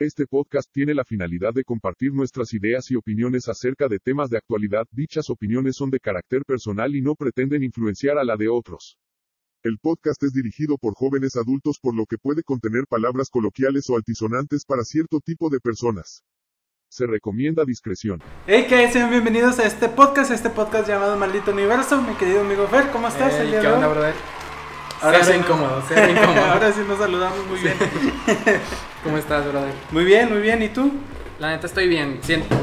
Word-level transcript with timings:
Este 0.00 0.28
podcast 0.28 0.70
tiene 0.72 0.94
la 0.94 1.04
finalidad 1.04 1.52
de 1.52 1.64
compartir 1.64 2.12
nuestras 2.14 2.54
ideas 2.54 2.88
y 2.92 2.94
opiniones 2.94 3.48
acerca 3.48 3.88
de 3.88 3.98
temas 3.98 4.30
de 4.30 4.38
actualidad. 4.38 4.86
Dichas 4.92 5.28
opiniones 5.28 5.74
son 5.74 5.90
de 5.90 5.98
carácter 5.98 6.44
personal 6.44 6.94
y 6.94 7.02
no 7.02 7.16
pretenden 7.16 7.64
influenciar 7.64 8.16
a 8.16 8.22
la 8.22 8.36
de 8.36 8.48
otros. 8.48 8.96
El 9.64 9.78
podcast 9.80 10.22
es 10.22 10.32
dirigido 10.32 10.78
por 10.78 10.94
jóvenes 10.94 11.34
adultos 11.34 11.80
por 11.82 11.96
lo 11.96 12.06
que 12.06 12.16
puede 12.16 12.44
contener 12.44 12.84
palabras 12.88 13.28
coloquiales 13.28 13.90
o 13.90 13.96
altisonantes 13.96 14.64
para 14.64 14.84
cierto 14.84 15.18
tipo 15.18 15.50
de 15.50 15.58
personas. 15.58 16.22
Se 16.88 17.04
recomienda 17.08 17.64
discreción. 17.64 18.22
Hey, 18.46 18.66
que 18.68 18.92
sean 18.92 19.10
bienvenidos 19.10 19.58
a 19.58 19.66
este 19.66 19.88
podcast, 19.88 20.30
este 20.30 20.50
podcast 20.50 20.88
llamado 20.88 21.16
Maldito 21.16 21.50
Universo. 21.50 22.00
Mi 22.02 22.14
querido 22.14 22.42
amigo 22.42 22.68
Fer, 22.68 22.92
¿cómo 22.92 23.08
estás 23.08 23.34
Ey, 23.34 23.40
el 23.40 23.50
día 23.50 23.60
¿Qué 23.62 23.66
de 23.66 23.72
onda, 23.72 23.88
hoy? 23.88 23.94
brother? 23.94 24.14
Ahora 25.00 25.24
sí. 25.24 25.32
incómodo, 25.32 25.82
cero 25.88 26.10
incómodo. 26.10 26.44
Ahora 26.52 26.72
sí 26.72 26.80
nos 26.86 26.98
saludamos 26.98 27.46
muy 27.46 27.58
bien. 27.60 27.74
¿Cómo 29.08 29.16
estás, 29.16 29.46
brother? 29.46 29.72
muy 29.90 30.04
bien, 30.04 30.28
muy 30.30 30.42
bien. 30.42 30.62
¿Y 30.62 30.68
tú? 30.68 30.92
La 31.38 31.48
neta 31.48 31.66
estoy 31.66 31.88
bien. 31.88 32.18
Siento. 32.20 32.54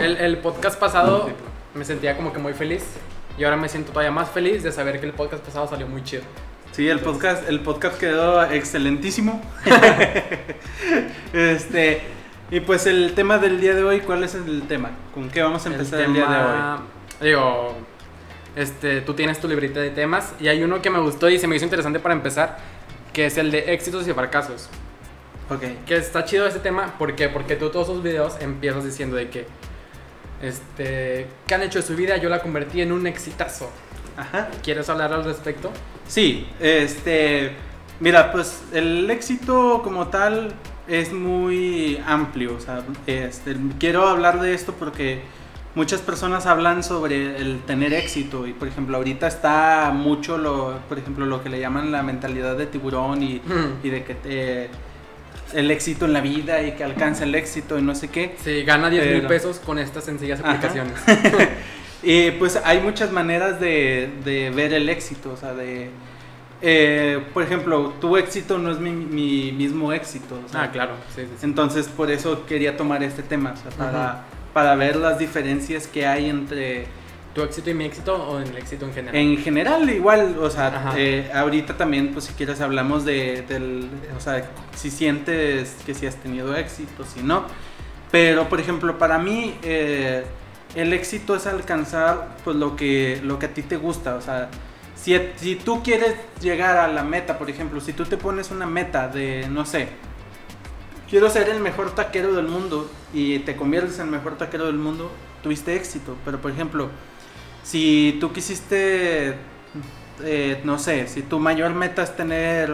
El, 0.00 0.16
el 0.16 0.38
podcast 0.38 0.80
pasado 0.80 1.28
me 1.74 1.84
sentía 1.84 2.16
como 2.16 2.32
que 2.32 2.38
muy 2.38 2.54
feliz. 2.54 2.82
Y 3.36 3.44
ahora 3.44 3.58
me 3.58 3.68
siento 3.68 3.92
todavía 3.92 4.10
más 4.10 4.30
feliz 4.30 4.62
de 4.62 4.72
saber 4.72 4.98
que 5.00 5.04
el 5.04 5.12
podcast 5.12 5.44
pasado 5.44 5.68
salió 5.68 5.86
muy 5.86 6.02
chido. 6.02 6.22
Sí, 6.72 6.88
el 6.88 7.00
podcast, 7.00 7.46
el 7.46 7.60
podcast 7.60 7.98
quedó 8.00 8.42
excelentísimo. 8.50 9.42
este, 11.34 12.00
y 12.50 12.60
pues 12.60 12.86
el 12.86 13.12
tema 13.14 13.36
del 13.36 13.60
día 13.60 13.74
de 13.74 13.84
hoy, 13.84 14.00
¿cuál 14.00 14.24
es 14.24 14.34
el 14.34 14.62
tema? 14.62 14.92
¿Con 15.12 15.28
qué 15.28 15.42
vamos 15.42 15.66
a 15.66 15.68
empezar 15.68 16.00
el, 16.00 16.14
día 16.14 16.22
de 16.26 16.36
hoy? 16.36 16.42
tema- 16.42 16.82
Digo, 17.20 17.76
este, 18.56 19.02
tú 19.02 19.12
tienes 19.12 19.38
tu 19.38 19.46
librita 19.46 19.80
de 19.80 19.90
temas 19.90 20.32
y 20.40 20.48
hay 20.48 20.62
uno 20.62 20.80
que 20.80 20.88
me 20.88 21.00
gustó 21.00 21.28
y 21.28 21.38
se 21.38 21.46
me 21.46 21.56
hizo 21.56 21.66
interesante 21.66 22.00
para 22.00 22.14
empezar, 22.14 22.56
que 23.12 23.26
es 23.26 23.36
el 23.36 23.50
de 23.50 23.74
éxitos 23.74 24.08
y 24.08 24.14
fracasos. 24.14 24.70
Ok. 25.50 25.62
Que 25.86 25.96
está 25.96 26.24
chido 26.24 26.46
ese 26.46 26.58
tema, 26.58 26.98
¿por 26.98 27.14
qué? 27.14 27.28
Porque 27.28 27.56
tú 27.56 27.70
todos 27.70 27.86
sus 27.86 28.02
videos 28.02 28.36
empiezas 28.40 28.84
diciendo 28.84 29.16
de 29.16 29.28
que, 29.30 29.46
este, 30.42 31.26
¿qué 31.46 31.54
han 31.54 31.62
hecho 31.62 31.80
de 31.80 31.86
su 31.86 31.94
vida? 31.94 32.16
Yo 32.16 32.28
la 32.28 32.40
convertí 32.40 32.80
en 32.80 32.92
un 32.92 33.06
exitazo. 33.06 33.70
Ajá. 34.16 34.48
¿Quieres 34.62 34.88
hablar 34.88 35.12
al 35.12 35.24
respecto? 35.24 35.70
Sí, 36.08 36.48
este, 36.60 37.52
mira, 38.00 38.32
pues 38.32 38.62
el 38.72 39.10
éxito 39.10 39.82
como 39.82 40.08
tal 40.08 40.54
es 40.88 41.12
muy 41.12 42.00
amplio, 42.06 42.54
o 42.56 42.60
sea, 42.60 42.82
este, 43.06 43.56
quiero 43.78 44.06
hablar 44.06 44.40
de 44.40 44.54
esto 44.54 44.72
porque 44.72 45.20
muchas 45.74 46.00
personas 46.00 46.46
hablan 46.46 46.82
sobre 46.82 47.36
el 47.36 47.60
tener 47.66 47.92
éxito 47.92 48.46
y 48.46 48.52
por 48.52 48.68
ejemplo 48.68 48.96
ahorita 48.96 49.26
está 49.26 49.90
mucho 49.92 50.38
lo, 50.38 50.78
por 50.88 50.98
ejemplo 50.98 51.26
lo 51.26 51.42
que 51.42 51.50
le 51.50 51.60
llaman 51.60 51.92
la 51.92 52.02
mentalidad 52.02 52.56
de 52.56 52.66
tiburón 52.66 53.22
y, 53.22 53.42
y 53.82 53.90
de 53.90 54.04
que 54.04 54.14
te, 54.14 54.70
el 55.54 55.70
éxito 55.70 56.04
en 56.04 56.12
la 56.12 56.20
vida 56.20 56.62
y 56.62 56.72
que 56.72 56.84
alcanza 56.84 57.24
el 57.24 57.34
éxito 57.34 57.78
y 57.78 57.82
no 57.82 57.94
sé 57.94 58.08
qué. 58.08 58.36
Sí, 58.42 58.62
gana 58.64 58.90
10 58.90 59.06
mil 59.12 59.26
pesos 59.26 59.58
con 59.58 59.78
estas 59.78 60.04
sencillas 60.04 60.40
aplicaciones. 60.40 60.94
Y 62.02 62.30
pues 62.32 62.60
hay 62.62 62.80
muchas 62.80 63.10
maneras 63.10 63.58
de, 63.58 64.10
de 64.24 64.50
ver 64.50 64.72
el 64.74 64.88
éxito, 64.88 65.32
o 65.32 65.36
sea, 65.36 65.54
de... 65.54 65.90
eh, 66.62 67.20
por 67.34 67.42
ejemplo, 67.42 67.94
tu 68.00 68.16
éxito 68.16 68.58
no 68.58 68.70
es 68.70 68.78
mi, 68.78 68.90
mi 68.92 69.50
mismo 69.50 69.92
éxito. 69.92 70.38
o 70.44 70.48
sea, 70.48 70.64
ah, 70.64 70.70
claro. 70.70 70.92
Sí, 71.14 71.22
sí, 71.22 71.28
sí. 71.38 71.44
Entonces, 71.44 71.88
por 71.88 72.10
eso 72.10 72.46
quería 72.46 72.76
tomar 72.76 73.02
este 73.02 73.22
tema, 73.22 73.54
o 73.54 73.56
sea, 73.56 73.70
para, 73.72 74.24
para 74.52 74.76
ver 74.76 74.94
las 74.96 75.18
diferencias 75.18 75.88
que 75.88 76.06
hay 76.06 76.28
entre... 76.28 76.86
¿Tu 77.36 77.42
éxito 77.42 77.68
y 77.68 77.74
mi 77.74 77.84
éxito 77.84 78.14
o 78.14 78.40
en 78.40 78.46
el 78.46 78.56
éxito 78.56 78.86
en 78.86 78.94
general? 78.94 79.14
En 79.14 79.36
general, 79.36 79.90
igual, 79.90 80.38
o 80.40 80.48
sea, 80.48 80.94
eh, 80.96 81.30
ahorita 81.34 81.76
también, 81.76 82.14
pues 82.14 82.24
si 82.24 82.32
quieres, 82.32 82.62
hablamos 82.62 83.04
de, 83.04 83.42
del... 83.42 83.90
O 84.16 84.20
sea, 84.20 84.50
si 84.74 84.90
sientes 84.90 85.76
que 85.84 85.92
si 85.92 86.06
has 86.06 86.16
tenido 86.16 86.56
éxito, 86.56 87.04
si 87.04 87.22
no. 87.22 87.44
Pero, 88.10 88.48
por 88.48 88.58
ejemplo, 88.58 88.96
para 88.96 89.18
mí, 89.18 89.54
eh, 89.62 90.24
el 90.74 90.94
éxito 90.94 91.36
es 91.36 91.46
alcanzar 91.46 92.38
pues 92.42 92.56
lo 92.56 92.74
que, 92.74 93.20
lo 93.22 93.38
que 93.38 93.44
a 93.44 93.52
ti 93.52 93.60
te 93.60 93.76
gusta. 93.76 94.14
O 94.14 94.22
sea, 94.22 94.48
si, 94.94 95.14
si 95.36 95.56
tú 95.56 95.82
quieres 95.82 96.14
llegar 96.40 96.78
a 96.78 96.88
la 96.88 97.04
meta, 97.04 97.36
por 97.36 97.50
ejemplo, 97.50 97.82
si 97.82 97.92
tú 97.92 98.06
te 98.06 98.16
pones 98.16 98.50
una 98.50 98.64
meta 98.64 99.08
de, 99.08 99.46
no 99.50 99.66
sé, 99.66 99.88
quiero 101.10 101.28
ser 101.28 101.50
el 101.50 101.60
mejor 101.60 101.94
taquero 101.94 102.32
del 102.32 102.48
mundo 102.48 102.90
y 103.12 103.40
te 103.40 103.56
conviertes 103.56 103.98
en 103.98 104.06
el 104.06 104.12
mejor 104.12 104.38
taquero 104.38 104.64
del 104.64 104.76
mundo, 104.76 105.10
tuviste 105.42 105.76
éxito. 105.76 106.16
Pero, 106.24 106.40
por 106.40 106.50
ejemplo, 106.50 106.88
si 107.66 108.16
tú 108.20 108.32
quisiste, 108.32 109.34
eh, 110.22 110.60
no 110.62 110.78
sé, 110.78 111.08
si 111.08 111.22
tu 111.22 111.40
mayor 111.40 111.74
meta 111.74 112.02
es 112.04 112.14
tener 112.14 112.72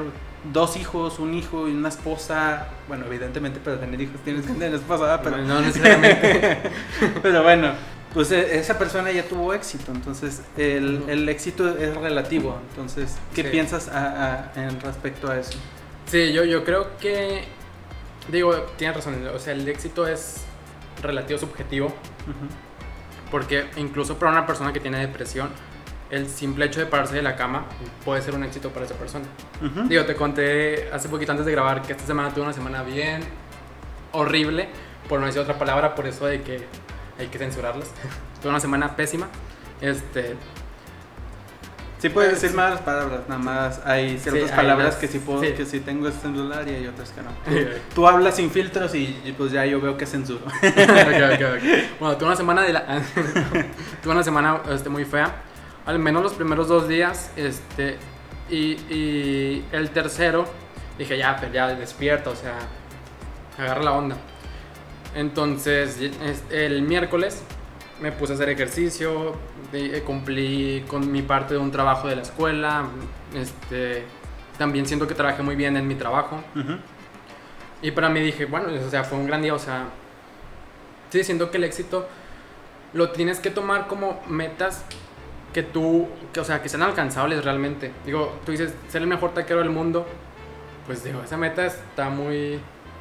dos 0.53 0.77
hijos, 0.77 1.19
un 1.19 1.33
hijo 1.35 1.67
y 1.67 1.71
una 1.73 1.89
esposa, 1.89 2.67
bueno, 2.89 3.07
evidentemente 3.07 3.59
para 3.59 3.81
tener 3.81 3.99
hijos 4.03 4.21
tienes 4.23 4.45
que 4.45 4.53
tener 4.53 4.75
esposa, 4.75 5.21
pero, 5.23 5.39
No 5.39 5.61
necesariamente. 5.63 6.59
pero 7.23 7.43
bueno, 7.43 7.73
pues 8.13 8.31
e- 8.33 8.59
esa 8.59 8.79
persona 8.79 9.11
ya 9.13 9.23
tuvo 9.25 9.55
éxito, 9.55 9.93
entonces 9.93 10.43
el, 10.59 11.05
el 11.09 11.27
éxito 11.31 11.75
es 11.79 11.97
relativo, 11.97 12.59
entonces, 12.71 13.17
¿qué 13.35 13.45
Sí. 13.45 13.49
piensas 13.51 13.89
a- 13.89 14.51
a- 14.55 14.67
en 14.67 14.79
respecto 14.81 15.31
a 15.31 15.39
eso? 15.39 15.53
sí, 16.07 16.33
yo, 16.35 16.45
yo 16.45 16.65
creo 16.65 16.99
que. 16.99 17.45
Digo, 18.31 18.53
tienes 18.77 18.97
razón. 18.97 19.17
O 19.35 19.39
sea, 19.39 19.53
el 19.55 19.67
éxito 19.67 20.07
es 20.07 20.43
relativo 21.03 21.39
subjetivo. 21.41 21.93
Porque 23.33 23.69
incluso 23.79 24.19
para 24.19 24.31
una 24.31 24.47
persona 24.47 24.73
que 24.73 24.79
tiene 24.79 25.01
depresión, 25.01 25.49
el 26.11 26.29
simple 26.29 26.67
hecho 26.67 26.79
de 26.79 26.87
pararse 26.87 27.15
de 27.15 27.23
la 27.23 27.35
cama 27.35 27.65
puede 28.05 28.21
ser 28.21 28.35
un 28.35 28.45
éxito 28.45 28.69
para 28.69 28.85
esa 28.85 28.95
persona. 28.95 29.25
Digo, 29.89 30.05
te 30.05 30.15
conté 30.15 30.91
hace 30.93 31.09
poquito 31.09 31.33
antes 31.33 31.47
de 31.47 31.53
grabar 31.53 31.81
que 31.83 31.93
esta 31.93 32.05
semana 32.05 32.29
tuve 32.29 32.45
una 32.45 32.53
semana 32.53 32.83
bien 32.83 33.23
horrible, 34.13 34.69
por 35.09 35.19
no 35.19 35.27
decir 35.27 35.41
otra 35.41 35.59
palabra, 35.59 35.95
por 35.95 36.07
eso 36.07 36.27
de 36.27 36.43
que 36.43 36.67
hay 37.19 37.29
que 37.29 37.39
censurarlas. 37.39 37.91
tuve 38.43 38.51
una 38.51 38.61
semana 38.61 38.95
pésima. 38.95 39.29
Este, 39.81 40.37
Sí 42.03 42.09
puedes 42.09 42.33
Eh, 42.33 42.35
decir 42.35 42.51
sí. 42.51 42.57
malas 42.57 42.81
palabras, 42.81 43.21
nada 43.29 43.41
más 43.41 43.81
hay 43.87 44.19
ciertas 44.19 44.51
hay 44.51 44.57
palabras 44.57 44.87
las- 44.89 44.97
que 44.97 45.07
sí 45.07 45.21
puedo, 45.21 45.41
sí. 45.41 45.53
que 45.53 45.65
sí 45.65 45.79
tengo 45.79 46.09
en 46.09 46.13
celular 46.13 46.67
y 46.67 46.73
hay 46.75 46.87
otras 46.89 47.11
que 47.13 47.23
no. 47.23 47.31
Sí. 47.49 47.65
Tú, 47.95 48.09
hablas 48.09 48.35
sin 48.35 48.51
filtros 48.51 48.93
y, 48.97 49.33
pues 49.39 49.53
ya 49.53 49.65
yo 49.67 49.81
veo 49.81 49.97
que 49.97 50.05
censuro. 50.05 50.45
Ok, 50.47 50.59
ok, 50.61 51.43
ok. 51.59 51.63
Bueno, 52.01 52.17
tuve 52.17 52.27
una 52.27 52.37
semana 52.37 52.63
de 52.63 52.73
la... 52.73 53.01
tuve 54.03 54.13
una 54.13 54.25
semana 54.25 54.63
este, 54.71 54.89
muy 54.89 55.05
fea. 55.05 55.33
Al 55.87 56.01
menos 56.01 56.25
los 56.25 56.33
primeros 56.33 56.67
dos 56.67 56.89
días. 56.89 57.31
Este, 57.37 57.99
y, 58.51 58.73
y 58.93 59.65
el 59.71 59.91
tercero, 59.91 60.45
dije, 60.99 61.17
ya, 61.17 61.37
pues 61.37 61.53
ya 61.53 61.69
despierta, 61.69 62.31
o 62.31 62.35
sea, 62.37 62.59
agarra 63.57 63.83
la 63.85 63.93
onda. 63.93 64.17
Entonces, 65.15 65.99
es- 66.01 66.43
el 66.51 66.83
miércoles 66.83 67.43
me 68.01 68.11
puse 68.11 68.33
a 68.33 68.35
hacer 68.35 68.49
ejercicio, 68.49 69.37
eh, 69.73 70.03
cumplí 70.05 70.85
con 70.87 71.11
mi 71.11 71.23
parte 71.23 71.55
de 71.55 71.61
un 71.61 71.71
trabajo 71.71 72.09
de 72.09 72.17
la 72.17 72.23
escuela. 72.23 72.85
Este, 73.35 74.05
también 74.59 74.87
siento 74.87 75.07
que 75.07 75.15
trabajé 75.15 75.43
muy 75.43 75.57
bien 75.57 75.77
en 75.77 75.87
mi 75.87 75.95
trabajo. 75.95 76.37
Ujú. 76.55 76.79
Y 77.83 77.91
para 77.91 78.09
mí 78.09 78.21
dije, 78.21 78.45
bueno, 78.45 78.69
o 78.69 78.91
sea, 78.91 79.05
fue 79.05 79.19
un 79.19 79.27
gran 79.27 79.43
día, 79.43 79.55
o 79.55 79.59
sea, 79.59 79.87
sí, 81.11 81.25
siento 81.25 81.51
que 81.51 81.57
el 81.57 81.65
éxito 81.65 82.09
lo 82.93 83.11
tienes 83.11 83.41
que 83.41 83.51
tomar 83.51 83.87
como 83.89 84.21
metas 84.29 84.85
que 85.53 85.63
tú, 85.63 86.09
que, 86.33 86.41
o 86.41 86.45
sea, 86.45 86.63
que 86.63 86.69
sean 86.69 86.83
alcanzables 86.83 87.45
realmente. 87.45 87.93
Digo, 88.07 88.39
tú 88.45 88.53
dices, 88.53 88.75
ser 88.89 89.03
el 89.03 89.09
mejor 89.09 89.35
taquero 89.35 89.61
del 89.61 89.71
mundo, 89.71 90.07
pues 90.87 91.03
digo, 91.05 91.23
esa 91.23 91.37
meta 91.37 91.67
está 91.67 92.09
muy... 92.09 92.61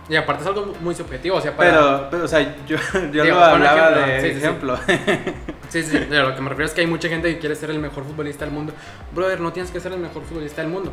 Y 0.09 0.15
aparte 0.15 0.41
es 0.41 0.47
algo 0.47 0.73
muy 0.81 0.95
subjetivo, 0.95 1.37
o 1.37 1.41
sea, 1.41 1.55
para... 1.55 1.71
Pero, 1.71 2.07
pero, 2.09 2.23
o 2.25 2.27
sea, 2.27 2.41
yo, 2.65 2.77
yo 3.13 3.23
Digo, 3.23 3.37
lo 3.37 3.43
hablaba 3.43 3.89
ejemplo, 3.91 4.07
de 4.07 4.21
sí, 4.21 4.31
sí. 4.31 4.37
ejemplo. 4.37 4.77
Sí, 4.85 4.93
sí, 5.71 5.81
de 5.81 6.19
lo 6.19 6.35
que 6.35 6.41
me 6.41 6.49
refiero 6.49 6.67
es 6.67 6.73
que 6.73 6.81
hay 6.81 6.87
mucha 6.87 7.07
gente 7.07 7.33
que 7.33 7.39
quiere 7.39 7.55
ser 7.55 7.69
el 7.69 7.79
mejor 7.79 8.03
futbolista 8.03 8.45
del 8.45 8.53
mundo. 8.53 8.73
Brother, 9.13 9.39
no 9.39 9.53
tienes 9.53 9.71
que 9.71 9.79
ser 9.79 9.93
el 9.93 9.99
mejor 9.99 10.23
futbolista 10.23 10.61
del 10.61 10.69
mundo, 10.69 10.91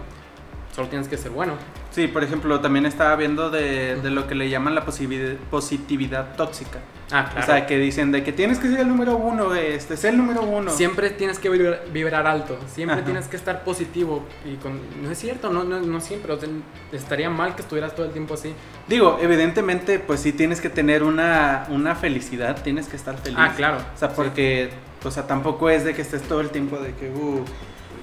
solo 0.74 0.88
tienes 0.88 1.08
que 1.08 1.16
ser 1.16 1.30
bueno. 1.30 1.54
Sí, 1.90 2.06
por 2.06 2.22
ejemplo, 2.22 2.60
también 2.60 2.86
estaba 2.86 3.16
viendo 3.16 3.50
de, 3.50 3.96
de 3.96 4.10
lo 4.10 4.26
que 4.26 4.34
le 4.34 4.48
llaman 4.48 4.74
la 4.74 4.84
positividad, 4.84 6.36
tóxica. 6.36 6.78
Ah, 7.10 7.24
claro. 7.30 7.40
O 7.40 7.42
sea, 7.46 7.66
que 7.66 7.78
dicen 7.78 8.12
de 8.12 8.22
que 8.22 8.32
tienes 8.32 8.58
que 8.58 8.68
ser 8.68 8.80
el 8.80 8.88
número 8.88 9.16
uno, 9.16 9.54
este, 9.54 9.96
ser 9.96 10.12
el 10.12 10.18
número 10.18 10.42
uno. 10.42 10.70
Siempre 10.70 11.10
tienes 11.10 11.38
que 11.38 11.48
vibrar, 11.48 11.82
vibrar 11.90 12.26
alto, 12.26 12.58
siempre 12.72 12.98
Ajá. 12.98 13.04
tienes 13.04 13.26
que 13.28 13.36
estar 13.36 13.64
positivo. 13.64 14.24
Y 14.44 14.56
con, 14.56 14.78
no 15.02 15.10
es 15.10 15.18
cierto, 15.18 15.50
no, 15.50 15.64
no, 15.64 15.80
no 15.80 16.00
siempre. 16.00 16.32
o 16.32 16.38
sea, 16.38 16.48
estaría 16.92 17.30
mal 17.30 17.54
que 17.54 17.62
estuvieras 17.62 17.94
todo 17.94 18.06
el 18.06 18.12
tiempo 18.12 18.34
así. 18.34 18.52
Digo, 18.86 19.18
evidentemente, 19.20 19.98
pues 19.98 20.20
sí 20.20 20.32
tienes 20.32 20.60
que 20.60 20.68
tener 20.68 21.02
una, 21.02 21.66
una 21.70 21.94
felicidad, 21.94 22.62
tienes 22.62 22.88
que 22.88 22.96
estar 22.96 23.16
feliz. 23.16 23.38
Ah, 23.40 23.54
claro. 23.56 23.78
O 23.78 23.98
sea, 23.98 24.10
porque, 24.10 24.70
o 25.02 25.10
sea, 25.10 25.26
tampoco 25.26 25.70
es 25.70 25.84
de 25.84 25.94
que 25.94 26.02
estés 26.02 26.22
todo 26.22 26.42
el 26.42 26.50
tiempo 26.50 26.76
de 26.76 26.94
que, 26.94 27.08
uh, 27.08 27.42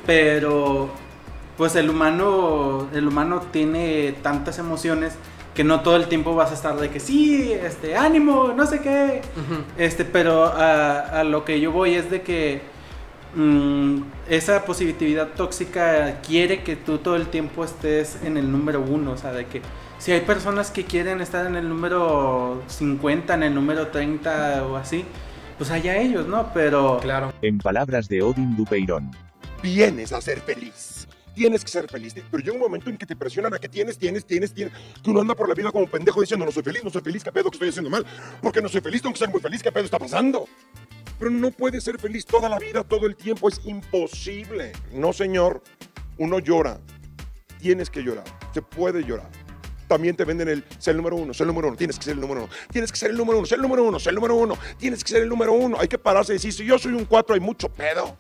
pero, 0.06 0.92
pues 1.58 1.76
el 1.76 1.90
humano, 1.90 2.88
el 2.94 3.08
humano 3.08 3.42
tiene 3.52 4.14
tantas 4.22 4.60
emociones 4.60 5.14
que 5.54 5.64
no 5.64 5.82
todo 5.82 5.96
el 5.96 6.08
tiempo 6.08 6.36
vas 6.36 6.52
a 6.52 6.54
estar 6.54 6.76
de 6.78 6.90
que 6.90 7.00
sí, 7.00 7.54
este, 7.54 7.96
ánimo, 7.96 8.54
no 8.56 8.66
sé 8.66 8.82
qué. 8.82 9.22
Este, 9.78 10.04
pero 10.04 10.46
a, 10.46 11.00
a 11.22 11.24
lo 11.24 11.46
que 11.46 11.62
yo 11.62 11.72
voy 11.72 11.96
es 11.96 12.12
de 12.12 12.22
que 12.22 12.62
mm, 13.36 14.02
esa 14.30 14.66
positividad 14.66 15.30
tóxica 15.30 16.20
quiere 16.22 16.62
que 16.64 16.76
tú 16.76 16.98
todo 16.98 17.16
el 17.16 17.28
tiempo 17.28 17.64
estés 17.64 18.20
en 18.24 18.36
el 18.36 18.52
número 18.52 18.82
uno, 18.82 19.14
o 19.14 19.18
sea, 19.18 19.32
de 19.32 19.46
que 19.46 19.62
si 19.98 20.12
hay 20.12 20.22
personas 20.22 20.72
que 20.72 20.84
quieren 20.84 21.22
estar 21.22 21.46
en 21.46 21.56
el 21.56 21.70
número 21.70 22.62
50, 22.68 23.34
en 23.34 23.44
el 23.44 23.56
número 23.56 23.88
30 23.88 24.66
o 24.68 24.76
así, 24.76 25.06
pues 25.58 25.72
allá 25.72 25.98
ellos, 25.98 26.28
¿no? 26.28 26.52
Pero... 26.54 27.00
Claro. 27.02 27.34
En 27.42 27.60
palabras 27.60 28.10
de 28.10 28.22
Odin 28.22 28.58
Dupeirón. 28.58 29.12
Vienes 29.64 30.12
a 30.12 30.20
ser 30.20 30.42
feliz. 30.42 30.95
Tienes 31.36 31.64
que 31.64 31.70
ser 31.70 31.88
feliz. 31.88 32.14
Pero 32.14 32.44
llega 32.44 32.54
un 32.54 32.62
momento 32.62 32.90
en 32.90 32.98
que 32.98 33.06
te 33.06 33.16
presionan 33.16 33.54
a 33.54 33.60
que 33.60 33.70
tienes, 33.70 33.98
tienes, 33.98 34.26
tienes, 34.26 34.54
tienes. 34.54 34.74
Que 35.04 35.10
uno 35.10 35.22
anda 35.22 35.36
por 35.36 35.48
la 35.50 35.54
vida 35.54 35.72
como 35.72 35.88
pendejo 35.88 36.22
diciendo, 36.22 36.46
no 36.46 36.52
soy 36.52 36.64
feliz, 36.64 36.84
no 36.84 36.90
soy 36.90 37.02
feliz, 37.02 37.24
¿qué 37.24 37.32
pedo 37.32 37.52
que 37.52 37.56
estoy 37.56 37.70
haciendo 37.70 37.90
mal? 37.90 38.06
Porque 38.42 38.62
no 38.62 38.70
soy 38.70 38.82
feliz, 38.82 39.02
tengo 39.02 39.14
que 39.14 39.20
ser 39.20 39.30
muy 39.30 39.42
feliz, 39.42 39.62
¿qué 39.62 39.72
pedo 39.72 39.86
está 39.86 40.00
pasando? 40.00 40.48
Pero 41.20 41.32
no 41.32 41.52
puedes 41.52 41.84
ser 41.84 42.00
feliz 42.00 42.26
toda 42.26 42.50
la 42.50 42.58
vida, 42.58 42.84
todo 42.84 43.06
el 43.06 43.16
tiempo. 43.16 43.50
Es 43.50 43.62
imposible. 43.66 44.72
No, 44.92 45.14
señor. 45.14 45.62
Uno 46.18 46.40
llora. 46.40 46.80
Tienes 47.60 47.90
que 47.90 48.02
llorar. 48.02 48.26
Se 48.54 48.62
puede 48.62 49.04
llorar 49.04 49.30
también 49.88 50.16
te 50.16 50.26
venden 50.26 50.50
el 50.50 50.64
ser 50.80 50.92
el 50.92 50.98
número 50.98 51.16
uno, 51.16 51.34
ser 51.34 51.46
el 51.46 51.50
número 51.50 51.68
uno, 51.68 51.78
tienes 51.78 51.98
que 51.98 52.06
ser 52.06 52.14
el 52.14 52.22
número 52.22 52.44
uno, 52.44 52.50
tienes 52.72 52.92
que 52.92 52.98
ser 52.98 53.12
el 53.12 53.18
número 53.18 53.38
uno, 53.38 53.46
ser 53.46 53.58
el 53.58 53.62
número 53.62 53.84
uno, 53.84 54.00
ser 54.00 54.12
el 54.12 54.16
número 54.16 54.36
uno, 54.36 54.58
tienes 54.78 55.04
que 55.04 55.12
ser 55.12 55.24
el 55.24 55.30
número 55.30 55.54
uno. 55.54 55.78
Hay 55.80 55.88
que 55.88 55.98
pararse 55.98 56.34
y 56.34 56.36
decir, 56.36 56.54
si 56.54 56.66
yo 56.66 56.80
soy 56.80 56.94
un 56.94 57.06
cuatro, 57.06 57.36
hay 57.36 57.42
mucho 57.42 57.70
pedo. 57.70 58.18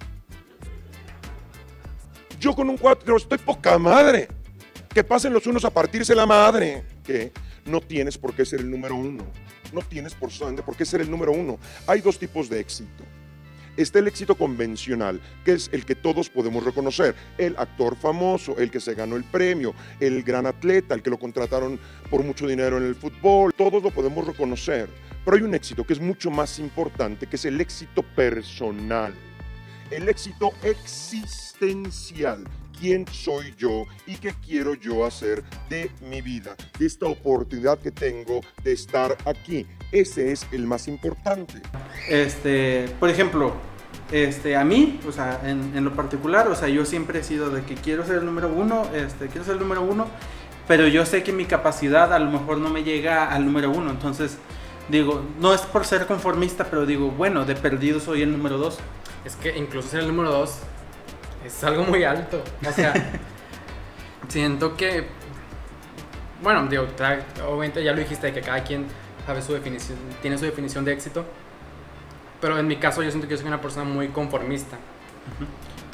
Yo 2.46 2.56
con 2.56 2.70
un 2.70 2.78
cuatro 2.78 3.18
estoy 3.18 3.40
poca 3.40 3.80
madre. 3.80 4.28
Que 4.94 5.04
pasen 5.04 5.34
los 5.34 5.48
unos 5.48 5.66
a 5.66 5.72
partirse 5.72 6.14
la 6.14 6.28
madre. 6.28 6.84
Que 7.04 7.32
no 7.66 7.82
tienes 7.82 8.20
por 8.20 8.36
qué 8.36 8.46
ser 8.46 8.60
el 8.60 8.70
número 8.70 8.96
uno. 8.96 9.24
No 9.74 9.82
tienes 9.82 10.14
por, 10.14 10.30
por 10.64 10.76
qué 10.78 10.86
ser 10.86 11.02
el 11.02 11.10
número 11.10 11.32
uno. 11.32 11.58
Hay 11.88 12.02
dos 12.02 12.20
tipos 12.20 12.48
de 12.48 12.60
éxito 12.60 13.04
está 13.78 14.00
el 14.00 14.08
éxito 14.08 14.36
convencional, 14.36 15.20
que 15.44 15.52
es 15.52 15.70
el 15.74 15.86
que 15.86 15.96
todos 15.96 16.30
podemos 16.30 16.64
reconocer. 16.64 17.14
El 17.38 17.58
actor 17.58 17.98
famoso, 17.98 18.56
el 18.58 18.72
que 18.72 18.80
se 18.80 18.94
ganó 18.94 19.18
el 19.18 19.26
premio, 19.26 19.74
el 20.00 20.24
gran 20.24 20.46
atleta, 20.46 20.96
el 20.96 21.02
que 21.02 21.10
lo 21.10 21.20
contrataron 21.20 21.78
por 22.10 22.24
mucho 22.24 22.48
dinero 22.48 22.78
en 22.78 22.84
el 22.84 22.96
fútbol, 22.96 23.54
todos 23.54 23.84
lo 23.84 23.90
podemos 23.92 24.26
reconocer. 24.26 24.88
Pero 25.26 25.36
hay 25.36 25.44
un 25.44 25.56
éxito 25.56 25.84
que 25.84 25.92
es 25.92 26.00
mucho 26.00 26.32
más 26.32 26.58
importante, 26.60 27.28
que 27.28 27.36
es 27.36 27.44
el 27.44 27.60
éxito 27.60 28.02
personal, 28.02 29.14
el 29.92 30.10
éxito 30.10 30.52
existencial. 30.64 32.44
¿Quién 32.80 33.06
soy 33.08 33.54
yo 33.58 33.86
y 34.06 34.16
qué 34.16 34.34
quiero 34.46 34.74
yo 34.74 35.06
hacer 35.06 35.44
de 35.70 35.90
mi 36.02 36.22
vida? 36.22 36.56
De 36.78 36.86
esta 36.86 37.06
oportunidad 37.06 37.80
que 37.80 37.92
tengo 37.92 38.42
de 38.64 38.74
estar 38.74 39.16
aquí. 39.26 39.66
Ese 39.92 40.34
es 40.34 40.46
el 40.52 40.68
más 40.68 40.90
importante. 40.90 41.62
Este, 42.10 42.88
por 43.00 43.10
ejemplo, 43.10 43.54
este, 44.12 44.58
a 44.58 44.66
mí, 44.66 45.00
o 45.08 45.12
sea, 45.12 45.40
en, 45.46 45.84
lo 45.84 45.96
particular, 45.96 46.48
o 46.50 46.56
sea, 46.56 46.68
yo 46.68 46.86
siempre 46.86 47.20
he 47.20 47.24
sido 47.24 47.50
de 47.50 47.64
que 47.64 47.76
quiero 47.76 48.06
ser 48.06 48.18
el 48.18 48.26
número 48.26 48.50
uno, 48.50 48.88
este, 48.94 49.28
quiero 49.28 49.46
ser 49.46 49.54
el 49.54 49.62
número 49.62 49.82
uno, 49.82 50.08
pero 50.68 50.88
yo 50.88 51.06
sé 51.06 51.24
que 51.24 51.32
mi 51.32 51.46
capacidad 51.46 52.14
a 52.14 52.20
lo 52.20 52.30
mejor 52.30 52.58
no 52.58 52.70
me 52.70 52.84
llega 52.84 53.32
al 53.32 53.46
número 53.46 53.72
uno, 53.72 53.90
entonces 53.90 54.38
digo, 54.90 55.24
no 55.40 55.54
es 55.54 55.62
por 55.62 55.86
ser 55.86 56.06
conformista, 56.08 56.66
pero 56.66 56.86
digo, 56.86 57.10
bueno, 57.10 57.46
de 57.46 57.56
perdido 57.56 58.00
soy 58.00 58.22
el 58.22 58.32
número 58.32 58.58
dos. 58.58 58.80
Es 59.26 59.36
que 59.36 59.58
incluso 59.58 59.90
ser 59.90 60.02
el 60.02 60.08
número 60.08 60.32
dos 60.32 60.60
es 61.44 61.64
algo 61.64 61.84
muy 61.84 62.04
alto, 62.04 62.44
o 62.68 62.72
sea, 62.72 62.94
siento 64.28 64.78
que, 64.78 65.08
bueno, 66.42 66.68
digo, 66.68 66.88
obviamente 67.48 67.84
ya 67.84 67.92
lo 67.92 68.00
dijiste, 68.00 68.32
que 68.32 68.42
cada 68.42 68.64
quien 68.64 68.86
sabe 69.26 69.42
su 69.42 69.54
definición, 69.54 69.98
tiene 70.22 70.38
su 70.38 70.46
definición 70.46 70.86
de 70.86 70.94
éxito. 70.94 71.26
Pero 72.42 72.60
en 72.60 72.68
mi 72.68 72.78
caso 72.78 73.02
yo 73.02 73.10
siento 73.10 73.28
que 73.28 73.38
soy 73.38 73.48
una 73.48 73.62
persona 73.62 73.86
muy 73.86 74.10
conformista. 74.10 74.78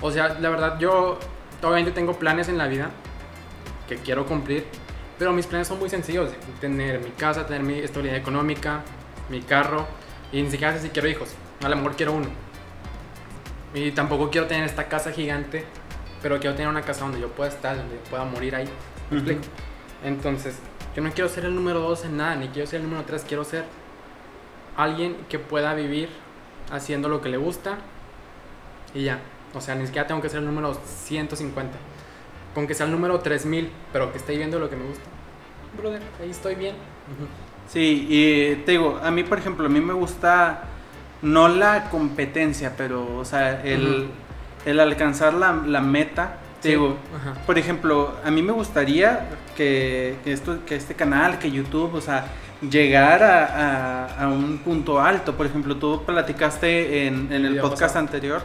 O 0.01 0.11
sea, 0.11 0.37
la 0.39 0.49
verdad 0.49 0.79
yo 0.79 1.17
obviamente 1.61 1.91
tengo 1.91 2.13
planes 2.13 2.49
en 2.49 2.57
la 2.57 2.67
vida 2.67 2.89
que 3.87 3.95
quiero 3.97 4.25
cumplir, 4.25 4.65
pero 5.17 5.31
mis 5.31 5.45
planes 5.45 5.67
son 5.67 5.79
muy 5.79 5.89
sencillos. 5.89 6.31
Tener 6.59 6.99
mi 6.99 7.11
casa, 7.11 7.45
tener 7.45 7.63
mi 7.63 7.79
estabilidad 7.79 8.17
económica, 8.17 8.81
mi 9.29 9.41
carro, 9.41 9.87
y 10.31 10.41
ni 10.41 10.49
siquiera 10.49 10.73
sé 10.73 10.81
si 10.81 10.89
quiero 10.89 11.07
hijos. 11.07 11.29
A 11.63 11.69
lo 11.69 11.75
mejor 11.75 11.95
quiero 11.95 12.13
uno. 12.13 12.27
Y 13.73 13.91
tampoco 13.91 14.29
quiero 14.29 14.47
tener 14.47 14.65
esta 14.65 14.87
casa 14.87 15.11
gigante, 15.11 15.63
pero 16.21 16.39
quiero 16.39 16.55
tener 16.55 16.69
una 16.69 16.81
casa 16.81 17.05
donde 17.05 17.19
yo 17.21 17.29
pueda 17.29 17.49
estar, 17.49 17.77
donde 17.77 17.95
pueda 18.09 18.25
morir 18.25 18.55
ahí. 18.55 18.69
¿Me 19.09 19.17
explico? 19.17 19.41
Entonces, 20.03 20.57
yo 20.95 21.01
no 21.01 21.11
quiero 21.11 21.29
ser 21.29 21.45
el 21.45 21.55
número 21.55 21.79
dos 21.79 22.03
en 22.05 22.17
nada, 22.17 22.35
ni 22.35 22.49
quiero 22.49 22.67
ser 22.67 22.81
el 22.81 22.87
número 22.87 23.05
tres, 23.05 23.23
quiero 23.27 23.43
ser 23.43 23.65
alguien 24.75 25.15
que 25.29 25.39
pueda 25.39 25.73
vivir 25.73 26.09
haciendo 26.71 27.09
lo 27.09 27.21
que 27.21 27.29
le 27.29 27.37
gusta 27.37 27.77
y 28.93 29.03
ya. 29.03 29.19
O 29.53 29.61
sea, 29.61 29.75
ni 29.75 29.85
siquiera 29.85 30.07
tengo 30.07 30.21
que 30.21 30.29
ser 30.29 30.39
el 30.39 30.45
número 30.45 30.73
150. 30.73 31.77
Con 32.53 32.67
que 32.67 32.73
sea 32.73 32.85
el 32.85 32.91
número 32.91 33.19
3000, 33.19 33.69
pero 33.93 34.11
que 34.11 34.17
esté 34.17 34.33
viviendo 34.33 34.59
lo 34.59 34.69
que 34.69 34.75
me 34.75 34.85
gusta. 34.85 35.03
Brother, 35.77 36.01
ahí 36.21 36.29
estoy 36.29 36.55
bien. 36.55 36.75
Sí, 37.67 38.07
y 38.09 38.55
te 38.65 38.71
digo, 38.71 38.99
a 39.01 39.11
mí, 39.11 39.23
por 39.23 39.37
ejemplo, 39.37 39.65
a 39.65 39.69
mí 39.69 39.79
me 39.79 39.93
gusta 39.93 40.63
no 41.21 41.47
la 41.47 41.89
competencia, 41.89 42.73
pero, 42.77 43.17
o 43.17 43.25
sea, 43.25 43.61
el, 43.63 44.09
el 44.65 44.79
alcanzar 44.79 45.33
la, 45.33 45.53
la 45.65 45.81
meta 45.81 46.37
Digo, 46.63 46.97
por 47.47 47.57
ejemplo, 47.57 48.15
a 48.23 48.29
mí 48.29 48.41
me 48.41 48.51
gustaría 48.51 49.29
que, 49.55 50.15
esto, 50.25 50.59
que 50.65 50.75
este 50.75 50.93
canal, 50.93 51.39
que 51.39 51.51
YouTube, 51.51 51.95
o 51.95 52.01
sea, 52.01 52.25
llegar 52.61 53.23
a, 53.23 54.27
un 54.27 54.59
punto 54.59 54.99
alto. 54.99 55.35
Por 55.35 55.47
ejemplo, 55.47 55.77
tú 55.77 56.03
platicaste 56.05 57.07
en, 57.07 57.31
el 57.31 57.59
podcast 57.59 57.95
anterior, 57.95 58.43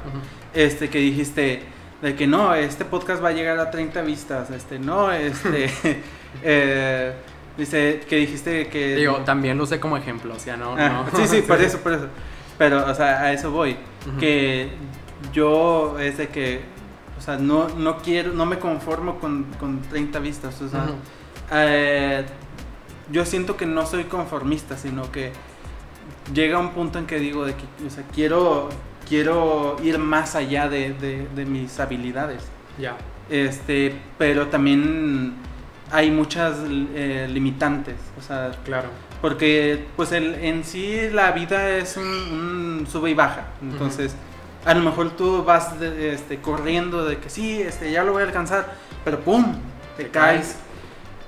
este, 0.55 0.89
que 0.89 0.99
dijiste 0.99 1.63
de 2.01 2.15
que 2.15 2.27
no, 2.27 2.55
este 2.55 2.85
podcast 2.85 3.25
va 3.25 3.31
a 3.31 3.33
llegar 3.33 3.59
a 3.59 3.71
30 3.71 4.03
vistas, 4.03 4.51
este, 4.51 4.79
no, 4.79 5.11
este, 5.13 5.71
eh, 6.43 7.13
dice, 7.57 8.03
que 8.09 8.17
dijiste 8.17 8.69
que... 8.69 8.97
Digo, 8.97 9.17
también 9.25 9.57
lo 9.57 9.65
usé 9.65 9.81
como 9.81 9.97
ejemplo, 9.97 10.35
o 10.35 10.39
sea, 10.39 10.57
no... 10.57 10.75
Ah, 10.79 11.07
sí, 11.15 11.27
sí, 11.27 11.43
por 11.43 11.61
eso, 11.61 11.79
por 11.79 11.93
eso. 11.95 12.09
Pero, 12.59 12.87
o 12.91 12.95
sea, 12.95 13.23
a 13.23 13.33
eso 13.33 13.51
voy. 13.51 13.77
Que 14.19 14.71
yo 15.33 15.99
es 15.99 16.17
de 16.19 16.29
que 16.29 16.77
o 17.19 17.21
sea, 17.21 17.39
no, 17.39 17.69
no 17.71 17.99
quiero, 17.99 18.33
no 18.33 18.45
me 18.47 18.59
conformo 18.59 19.19
con, 19.19 19.45
con 19.59 19.81
30 19.83 20.19
vistas. 20.19 20.61
O 20.61 20.69
sea, 20.69 20.87
eh, 21.53 22.27
yo 23.11 23.25
siento 23.25 23.57
que 23.57 23.67
no 23.67 23.87
soy 23.87 24.05
conformista, 24.05 24.77
sino 24.77 25.11
que 25.11 25.33
llega 26.35 26.59
un 26.59 26.71
punto 26.71 26.99
en 26.99 27.07
que 27.07 27.19
digo 27.19 27.47
de 27.47 27.55
que, 27.55 27.65
o 27.87 27.91
sea, 27.91 28.05
quiero, 28.15 28.69
quiero 29.09 29.77
ir 29.83 29.99
más 29.99 30.35
allá 30.35 30.69
de, 30.69 30.93
de, 30.93 31.45
mis 31.47 31.81
habilidades. 31.81 32.43
Ya. 32.79 32.97
Este, 33.31 33.99
pero 34.19 34.49
también 34.49 35.37
hay 35.91 36.11
muchas 36.11 36.59
eh, 36.69 37.27
limitantes, 37.31 37.97
o 38.19 38.23
sea, 38.23 38.51
claro. 38.65 38.89
Porque 39.27 39.87
pues 39.97 40.13
el, 40.13 40.37
en 40.37 40.63
sí 40.63 41.11
la 41.13 41.33
vida 41.33 41.71
es 41.71 41.97
un, 41.97 42.87
sube 42.89 43.11
y 43.11 43.15
baja, 43.15 43.47
entonces 43.61 44.15
a 44.65 44.73
lo 44.73 44.83
mejor 44.83 45.11
tú 45.17 45.43
vas 45.43 45.73
este, 45.83 46.41
corriendo 46.41 47.05
de 47.05 47.19
que 47.19 47.29
sí, 47.29 47.61
este, 47.61 47.91
ya 47.91 48.05
lo 48.05 48.13
voy 48.13 48.23
a 48.23 48.27
alcanzar, 48.27 48.75
pero 49.05 49.19
¡pum! 49.19 49.57
Te, 49.97 50.11
caes, 50.11 50.59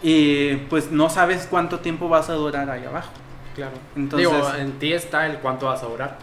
y 0.01 0.55
pues 0.71 0.93
no 0.93 1.11
sabes 1.11 1.49
cuánto 1.51 1.81
tiempo 1.81 2.09
vas 2.09 2.31
a 2.31 2.35
durar 2.35 2.71
ahí 2.71 2.85
abajo. 2.85 3.11
Claro. 3.57 3.75
Entonces, 3.97 4.31
Digo, 4.31 4.55
en 4.55 4.79
ti 4.79 4.93
está 4.93 5.27
el 5.27 5.39
cuánto 5.39 5.67
vas 5.67 5.83
a 5.83 5.87
durar. 5.87 6.19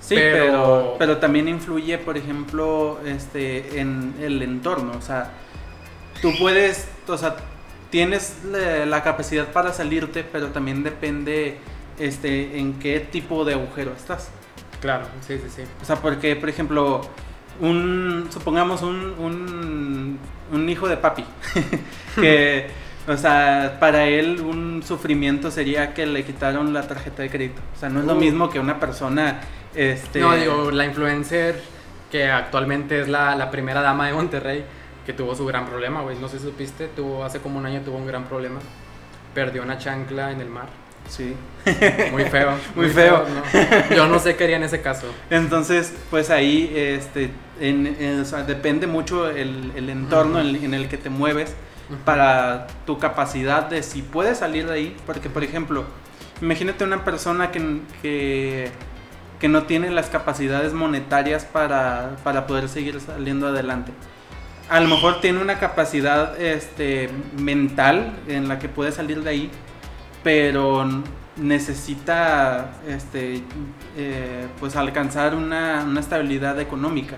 Sí, 0.00 0.14
pero... 0.14 0.96
pero, 0.98 1.18
también 1.18 1.48
influye, 1.48 1.98
por 1.98 2.16
ejemplo, 2.16 2.98
este, 3.04 3.78
en 3.78 4.14
el 4.22 4.40
entorno. 4.40 4.92
O 4.96 5.02
sea, 5.02 5.32
tú 6.22 6.30
puedes, 6.38 6.88
o 7.06 7.18
sea, 7.18 7.36
tienes 7.90 8.38
la 8.44 9.02
capacidad 9.02 9.48
para 9.48 9.72
salirte, 9.72 10.24
pero 10.24 10.48
también 10.48 10.82
depende 10.82 11.58
este, 11.98 12.58
en 12.58 12.78
qué 12.78 13.00
tipo 13.00 13.44
de 13.44 13.54
agujero 13.54 13.92
estás. 13.92 14.30
Claro, 14.80 15.04
sí, 15.26 15.38
sí, 15.38 15.50
sí. 15.54 15.62
O 15.82 15.84
sea, 15.84 15.96
porque, 15.96 16.36
por 16.36 16.48
ejemplo, 16.48 17.02
un, 17.60 18.28
supongamos 18.30 18.82
un, 18.82 20.18
un, 20.52 20.68
hijo 20.68 20.88
de 20.88 20.96
papi, 20.96 21.24
que, 22.14 22.68
o 23.06 23.16
sea, 23.16 23.76
para 23.78 24.06
él 24.06 24.40
un 24.40 24.82
sufrimiento 24.82 25.50
sería 25.50 25.92
que 25.92 26.06
le 26.06 26.24
quitaron 26.24 26.72
la 26.72 26.86
tarjeta 26.86 27.22
de 27.22 27.30
crédito. 27.30 27.60
O 27.76 27.78
sea, 27.78 27.88
no 27.90 28.00
es 28.00 28.06
lo 28.06 28.14
uh. 28.14 28.20
mismo 28.20 28.48
que 28.48 28.58
una 28.58 28.80
persona, 28.80 29.40
este... 29.74 30.20
No, 30.20 30.34
digo, 30.34 30.70
la 30.70 30.86
influencer 30.86 31.60
que 32.10 32.28
actualmente 32.28 33.00
es 33.00 33.08
la, 33.08 33.36
la 33.36 33.50
primera 33.50 33.82
dama 33.82 34.06
de 34.06 34.14
Monterrey, 34.14 34.64
que 35.06 35.12
tuvo 35.12 35.34
su 35.34 35.46
gran 35.46 35.66
problema, 35.66 36.02
güey, 36.02 36.18
no 36.18 36.28
sé 36.28 36.38
si 36.38 36.44
supiste, 36.44 36.88
tuvo, 36.88 37.24
hace 37.24 37.40
como 37.40 37.58
un 37.58 37.66
año 37.66 37.80
tuvo 37.80 37.96
un 37.96 38.06
gran 38.06 38.24
problema, 38.24 38.60
perdió 39.34 39.62
una 39.62 39.78
chancla 39.78 40.32
en 40.32 40.40
el 40.40 40.48
mar 40.48 40.68
Sí. 41.08 41.34
Muy 42.12 42.24
feo. 42.24 42.52
Muy, 42.74 42.88
feo. 42.88 43.24
Yo 43.94 44.06
no 44.06 44.18
sé 44.18 44.36
qué 44.36 44.44
haría 44.44 44.56
en 44.56 44.62
ese 44.62 44.80
caso. 44.80 45.06
Entonces, 45.30 45.92
pues 46.10 46.30
ahí 46.30 46.72
este, 46.74 47.30
depende 48.46 48.86
mucho 48.86 49.28
el, 49.28 49.88
entorno 49.88 50.40
en, 50.40 50.74
el 50.74 50.88
que 50.88 50.96
te 50.96 51.10
mueves 51.10 51.54
para 52.04 52.68
tu 52.86 52.98
capacidad 52.98 53.64
de 53.64 53.82
si 53.82 54.02
puedes 54.02 54.38
salir 54.38 54.66
de 54.66 54.72
ahí. 54.72 54.96
Porque, 55.06 55.28
por 55.28 55.42
ejemplo, 55.42 55.84
imagínate 56.40 56.84
una 56.84 57.04
persona 57.04 57.50
que, 57.50 58.70
que, 59.40 59.48
no 59.48 59.64
tiene 59.64 59.90
las 59.90 60.08
capacidades 60.08 60.72
monetarias 60.72 61.44
para, 61.44 62.16
para 62.22 62.46
poder 62.46 62.68
seguir 62.68 63.00
saliendo 63.00 63.48
adelante. 63.48 63.92
A 64.70 64.80
lo 64.80 64.88
mejor 64.88 65.20
tiene 65.20 65.40
una 65.40 65.58
capacidad 65.58 66.40
este, 66.40 67.10
mental 67.38 68.14
en 68.28 68.48
la 68.48 68.58
que 68.58 68.68
puede 68.68 68.92
salir 68.92 69.22
de 69.22 69.30
ahí, 69.30 69.50
pero 70.22 70.88
necesita 71.36 72.70
este, 72.88 73.42
eh, 73.96 74.46
pues 74.58 74.76
alcanzar 74.76 75.34
una, 75.34 75.84
una 75.86 76.00
estabilidad 76.00 76.58
económica. 76.60 77.16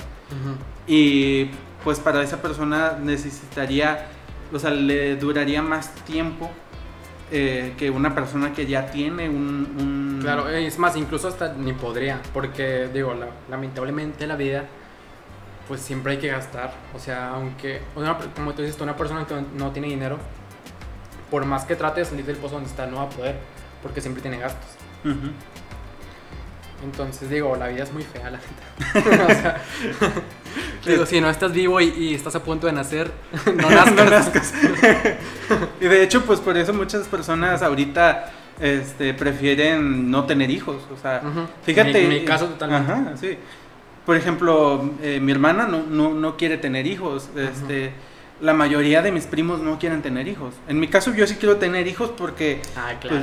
Y 0.86 1.50
pues 1.84 2.00
para 2.00 2.22
esa 2.22 2.40
persona 2.40 2.98
necesitaría, 3.02 4.06
o 4.52 4.58
sea, 4.58 4.70
le 4.70 5.16
duraría 5.16 5.62
más 5.62 5.94
tiempo 6.06 6.50
eh, 7.30 7.74
que 7.76 7.90
una 7.90 8.14
persona 8.14 8.52
que 8.52 8.66
ya 8.66 8.86
tiene 8.90 9.28
un... 9.28 9.68
un- 9.78 10.02
Claro, 10.22 10.48
es 10.48 10.78
más, 10.78 10.96
incluso 10.96 11.26
hasta 11.26 11.52
ni 11.54 11.72
podría, 11.72 12.20
porque 12.32 12.88
digo, 12.94 13.12
la- 13.14 13.26
lamentablemente 13.50 14.24
la 14.28 14.36
vida, 14.36 14.66
pues 15.68 15.80
siempre 15.80 16.12
hay 16.12 16.18
que 16.18 16.28
gastar. 16.28 16.72
O 16.94 16.98
sea, 16.98 17.30
aunque, 17.30 17.80
una- 17.96 18.18
como 18.34 18.52
tú 18.54 18.62
dices, 18.62 18.80
una 18.80 18.96
persona 18.96 19.26
que 19.26 19.34
no 19.56 19.70
tiene 19.70 19.88
dinero, 19.88 20.18
por 21.30 21.44
más 21.46 21.64
que 21.64 21.76
trate 21.76 22.00
de 22.00 22.06
salir 22.06 22.24
del 22.26 22.36
pozo 22.36 22.54
donde 22.54 22.68
está, 22.70 22.86
no 22.86 22.96
va 22.98 23.02
a 23.04 23.08
poder, 23.08 23.36
porque 23.82 24.00
siempre 24.00 24.20
tiene 24.22 24.38
gastos. 24.38 24.70
Ujú. 25.04 25.30
Entonces 26.84 27.30
digo, 27.30 27.54
la 27.56 27.68
vida 27.68 27.84
es 27.84 27.92
muy 27.92 28.02
fea, 28.02 28.28
la 28.30 28.38
neta. 28.38 29.24
o 29.28 29.34
sea, 29.40 29.62
digo, 30.84 31.06
si 31.06 31.20
no 31.20 31.30
estás 31.30 31.52
vivo 31.52 31.80
y, 31.80 31.88
y 31.90 32.14
estás 32.14 32.34
a 32.34 32.42
punto 32.42 32.66
de 32.66 32.72
nacer, 32.72 33.10
no 33.46 33.70
nazcas. 33.70 33.94
No 33.94 34.04
nazcas. 34.10 34.52
y 35.80 35.84
de 35.86 36.02
hecho, 36.02 36.24
pues 36.24 36.40
por 36.40 36.56
eso 36.56 36.72
muchas 36.74 37.06
personas 37.06 37.62
ahorita 37.62 38.30
este, 38.58 39.14
prefieren 39.14 40.10
no 40.10 40.24
tener 40.24 40.50
hijos. 40.50 40.82
O 40.92 41.00
sea, 41.00 41.22
Ujú. 41.24 41.46
fíjate. 41.64 42.02
Mi, 42.08 42.20
mi 42.20 42.24
caso 42.24 42.46
totalmente. 42.46 42.90
Ajá, 42.92 43.12
sí. 43.16 43.38
Por 44.06 44.16
ejemplo, 44.16 44.90
eh, 45.02 45.20
mi 45.20 45.30
hermana 45.32 45.66
no, 45.68 45.82
no, 45.88 46.12
no 46.12 46.36
quiere 46.36 46.56
tener 46.58 46.86
hijos. 46.86 47.28
Este, 47.36 47.92
La 48.40 48.52
mayoría 48.54 49.02
de 49.02 49.12
mis 49.12 49.26
primos 49.26 49.60
no 49.60 49.78
quieren 49.78 50.02
tener 50.02 50.26
hijos. 50.26 50.54
En 50.66 50.80
mi 50.80 50.88
caso, 50.88 51.14
yo 51.14 51.24
sí 51.28 51.36
quiero 51.36 51.58
tener 51.58 51.86
hijos 51.86 52.10
porque. 52.16 52.60
Ay, 52.74 52.96
claro. 53.00 53.20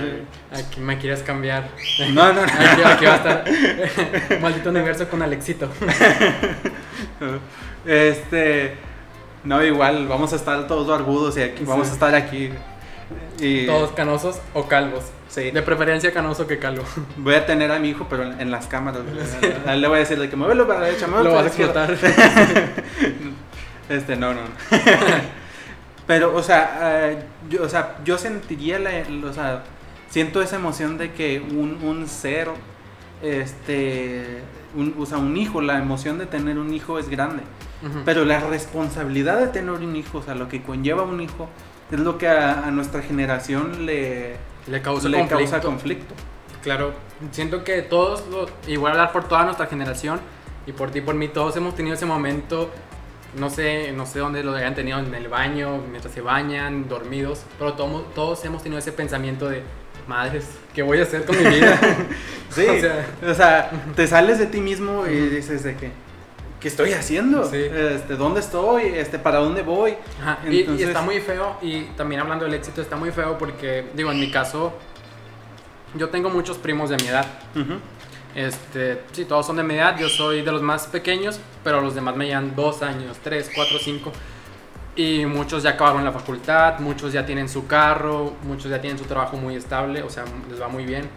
Pues, 0.50 0.64
aquí 0.66 0.80
me 0.80 0.98
quieres 0.98 1.22
cambiar. 1.24 1.68
No, 2.14 2.32
no, 2.32 2.34
no. 2.34 2.42
Aquí, 2.72 2.82
aquí 2.86 3.06
va 3.06 3.14
a 3.14 3.18
estar 3.18 4.40
maldito 4.42 4.70
universo 4.70 5.10
con 5.10 5.22
Alexito. 5.22 5.70
Este. 7.86 8.76
No, 9.44 9.64
igual, 9.64 10.08
vamos 10.08 10.34
a 10.34 10.36
estar 10.36 10.68
todos 10.68 10.88
barbudos 10.88 11.38
y 11.38 11.42
aquí, 11.42 11.64
vamos 11.64 11.88
Sí. 11.88 11.92
a 11.92 11.94
estar 11.94 12.16
aquí. 12.16 12.50
Y 13.40 13.66
Todos 13.66 13.92
canosos 13.92 14.40
o 14.54 14.68
calvos. 14.68 15.04
Sí. 15.30 15.52
De 15.52 15.62
preferencia 15.62 16.12
canoso 16.12 16.48
que 16.48 16.58
calvo. 16.58 16.84
Voy 17.18 17.36
a 17.36 17.46
tener 17.46 17.72
a 17.72 17.80
mi 17.80 17.90
hijo, 17.90 18.08
pero 18.10 18.24
en, 18.24 18.42
en 18.42 18.52
las 18.52 18.68
cámaras. 18.68 19.02
Le 19.76 19.88
voy 19.88 19.98
a 19.98 20.00
decir 20.00 20.20
de 20.20 20.30
que 20.30 20.36
muévelo 20.36 20.68
para 20.68 20.82
la 20.82 20.86
derecha, 20.88 21.08
muévelo 21.08 21.30
Lo 21.30 21.36
vas 21.36 21.46
a 21.46 21.48
explotar. 21.48 21.96
Este, 23.90 24.16
no, 24.16 24.36
no. 24.36 24.42
Pero, 26.06 26.36
o 26.36 26.44
sea, 26.44 27.10
eh, 27.10 27.24
yo, 27.50 27.64
o 27.64 27.70
sea, 27.70 27.98
yo 28.06 28.20
sentiría 28.20 28.78
la, 28.78 28.92
o 29.28 29.34
sea, 29.34 29.64
siento 30.10 30.42
esa 30.42 30.56
emoción 30.56 30.98
de 30.98 31.12
que 31.14 31.40
un, 31.40 31.80
un 31.84 32.08
ser, 32.08 32.50
este, 33.22 34.42
un, 34.76 34.96
o 34.98 35.06
sea, 35.06 35.18
un 35.18 35.38
hijo, 35.38 35.62
la 35.62 35.78
emoción 35.78 36.18
de 36.18 36.26
tener 36.26 36.58
un 36.58 36.74
hijo 36.74 37.00
es 37.00 37.10
grande. 37.10 37.44
Pero 38.06 38.26
la 38.26 38.42
responsabilidad 38.42 39.40
de 39.40 39.48
tener 39.48 39.72
un 39.72 39.96
hijo, 39.96 40.18
o 40.18 40.22
sea, 40.22 40.36
lo 40.36 40.50
que 40.50 40.62
conlleva 40.62 41.04
un 41.04 41.22
hijo, 41.22 41.48
es 41.92 42.00
lo 42.00 42.18
que 42.18 42.28
a, 42.28 42.66
a 42.66 42.72
nuestra 42.72 43.02
generación 43.02 43.86
le, 43.86 44.36
le 44.68 44.82
causa 44.82 45.10
le 45.10 45.18
conflicto. 45.18 45.38
causa 45.38 45.62
conflicto. 45.62 46.16
Claro, 46.64 46.94
siento 47.32 47.64
que 47.64 47.82
todos, 47.82 48.28
lo, 48.28 48.48
y 48.68 48.78
voy 48.78 48.90
a 48.90 48.92
hablar 48.92 49.12
por 49.12 49.28
toda 49.28 49.44
nuestra 49.44 49.68
generación, 49.68 50.20
y 50.68 50.72
por 50.72 50.92
ti, 50.92 51.02
por 51.02 51.16
mí, 51.16 51.28
todos 51.28 51.56
hemos 51.58 51.76
tenido 51.76 51.96
ese 51.96 52.06
momento, 52.06 52.70
no 53.38 53.50
sé, 53.50 53.92
no 53.92 54.06
sé 54.06 54.20
dónde 54.20 54.44
lo 54.44 54.54
hayan 54.54 54.76
tenido, 54.76 55.00
en 55.00 55.14
el 55.14 55.28
baño, 55.28 55.80
mientras 55.90 56.14
se 56.14 56.22
bañan, 56.22 56.88
dormidos, 56.88 57.44
pero 57.58 57.74
todos, 57.74 58.14
todos 58.14 58.46
hemos 58.46 58.62
tenido 58.62 58.80
ese 58.80 58.92
pensamiento 58.92 59.50
de, 59.50 59.64
madres, 60.08 60.48
¿qué 60.74 60.82
voy 60.82 61.00
a 61.00 61.04
hacer 61.04 61.24
con 61.26 61.38
mi 61.38 61.50
vida? 61.50 61.80
Sí, 62.50 62.66
O 62.68 62.80
sea, 62.80 63.06
o 63.30 63.34
sea, 63.36 63.72
te 63.96 64.08
sales 64.08 64.40
de 64.40 64.48
ti 64.48 64.60
mismo 64.60 65.06
y 65.06 65.30
dices 65.30 65.64
de 65.64 65.76
que, 65.76 65.92
¿qué 66.60 66.68
estoy 66.68 66.94
haciendo? 66.94 67.44
Sí. 67.46 67.58
Este, 67.58 68.16
¿Dónde 68.16 68.40
estoy? 68.42 68.84
Este, 68.86 69.18
¿Para 69.20 69.40
dónde 69.40 69.62
voy? 69.62 69.96
Ajá, 70.22 70.40
y- 70.48 70.56
y, 70.56 70.60
Entonces- 70.62 70.88
está 70.88 71.02
muy 71.02 71.20
feo, 71.20 71.58
y 71.62 71.84
también 71.98 72.22
hablando 72.22 72.46
del 72.46 72.54
éxito, 72.54 72.82
está 72.82 72.96
muy 72.96 73.12
feo 73.12 73.38
porque, 73.38 73.88
digo, 73.96 74.12
en 74.12 74.20
mi 74.20 74.30
caso, 74.32 74.74
yo 75.96 76.10
tengo 76.10 76.30
muchos 76.30 76.58
primos 76.58 76.90
de 76.90 76.98
mi 76.98 77.08
edad. 77.08 77.26
Ujú. 77.56 77.76
Este, 78.36 79.02
sí, 79.12 79.26
todos 79.26 79.46
son 79.48 79.56
de 79.58 79.64
mi 79.64 79.74
edad, 79.76 79.98
yo 79.98 80.08
soy 80.08 80.42
de 80.44 80.52
los 80.52 80.62
más 80.62 80.86
pequeños, 80.88 81.40
pero 81.64 81.82
los 81.82 81.96
demás 81.96 82.16
me 82.16 82.28
llevan 82.28 82.56
dos 82.56 82.84
años, 82.84 83.18
tres, 83.24 83.50
cuatro, 83.56 83.80
cinco. 83.80 84.12
Y 84.96 85.26
muchos 85.26 85.64
ya 85.64 85.72
acabaron 85.72 86.04
la 86.04 86.12
facultad, 86.12 86.80
muchos 86.80 87.14
ya 87.14 87.26
tienen 87.26 87.48
su 87.50 87.66
carro, 87.68 88.34
muchos 88.44 88.70
ya 88.70 88.82
tienen 88.82 89.00
su 89.00 89.06
trabajo 89.06 89.38
muy 89.38 89.56
estable, 89.56 90.04
o 90.04 90.10
sea, 90.10 90.26
les 90.50 90.62
va 90.62 90.68
muy 90.68 90.86
bien. 90.86 91.10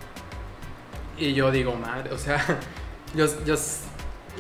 Y 1.18 1.34
yo 1.34 1.50
digo, 1.50 1.74
madre, 1.74 2.10
o 2.12 2.18
sea, 2.18 2.42
yo, 3.14 3.26
yo, 3.44 3.56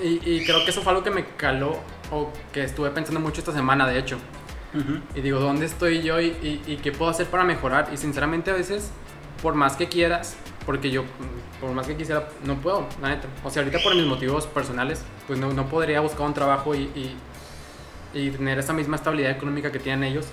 y, 0.02 0.20
y 0.30 0.44
creo 0.44 0.64
que 0.64 0.70
eso 0.70 0.82
fue 0.82 0.92
algo 0.92 1.02
que 1.02 1.10
me 1.10 1.24
caló, 1.36 1.78
o 2.10 2.30
que 2.52 2.62
estuve 2.64 2.90
pensando 2.90 3.18
mucho 3.20 3.40
esta 3.40 3.52
semana, 3.52 3.86
de 3.88 3.98
hecho. 3.98 4.18
Ujú. 4.74 5.00
Y 5.14 5.20
digo, 5.20 5.40
¿dónde 5.40 5.66
estoy 5.66 6.02
yo 6.02 6.20
y, 6.20 6.26
y- 6.42 6.62
y 6.66 6.76
qué 6.76 6.92
puedo 6.92 7.10
hacer 7.10 7.26
para 7.26 7.44
mejorar? 7.44 7.90
Y 7.92 7.96
sinceramente 7.96 8.50
a 8.50 8.54
veces, 8.54 8.90
por 9.42 9.54
más 9.54 9.76
que 9.76 9.88
quieras, 9.88 10.36
porque 10.64 10.90
yo, 10.90 11.04
por 11.60 11.70
más 11.72 11.86
que 11.86 11.96
quisiera, 11.96 12.28
no 12.44 12.56
puedo, 12.56 12.86
la 13.02 13.08
neta. 13.10 13.28
O 13.44 13.50
sea, 13.50 13.62
ahorita 13.62 13.82
por 13.82 13.94
mis 13.94 14.06
motivos 14.06 14.46
personales, 14.46 15.02
pues 15.26 15.38
no, 15.38 15.52
no 15.52 15.66
podría 15.66 16.00
buscar 16.00 16.26
un 16.26 16.34
trabajo 16.34 16.74
y, 16.74 17.16
tener 18.12 18.58
esa 18.58 18.72
misma 18.72 18.96
estabilidad 18.96 19.30
económica 19.32 19.72
que 19.72 19.78
tienen 19.78 20.04
ellos. 20.04 20.26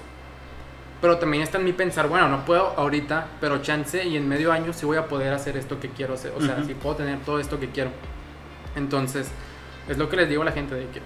Pero 1.02 1.18
también 1.18 1.44
está 1.44 1.58
en 1.58 1.64
mí 1.64 1.72
pensar, 1.72 2.10
bueno, 2.10 2.28
no 2.28 2.44
puedo 2.46 2.74
ahorita, 2.78 3.28
pero 3.40 3.62
chance 3.62 4.06
y 4.06 4.18
en 4.18 4.28
medio 4.28 4.52
año 4.52 4.74
sí 4.74 4.86
voy 4.86 4.98
a 4.98 5.08
poder 5.08 5.34
hacer 5.34 5.56
esto 5.56 5.80
que 5.80 5.88
quiero 5.90 6.14
hacer. 6.16 6.34
O 6.38 6.42
sea, 6.42 6.56
Ujú. 6.56 6.66
sí 6.66 6.74
puedo 6.74 6.98
tener 6.98 7.20
todo 7.20 7.40
esto 7.40 7.58
que 7.60 7.70
quiero. 7.70 7.90
Entonces, 8.76 9.30
es 9.90 9.98
lo 9.98 10.08
que 10.10 10.16
les 10.18 10.30
digo 10.30 10.42
a 10.44 10.46
la 10.46 10.52
gente, 10.52 10.76
de 10.76 10.88
que 10.88 11.02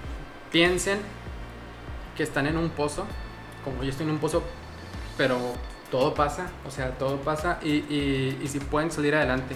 piensen 0.51 0.99
que 2.15 2.23
están 2.23 2.45
en 2.45 2.57
un 2.57 2.69
pozo, 2.69 3.05
como 3.63 3.83
yo 3.83 3.89
estoy 3.89 4.05
en 4.05 4.11
un 4.13 4.19
pozo, 4.19 4.43
pero 5.17 5.37
todo 5.89 6.13
pasa, 6.13 6.47
o 6.67 6.71
sea, 6.71 6.91
todo 6.97 7.17
pasa 7.17 7.59
y, 7.63 7.69
y, 7.71 8.39
y 8.43 8.47
si 8.47 8.59
pueden 8.59 8.91
salir 8.91 9.15
adelante. 9.15 9.55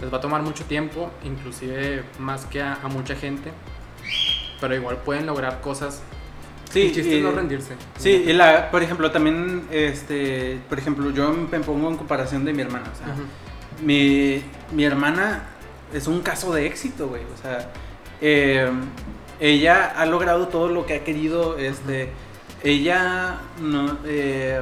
Les 0.00 0.12
va 0.12 0.18
a 0.18 0.20
tomar 0.20 0.42
mucho 0.42 0.64
tiempo, 0.64 1.10
inclusive 1.24 2.04
más 2.20 2.44
que 2.46 2.62
a, 2.62 2.74
a 2.74 2.88
mucha 2.88 3.16
gente, 3.16 3.50
pero 4.60 4.74
igual 4.74 4.96
pueden 4.98 5.26
lograr 5.26 5.60
cosas. 5.60 6.02
Sí, 6.70 6.82
el 6.82 6.94
chiste 6.94 7.14
y- 7.14 7.18
es 7.18 7.24
no 7.24 7.32
rendirse. 7.32 7.74
Sí, 7.98 8.24
y 8.26 8.32
la, 8.32 8.70
por 8.70 8.82
ejemplo, 8.82 9.10
también, 9.10 9.66
este, 9.72 10.60
por 10.68 10.78
ejemplo, 10.78 11.10
yo 11.10 11.32
me 11.32 11.58
pongo 11.60 11.88
en 11.90 11.96
comparación 11.96 12.44
de 12.44 12.52
mi 12.52 12.62
hermana. 12.62 12.84
O 12.92 12.96
sea, 12.96 13.14
mi, 13.82 14.42
mi 14.72 14.84
hermana 14.84 15.44
es 15.92 16.06
un 16.06 16.20
caso 16.20 16.52
de 16.54 16.66
éxito, 16.66 17.08
güey. 17.08 17.22
O 17.24 17.42
sea, 17.42 17.70
eh, 18.20 18.70
ella 19.40 19.92
ha 19.96 20.06
logrado 20.06 20.48
todo 20.48 20.68
lo 20.68 20.86
que 20.86 20.94
ha 20.94 21.04
querido. 21.04 21.58
Este, 21.58 22.10
ella, 22.62 23.38
no, 23.60 23.96
eh, 24.04 24.60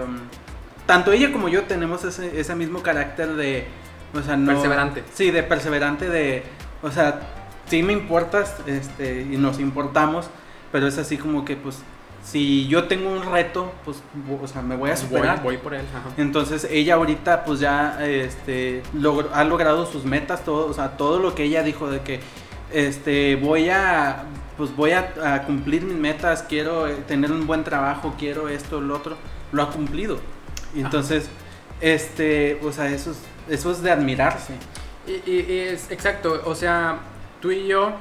tanto 0.86 1.12
ella 1.12 1.32
como 1.32 1.48
yo 1.48 1.62
tenemos 1.64 2.04
ese, 2.04 2.38
ese 2.38 2.54
mismo 2.54 2.82
carácter 2.82 3.34
de, 3.34 3.66
o 4.14 4.22
sea, 4.22 4.36
no, 4.36 4.52
Perseverante. 4.52 5.04
Sí, 5.12 5.30
de 5.30 5.42
perseverante, 5.42 6.08
de, 6.08 6.42
o 6.82 6.90
sea, 6.90 7.20
sí 7.66 7.82
me 7.82 7.92
importas, 7.92 8.56
este, 8.66 9.22
y 9.22 9.36
nos 9.36 9.58
importamos, 9.58 10.28
pero 10.72 10.86
es 10.86 10.98
así 10.98 11.16
como 11.16 11.44
que, 11.44 11.56
pues, 11.56 11.82
si 12.22 12.66
yo 12.66 12.84
tengo 12.84 13.10
un 13.10 13.32
reto, 13.32 13.72
pues, 13.84 14.02
o 14.42 14.48
sea, 14.48 14.60
me 14.60 14.76
voy 14.76 14.90
a 14.90 14.96
superar. 14.96 15.36
Voy, 15.42 15.54
voy 15.54 15.56
por 15.58 15.74
él. 15.74 15.86
ajá. 15.94 16.12
Entonces 16.16 16.66
ella 16.68 16.94
ahorita 16.94 17.44
pues 17.44 17.60
ya 17.60 18.04
este 18.04 18.82
ha 19.32 19.44
logrado 19.44 19.86
sus 19.86 20.04
metas, 20.04 20.44
todo, 20.44 20.66
o 20.66 20.74
sea, 20.74 20.96
todo 20.96 21.20
lo 21.20 21.36
que 21.36 21.44
ella 21.44 21.62
dijo 21.62 21.88
de 21.88 22.00
que 22.00 22.18
este 22.72 23.36
voy 23.36 23.70
a 23.70 24.24
pues 24.56 24.74
voy 24.74 24.92
a, 24.92 25.12
a 25.22 25.42
cumplir 25.42 25.82
mis 25.82 25.96
metas, 25.96 26.42
quiero 26.48 26.88
eh, 26.88 26.94
tener 27.06 27.30
un 27.30 27.46
buen 27.46 27.62
trabajo, 27.62 28.14
quiero 28.18 28.48
esto, 28.48 28.80
lo 28.80 28.96
otro, 28.96 29.16
lo 29.52 29.62
ha 29.62 29.70
cumplido. 29.70 30.18
Y 30.74 30.80
entonces 30.80 31.28
este, 31.80 32.58
o 32.62 32.72
sea, 32.72 32.88
eso 32.88 33.10
es, 33.10 33.18
eso 33.50 33.70
es 33.70 33.82
de 33.82 33.90
admirarse. 33.90 34.54
Y, 35.06 35.30
y- 35.30 35.46
y 35.52 35.58
es 35.58 35.90
exacto, 35.90 36.42
o 36.46 36.54
sea, 36.54 37.00
tú 37.42 37.50
y 37.52 37.66
yo, 37.66 37.92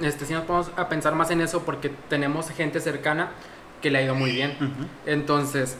este, 0.00 0.26
sí 0.26 0.32
nos 0.34 0.46
vamos 0.46 0.70
a 0.76 0.88
pensar 0.88 1.14
más 1.14 1.30
en 1.30 1.40
eso 1.40 1.62
porque 1.62 1.90
tenemos 2.08 2.50
gente 2.50 2.80
cercana 2.80 3.30
que 3.80 3.90
le 3.90 3.98
ha 3.98 4.02
ido 4.02 4.14
muy 4.16 4.32
bien. 4.32 4.56
Entonces, 5.06 5.76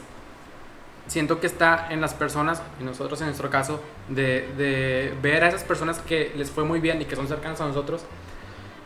siento 1.07 1.39
que 1.39 1.47
está 1.47 1.87
en 1.89 2.01
las 2.01 2.13
personas, 2.13 2.61
y 2.79 2.83
nosotros 2.83 3.19
en 3.21 3.27
nuestro 3.27 3.49
caso, 3.49 3.81
de, 4.09 4.47
de 4.57 5.13
ver 5.21 5.43
a 5.43 5.49
esas 5.49 5.63
personas 5.63 5.99
que 5.99 6.31
les 6.37 6.49
fue 6.49 6.63
muy 6.63 6.79
bien 6.79 7.01
y 7.01 7.05
que 7.05 7.15
son 7.15 7.27
cercanas 7.27 7.59
a 7.61 7.65
nosotros 7.67 8.03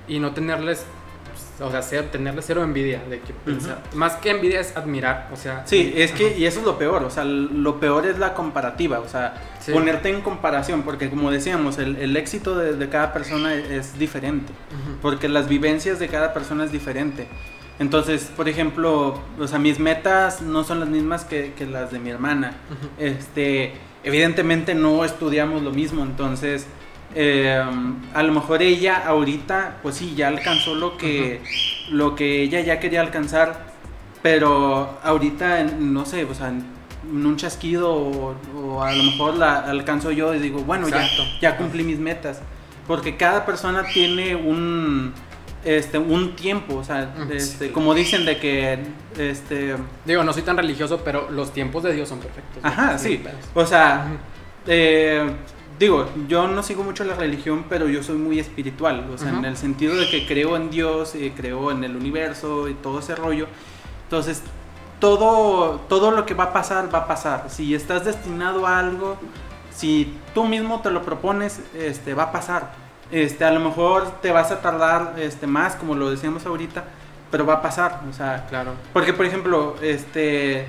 y 0.07 0.19
no 0.19 0.33
tenerles, 0.33 0.85
o 1.59 1.69
sea, 1.69 1.81
ser, 1.81 2.09
tenerles 2.11 2.45
cero 2.47 2.63
envidia. 2.63 3.03
De 3.09 3.19
que, 3.19 3.33
Ujú. 3.51 3.57
o 3.59 3.61
sea, 3.61 3.83
más 3.93 4.15
que 4.15 4.31
envidia 4.31 4.59
es 4.59 4.75
admirar, 4.75 5.29
o 5.31 5.35
sea. 5.35 5.61
Sí, 5.65 5.93
es 5.95 6.11
que, 6.11 6.27
Ajá. 6.27 6.35
y 6.37 6.45
eso 6.45 6.59
es 6.59 6.65
lo 6.65 6.77
peor, 6.77 7.03
o 7.03 7.09
sea, 7.09 7.23
lo 7.23 7.79
peor 7.79 8.05
es 8.05 8.17
la 8.19 8.33
comparativa, 8.33 8.99
o 8.99 9.07
sea, 9.07 9.35
Sí. 9.59 9.71
ponerte 9.73 10.09
en 10.09 10.21
comparación, 10.21 10.83
porque 10.83 11.09
como 11.09 11.29
decíamos, 11.29 11.77
el, 11.77 11.97
el 11.97 12.15
éxito 12.15 12.57
de, 12.57 12.73
de 12.73 12.89
cada 12.89 13.11
persona 13.13 13.53
es 13.53 13.99
diferente. 13.99 14.53
Ujú. 14.53 14.97
porque 15.01 15.27
las 15.29 15.47
vivencias 15.49 15.99
de 15.99 16.07
cada 16.07 16.33
persona 16.33 16.63
es 16.63 16.71
diferente. 16.71 17.27
Entonces, 17.79 18.31
por 18.35 18.49
ejemplo, 18.49 19.21
o 19.39 19.47
sea, 19.47 19.59
mis 19.59 19.79
metas 19.79 20.41
no 20.41 20.63
son 20.63 20.79
las 20.79 20.89
mismas 20.89 21.25
que, 21.25 21.53
que 21.53 21.65
las 21.65 21.91
de 21.91 21.99
mi 21.99 22.09
hermana. 22.09 22.55
Este, 22.97 23.73
evidentemente 24.03 24.73
no 24.73 25.03
estudiamos 25.05 25.61
lo 25.61 25.71
mismo, 25.71 26.03
entonces 26.03 26.65
eh, 27.15 27.63
a 28.13 28.23
lo 28.23 28.33
mejor 28.33 28.61
ella 28.61 29.03
ahorita, 29.05 29.77
pues 29.81 29.95
sí, 29.95 30.13
ya 30.15 30.27
alcanzó 30.27 30.75
lo 30.75 30.97
que, 30.97 31.41
lo 31.89 32.15
que 32.15 32.41
ella 32.41 32.61
ya 32.61 32.79
quería 32.79 33.01
alcanzar, 33.01 33.67
pero 34.21 34.99
ahorita, 35.03 35.63
no 35.63 36.05
sé, 36.05 36.25
o 36.25 36.33
sea, 36.33 36.49
en 36.49 37.25
un 37.25 37.37
chasquido 37.37 37.93
o, 37.93 38.35
o 38.55 38.83
a 38.83 38.93
lo 38.93 39.03
mejor 39.03 39.35
la 39.35 39.59
alcanzo 39.59 40.11
yo 40.11 40.33
y 40.33 40.39
digo, 40.39 40.59
bueno, 40.61 40.89
ya, 40.89 41.07
ya 41.41 41.57
cumplí 41.57 41.83
mis 41.83 41.99
metas, 41.99 42.41
porque 42.87 43.17
cada 43.17 43.45
persona 43.45 43.83
tiene 43.93 44.35
un... 44.35 45.13
Este, 45.67 45.97
un 45.97 46.33
tiempo, 46.37 46.75
o 46.77 46.83
sea, 46.83 47.13
Mm, 47.17 47.31
este, 47.33 47.67
sí. 47.67 47.71
como 47.73 47.93
dicen 47.93 48.25
de 48.25 48.37
que, 48.39 48.79
este, 49.17 49.75
Digo, 50.05 50.23
no 50.23 50.31
soy 50.31 50.43
tan 50.43 50.55
religioso, 50.55 51.01
pero 51.03 51.29
los 51.29 51.51
tiempos 51.51 51.83
de 51.83 51.91
Dios 51.91 52.07
son 52.07 52.19
perfectos. 52.19 52.63
Ajá, 52.63 52.97
sí. 52.97 53.21
O 53.53 53.65
sea, 53.65 54.07
eh, 54.65 55.29
digo, 55.77 56.07
yo 56.29 56.47
no 56.47 56.63
sigo 56.63 56.83
mucho 56.83 57.03
la 57.03 57.15
religión, 57.15 57.65
pero 57.67 57.89
yo 57.89 58.01
soy 58.01 58.15
muy 58.15 58.39
espiritual. 58.39 59.09
O 59.13 59.17
sea, 59.17 59.29
en 59.29 59.43
el 59.43 59.57
sentido 59.57 59.95
de 59.95 60.09
que 60.09 60.25
creo 60.25 60.55
en 60.55 60.69
Dios, 60.69 61.15
eh, 61.15 61.33
creo 61.35 61.69
en 61.71 61.83
el 61.83 61.97
universo 61.97 62.69
y 62.69 62.73
todo 62.73 62.99
ese 62.99 63.15
rollo. 63.15 63.47
Entonces, 64.03 64.43
todo, 65.01 65.81
todo 65.89 66.11
lo 66.11 66.25
que 66.25 66.33
va 66.33 66.45
a 66.45 66.53
pasar, 66.53 66.87
va 66.93 66.99
a 66.99 67.07
pasar. 67.07 67.49
Si 67.49 67.75
estás 67.75 68.05
destinado 68.05 68.65
a 68.65 68.79
algo, 68.79 69.17
si 69.75 70.13
tú 70.33 70.45
mismo 70.45 70.79
te 70.81 70.91
lo 70.91 71.03
propones, 71.03 71.59
este, 71.77 72.13
va 72.13 72.23
a 72.23 72.31
pasar. 72.31 72.86
Este, 73.11 73.45
a 73.45 73.51
lo 73.51 73.59
mejor 73.59 74.19
te 74.21 74.31
vas 74.31 74.51
a 74.51 74.61
tardar 74.61 75.15
este, 75.17 75.47
más, 75.47 75.75
como 75.75 75.95
lo 75.95 76.09
decíamos 76.09 76.45
ahorita, 76.45 76.83
pero 77.31 77.45
va 77.45 77.55
a 77.55 77.61
pasar. 77.61 78.01
O 78.09 78.13
sea, 78.13 78.45
Claro. 78.49 78.71
porque, 78.93 79.13
por 79.13 79.25
ejemplo, 79.25 79.75
este, 79.81 80.65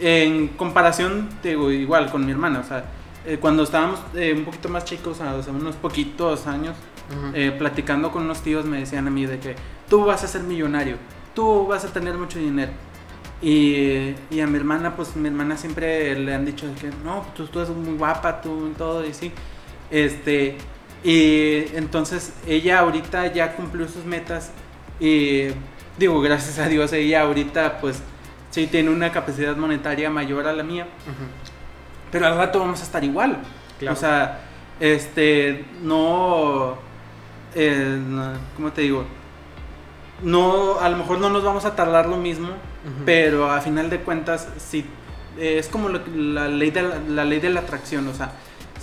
en 0.00 0.48
comparación, 0.48 1.28
te 1.42 1.50
digo, 1.50 1.70
igual 1.70 2.10
con 2.10 2.24
mi 2.26 2.32
hermana, 2.32 2.60
o 2.60 2.64
sea, 2.64 2.84
eh, 3.24 3.38
cuando 3.40 3.62
estábamos 3.62 4.00
eh, 4.14 4.34
un 4.36 4.44
poquito 4.44 4.68
más 4.68 4.84
chicos, 4.84 5.20
o 5.20 5.42
sea, 5.42 5.52
unos 5.52 5.76
poquitos 5.76 6.46
años, 6.46 6.76
Ujú. 7.10 7.30
eh, 7.34 7.52
platicando 7.56 8.10
con 8.10 8.24
unos 8.24 8.40
tíos 8.42 8.64
me 8.64 8.78
decían 8.80 9.06
a 9.06 9.10
mí 9.10 9.26
de 9.26 9.38
que 9.38 9.54
tú 9.88 10.04
vas 10.04 10.24
a 10.24 10.26
ser 10.28 10.42
millonario, 10.42 10.96
tú 11.34 11.66
vas 11.68 11.84
a 11.84 11.88
tener 11.92 12.14
mucho 12.14 12.38
dinero. 12.38 12.72
Y, 13.42 14.14
y 14.30 14.40
a 14.40 14.46
mi 14.46 14.56
hermana, 14.56 14.96
pues 14.96 15.14
mi 15.14 15.28
hermana 15.28 15.56
siempre 15.56 16.18
le 16.18 16.34
han 16.34 16.44
dicho 16.46 16.66
de 16.66 16.74
que 16.74 16.90
no, 17.04 17.24
tú, 17.36 17.46
tú 17.46 17.60
eres 17.60 17.70
muy 17.74 17.96
guapa, 17.96 18.40
tú 18.40 18.68
y 18.72 18.74
todo, 18.76 19.04
y 19.04 19.12
sí. 19.12 19.30
Este, 19.90 20.56
y 21.04 21.66
entonces 21.74 22.32
ella 22.46 22.80
ahorita 22.80 23.32
ya 23.32 23.54
cumplió 23.54 23.88
sus 23.88 24.04
metas 24.04 24.50
y 24.98 25.48
digo, 25.98 26.20
gracias 26.20 26.58
a 26.58 26.68
Dios, 26.68 26.92
ella 26.92 27.22
ahorita 27.22 27.78
pues 27.80 28.02
sí 28.50 28.66
tiene 28.66 28.90
una 28.90 29.12
capacidad 29.12 29.56
monetaria 29.56 30.10
mayor 30.10 30.46
a 30.46 30.52
la 30.52 30.62
mía, 30.62 30.86
pero 32.10 32.26
al 32.26 32.36
rato 32.36 32.58
vamos 32.58 32.80
a 32.80 32.84
estar 32.84 33.04
igual. 33.04 33.38
Claro. 33.78 33.94
O 33.94 33.98
sea, 33.98 34.40
este, 34.80 35.66
no, 35.82 36.76
eh, 37.54 37.98
¿cómo 38.56 38.72
te 38.72 38.82
digo? 38.82 39.04
No, 40.22 40.80
a 40.80 40.88
lo 40.88 40.96
mejor 40.96 41.18
no 41.18 41.28
nos 41.28 41.44
vamos 41.44 41.66
a 41.66 41.76
tardar 41.76 42.06
lo 42.06 42.16
mismo, 42.16 42.48
pero 43.04 43.50
a 43.50 43.60
final 43.60 43.90
de 43.90 44.00
cuentas, 44.00 44.48
eh, 44.72 45.58
es 45.58 45.68
como 45.68 45.88
lo 45.88 46.00
la, 46.14 46.48
ley 46.48 46.70
de 46.70 46.82
la, 46.82 46.98
la 47.08 47.24
ley 47.24 47.40
de 47.40 47.50
la 47.50 47.60
atracción, 47.60 48.08
o 48.08 48.14
sea, 48.14 48.32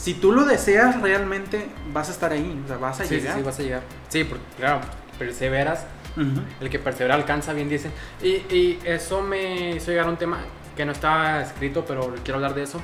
si 0.03 0.15
tú 0.15 0.33
lo 0.33 0.43
deseas 0.43 1.00
realmente, 1.01 1.69
vas 1.93 2.10
a 2.10 2.12
estar 2.12 2.33
ahí, 2.33 2.62
o 2.65 2.67
sea, 2.67 2.75
vas 2.75 3.00
a 3.00 3.03
Sí, 3.03 3.10
sí, 3.10 3.15
llegar. 3.22 3.38
sí, 3.38 3.41
vas 3.43 3.60
a 3.60 3.63
llegar. 3.63 3.81
Sí, 4.10 4.24
porque, 4.25 4.43
claro, 4.57 4.81
perseveras. 5.17 5.86
Ujú. 6.17 6.41
El 6.60 6.69
que 6.69 6.77
persevera 6.77 7.15
alcanza, 7.15 7.53
bien 7.53 7.69
dicen. 7.69 7.93
Y, 8.22 8.27
y 8.53 8.79
eso 8.83 9.22
me 9.22 9.77
hizo 9.77 9.91
llegar 9.91 10.07
a 10.07 10.10
un 10.10 10.17
tema 10.17 10.39
que 10.75 10.86
no 10.86 10.91
estaba 10.91 11.41
escrito, 11.41 11.86
pero 11.88 12.13
quiero 12.22 12.36
hablar 12.36 12.53
de 12.53 12.63
eso. 12.63 12.81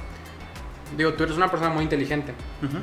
Digo, 0.95 1.13
tú 1.13 1.23
eres 1.23 1.35
una 1.35 1.51
persona 1.51 1.71
muy 1.73 1.83
inteligente. 1.83 2.33
Ujú. 2.63 2.77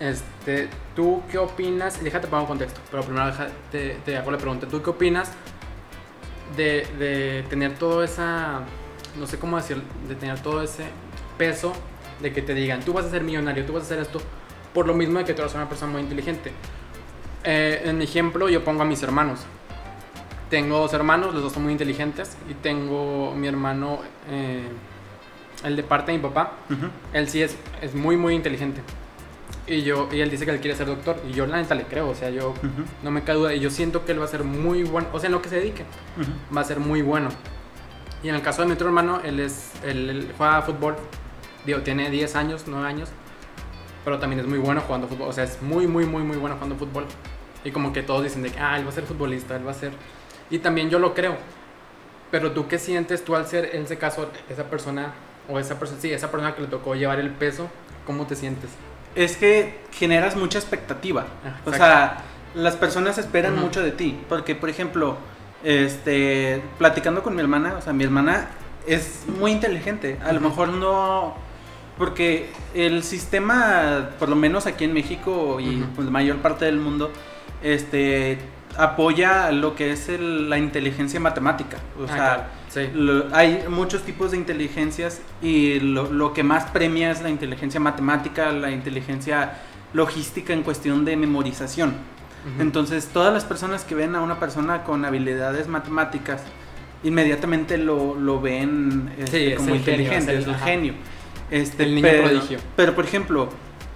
Este, 0.00 0.70
¿tú 0.96 1.22
qué 1.30 1.36
opinas? 1.36 2.02
Déjate 2.02 2.26
pongo 2.26 2.42
en 2.44 2.48
contexto, 2.48 2.80
pero 2.90 3.02
primero 3.02 3.30
te, 3.70 3.96
te 4.04 4.16
hago 4.16 4.30
la 4.30 4.38
pregunta. 4.38 4.66
¿Tú 4.66 4.80
qué 4.82 4.88
opinas 4.90 5.30
de, 6.56 6.86
de 6.98 7.44
tener 7.50 7.74
todo 7.74 8.02
esa, 8.02 8.60
no 9.18 9.26
sé 9.26 9.38
cómo 9.38 9.58
decir, 9.58 9.82
de 10.08 10.14
tener 10.14 10.40
todo 10.40 10.62
ese 10.62 10.84
peso 11.36 11.72
de 12.20 12.32
que 12.32 12.42
te 12.42 12.54
digan, 12.54 12.80
tú 12.80 12.92
vas 12.92 13.04
a 13.06 13.10
ser 13.10 13.22
millonario, 13.22 13.64
tú 13.64 13.72
vas 13.72 13.82
a 13.82 13.86
hacer 13.86 13.98
esto, 13.98 14.20
por 14.74 14.86
lo 14.86 14.94
mismo 14.94 15.18
de 15.18 15.24
que 15.24 15.34
tú 15.34 15.42
eres 15.42 15.54
una 15.54 15.68
persona 15.68 15.92
muy 15.92 16.02
inteligente? 16.02 16.52
Eh, 17.44 17.82
en 17.84 17.98
mi 17.98 18.04
ejemplo, 18.04 18.48
yo 18.48 18.64
pongo 18.64 18.82
a 18.82 18.84
mis 18.84 19.02
hermanos. 19.02 19.40
Tengo 20.50 20.78
dos 20.78 20.92
hermanos, 20.94 21.34
los 21.34 21.42
dos 21.42 21.52
son 21.52 21.64
muy 21.64 21.72
inteligentes, 21.72 22.36
y 22.48 22.54
tengo 22.54 23.34
mi 23.34 23.46
hermano, 23.48 24.00
eh, 24.30 24.66
el 25.64 25.76
de 25.76 25.82
parte 25.82 26.12
de 26.12 26.18
mi 26.18 26.22
papá, 26.22 26.52
Ujú. 26.70 26.86
él 27.12 27.28
sí 27.28 27.42
es, 27.42 27.56
es 27.82 27.94
muy, 27.94 28.16
muy 28.16 28.34
inteligente. 28.34 28.80
Y, 29.66 29.82
yo, 29.82 30.08
y 30.10 30.20
él 30.20 30.30
dice 30.30 30.46
que 30.46 30.50
él 30.52 30.60
quiere 30.60 30.74
ser 30.74 30.86
doctor. 30.86 31.20
Y 31.28 31.32
yo 31.32 31.46
la 31.46 31.58
neta 31.58 31.74
le 31.74 31.82
creo. 31.84 32.08
O 32.08 32.14
sea, 32.14 32.30
yo 32.30 32.54
no 33.02 33.10
me 33.10 33.22
cae 33.22 33.34
duda. 33.34 33.52
Y 33.52 33.60
yo 33.60 33.68
siento 33.68 34.06
que 34.06 34.12
él 34.12 34.20
va 34.20 34.24
a 34.24 34.28
ser 34.28 34.42
muy 34.42 34.82
bueno. 34.82 35.08
O 35.12 35.20
sea, 35.20 35.26
en 35.26 35.32
lo 35.32 35.42
que 35.42 35.50
se 35.50 35.56
dedique, 35.56 35.84
va 36.56 36.62
a 36.62 36.64
ser 36.64 36.80
muy 36.80 37.02
bueno. 37.02 37.28
Y 38.22 38.30
en 38.30 38.34
el 38.34 38.40
caso 38.40 38.62
de 38.62 38.68
mi 38.68 38.72
otro 38.72 38.86
hermano, 38.86 39.20
él, 39.24 39.40
es, 39.40 39.72
él, 39.84 40.08
él 40.08 40.32
juega 40.38 40.62
fútbol. 40.62 40.96
Digo, 41.68 41.80
tiene 41.80 42.08
10 42.08 42.34
años, 42.34 42.64
9 42.66 42.88
años. 42.88 43.10
Pero 44.02 44.18
también 44.18 44.40
es 44.40 44.46
muy 44.46 44.58
bueno 44.58 44.80
jugando 44.80 45.06
fútbol. 45.06 45.28
O 45.28 45.32
sea, 45.34 45.44
es 45.44 45.60
muy, 45.60 45.86
muy, 45.86 46.06
muy, 46.06 46.22
muy 46.22 46.38
bueno 46.38 46.54
jugando 46.54 46.76
fútbol. 46.76 47.04
Y 47.62 47.72
como 47.72 47.92
que 47.92 48.02
todos 48.02 48.24
dicen 48.24 48.42
de 48.42 48.48
que, 48.48 48.58
ah, 48.58 48.78
él 48.78 48.86
va 48.86 48.88
a 48.88 48.92
ser 48.92 49.04
futbolista, 49.04 49.54
él 49.54 49.66
va 49.66 49.72
a 49.72 49.74
ser... 49.74 49.92
Y 50.48 50.60
también 50.60 50.88
yo 50.88 50.98
lo 50.98 51.12
creo. 51.12 51.36
Pero 52.30 52.52
tú 52.52 52.68
qué 52.68 52.78
sientes 52.78 53.22
tú 53.22 53.36
al 53.36 53.46
ser, 53.46 53.76
en 53.76 53.82
ese 53.82 53.98
caso, 53.98 54.30
esa 54.48 54.64
persona, 54.70 55.12
o 55.46 55.58
esa 55.58 55.78
persona, 55.78 56.00
sí, 56.00 56.10
esa 56.10 56.30
persona 56.30 56.54
que 56.54 56.62
le 56.62 56.68
tocó 56.68 56.94
llevar 56.94 57.20
el 57.20 57.28
peso, 57.28 57.68
¿cómo 58.06 58.26
te 58.26 58.34
sientes? 58.34 58.70
Es 59.14 59.36
que 59.36 59.78
generas 59.92 60.36
mucha 60.36 60.58
expectativa. 60.58 61.26
O 61.66 61.72
sea, 61.74 62.22
las 62.54 62.76
personas 62.76 63.18
esperan 63.18 63.60
mucho 63.60 63.82
de 63.82 63.90
ti. 63.90 64.18
Porque, 64.30 64.54
por 64.54 64.70
ejemplo, 64.70 65.18
este, 65.62 66.62
platicando 66.78 67.22
con 67.22 67.34
mi 67.34 67.42
hermana, 67.42 67.74
o 67.76 67.82
sea, 67.82 67.92
mi 67.92 68.04
hermana 68.04 68.48
es 68.86 69.24
muy 69.38 69.50
inteligente. 69.52 70.18
A 70.24 70.32
lo 70.32 70.40
mejor 70.40 70.68
no. 70.68 71.46
Porque 71.98 72.50
el 72.74 73.02
sistema, 73.02 74.10
por 74.18 74.28
lo 74.28 74.36
menos 74.36 74.66
aquí 74.66 74.84
en 74.84 74.92
México 74.92 75.58
y 75.60 75.84
pues, 75.94 76.04
la 76.04 76.10
mayor 76.12 76.36
parte 76.36 76.64
del 76.64 76.78
mundo, 76.78 77.10
este 77.62 78.38
apoya 78.76 79.50
lo 79.50 79.74
que 79.74 79.90
es 79.90 80.08
el- 80.08 80.48
la 80.48 80.58
inteligencia 80.58 81.18
matemática. 81.18 81.78
O 81.98 82.04
Ah, 82.04 82.06
sea, 82.06 82.16
claro, 82.16 82.42
sí. 82.68 82.80
lo- 82.94 83.24
hay 83.34 83.64
muchos 83.68 84.02
tipos 84.04 84.30
de 84.30 84.36
inteligencias 84.36 85.20
y 85.42 85.80
lo, 85.80 86.12
lo 86.12 86.32
que 86.32 86.44
más 86.44 86.66
premia 86.66 87.10
es 87.10 87.20
la 87.22 87.30
inteligencia 87.30 87.80
matemática, 87.80 88.52
la 88.52 88.70
inteligencia 88.70 89.54
logística 89.94 90.52
en 90.52 90.62
cuestión 90.62 91.04
de 91.04 91.16
memorización. 91.16 91.94
Entonces, 92.60 93.08
todas 93.12 93.34
las 93.34 93.44
personas 93.44 93.84
que 93.84 93.94
ven 93.94 94.14
a 94.14 94.22
una 94.22 94.38
persona 94.40 94.82
con 94.84 95.04
habilidades 95.04 95.66
matemáticas, 95.68 96.40
inmediatamente 97.04 97.76
lo, 97.76 98.14
lo 98.14 98.40
ven 98.40 99.10
este, 99.18 99.50
Sí, 99.50 99.54
como 99.56 99.74
inteligente, 99.74 100.38
es 100.38 100.46
el- 100.46 100.54
genio. 100.56 100.94
Este, 101.50 101.84
El 101.84 101.94
niño 101.94 102.06
pero, 102.10 102.24
prodigio. 102.24 102.58
Pero, 102.76 102.94
por 102.94 103.04
ejemplo, 103.04 103.48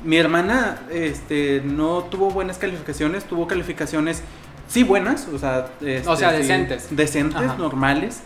mi 0.04 0.16
hermana 0.16 0.80
este, 0.90 1.62
no 1.64 2.04
tuvo 2.04 2.30
buenas 2.30 2.58
calificaciones, 2.58 3.24
tuvo 3.24 3.46
calificaciones 3.46 4.22
sí 4.68 4.84
buenas, 4.84 5.28
o 5.32 5.38
sea, 5.38 5.66
este, 5.80 6.08
O 6.08 6.16
sea, 6.16 6.30
sí, 6.30 6.36
decentes. 6.38 6.88
decentes, 6.90 7.42
Ajá. 7.42 7.56
normales. 7.58 8.22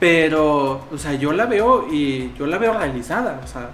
Pero, 0.00 0.86
o 0.92 0.98
sea, 0.98 1.14
yo 1.14 1.32
la 1.32 1.46
veo 1.46 1.86
y 1.90 2.32
yo 2.38 2.46
la 2.46 2.58
veo 2.58 2.76
realizada, 2.76 3.40
o 3.42 3.46
sea, 3.46 3.70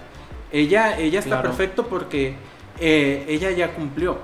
ella, 0.51 0.97
ella 0.97 1.19
está 1.19 1.31
Claro. 1.41 1.49
perfecto 1.49 1.87
porque 1.87 2.35
eh, 2.79 3.25
ella 3.27 3.51
ya 3.51 3.73
cumplió. 3.73 4.17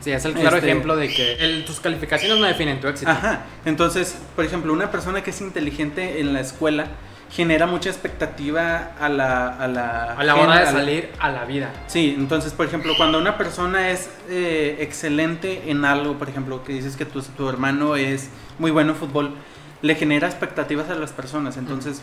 Sí, 0.00 0.10
es 0.10 0.24
el 0.24 0.32
claro 0.34 0.56
Este- 0.56 0.68
ejemplo 0.70 0.96
de 0.96 1.08
que 1.08 1.34
el- 1.34 1.64
tus 1.64 1.80
calificaciones 1.80 2.38
no 2.38 2.46
definen 2.46 2.80
tu 2.80 2.88
éxito. 2.88 3.10
Ajá. 3.10 3.44
Entonces, 3.64 4.16
por 4.34 4.44
ejemplo, 4.44 4.72
una 4.72 4.90
persona 4.90 5.22
que 5.22 5.30
es 5.30 5.40
inteligente 5.40 6.20
en 6.20 6.32
la 6.32 6.40
escuela 6.40 6.86
genera 7.32 7.66
mucha 7.66 7.88
expectativa 7.88 8.90
a 9.00 9.08
la 9.08 9.48
a 9.48 9.66
la, 9.66 10.12
A 10.12 10.22
la 10.22 10.36
hora 10.36 10.60
de 10.60 10.66
salir 10.66 11.08
a 11.18 11.30
la 11.30 11.44
vida. 11.46 11.72
Sí, 11.86 12.14
entonces, 12.18 12.52
por 12.52 12.66
ejemplo, 12.66 12.92
cuando 12.96 13.18
una 13.18 13.38
persona 13.38 13.90
es 13.90 14.10
eh, 14.28 14.76
excelente 14.80 15.70
en 15.70 15.84
algo, 15.86 16.18
por 16.18 16.28
ejemplo, 16.28 16.62
que 16.62 16.74
dices 16.74 16.94
que 16.96 17.06
tu, 17.06 17.22
tu 17.22 17.48
hermano 17.48 17.96
es 17.96 18.28
muy 18.58 18.70
bueno 18.70 18.90
en 18.92 18.96
fútbol, 18.96 19.34
le 19.80 19.94
genera 19.94 20.28
expectativas 20.28 20.90
a 20.90 20.94
las 20.94 21.12
personas. 21.12 21.56
Entonces, 21.56 22.02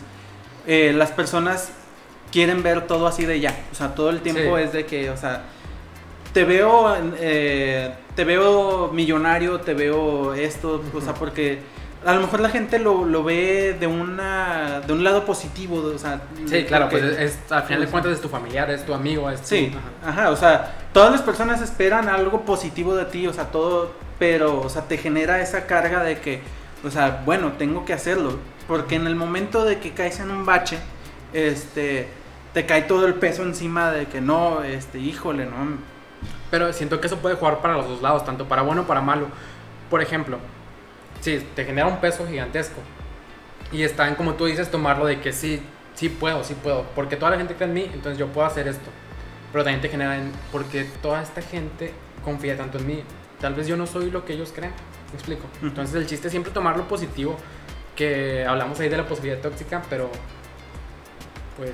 eh, 0.66 0.92
las 0.96 1.12
personas 1.12 1.70
quieren 2.32 2.62
ver 2.64 2.88
todo 2.88 3.06
así 3.06 3.24
de 3.24 3.38
ya. 3.38 3.56
O 3.70 3.74
sea, 3.76 3.94
todo 3.94 4.10
el 4.10 4.20
tiempo 4.22 4.56
Sí. 4.56 4.62
es 4.64 4.72
de 4.72 4.84
que, 4.84 5.10
o 5.10 5.16
sea, 5.16 5.44
te 6.32 6.44
veo, 6.44 6.92
eh, 7.18 7.92
te 8.16 8.24
veo 8.24 8.90
millonario, 8.92 9.60
te 9.60 9.74
veo 9.74 10.34
esto, 10.34 10.82
o 10.94 11.00
sea, 11.00 11.14
porque 11.14 11.60
a 12.04 12.14
lo 12.14 12.20
mejor 12.22 12.40
la 12.40 12.48
gente 12.48 12.78
lo, 12.78 13.04
lo 13.04 13.22
ve 13.22 13.76
de 13.78 13.86
una 13.86 14.80
de 14.80 14.92
un 14.92 15.04
lado 15.04 15.24
positivo, 15.24 15.76
o 15.94 15.98
sea, 15.98 16.22
Sí, 16.46 16.64
claro, 16.64 16.88
pues 16.88 17.02
es, 17.04 17.38
al 17.50 17.62
final 17.64 17.82
de 17.82 17.88
cuentas 17.88 18.12
es 18.12 18.20
tu 18.20 18.28
familiar, 18.28 18.70
es 18.70 18.84
tu 18.86 18.94
amigo, 18.94 19.30
es 19.30 19.40
tu- 19.42 19.48
Sí, 19.48 19.72
ajá. 20.02 20.10
ajá. 20.22 20.30
o 20.30 20.36
sea, 20.36 20.74
todas 20.92 21.12
las 21.12 21.22
personas 21.22 21.60
esperan 21.60 22.08
algo 22.08 22.42
positivo 22.42 22.94
de 22.96 23.04
ti, 23.04 23.26
o 23.26 23.32
sea, 23.32 23.44
todo, 23.50 23.92
pero, 24.18 24.60
o 24.60 24.68
sea, 24.68 24.82
te 24.82 24.96
genera 24.98 25.40
esa 25.42 25.66
carga 25.66 26.02
de 26.02 26.20
que, 26.20 26.40
o 26.84 26.90
sea, 26.90 27.22
bueno, 27.26 27.52
tengo 27.58 27.84
que 27.84 27.92
hacerlo. 27.92 28.38
Porque 28.66 28.94
en 28.94 29.06
el 29.06 29.16
momento 29.16 29.64
de 29.64 29.78
que 29.80 29.92
caes 29.92 30.20
en 30.20 30.30
un 30.30 30.46
bache, 30.46 30.78
este, 31.32 32.08
te 32.54 32.66
cae 32.66 32.82
todo 32.82 33.06
el 33.06 33.14
peso 33.14 33.42
encima 33.42 33.90
de 33.90 34.06
que 34.06 34.20
no, 34.20 34.62
este, 34.62 34.98
híjole, 34.98 35.44
no. 35.46 35.52
Pero 36.50 36.72
siento 36.72 37.00
que 37.00 37.06
eso 37.06 37.16
puede 37.18 37.36
jugar 37.36 37.58
para 37.60 37.74
los 37.74 37.88
dos 37.88 38.02
lados, 38.02 38.24
tanto 38.24 38.46
para 38.46 38.62
bueno 38.62 38.82
o 38.82 38.84
para 38.86 39.00
malo. 39.00 39.26
Por 39.88 40.02
ejemplo, 40.02 40.38
si 41.20 41.38
te 41.54 41.64
genera 41.64 41.86
un 41.86 42.00
peso 42.00 42.26
gigantesco 42.26 42.80
y 43.72 43.82
está 43.82 44.08
en, 44.08 44.14
como 44.14 44.34
tú 44.34 44.46
dices, 44.46 44.70
tomarlo 44.70 45.06
de 45.06 45.20
que 45.20 45.32
sí, 45.32 45.62
sí 45.94 46.08
puedo, 46.08 46.42
sí 46.44 46.54
puedo, 46.54 46.84
porque 46.94 47.16
toda 47.16 47.30
la 47.32 47.36
gente 47.36 47.54
cree 47.54 47.68
en 47.68 47.74
mí, 47.74 47.90
entonces 47.92 48.18
yo 48.18 48.28
puedo 48.28 48.46
hacer 48.46 48.66
esto. 48.68 48.90
Pero 49.52 49.64
también 49.64 49.80
te 49.80 49.88
genera, 49.88 50.16
en- 50.16 50.32
porque 50.52 50.84
toda 51.02 51.22
esta 51.22 51.42
gente 51.42 51.92
confía 52.24 52.56
tanto 52.56 52.78
en 52.78 52.86
mí, 52.86 53.02
tal 53.40 53.54
vez 53.54 53.66
yo 53.66 53.76
no 53.76 53.86
soy 53.86 54.10
lo 54.10 54.24
que 54.24 54.32
ellos 54.34 54.52
creen, 54.54 54.72
¿me 55.10 55.14
explico? 55.14 55.44
Entonces 55.62 55.94
el 55.96 56.06
chiste 56.06 56.28
es 56.28 56.30
siempre 56.32 56.52
tomar 56.52 56.76
lo 56.76 56.86
positivo, 56.88 57.36
que 57.96 58.44
hablamos 58.46 58.78
ahí 58.80 58.88
de 58.88 58.96
la 58.96 59.06
posibilidad 59.06 59.40
tóxica, 59.42 59.82
pero 59.90 60.10
pues... 61.56 61.70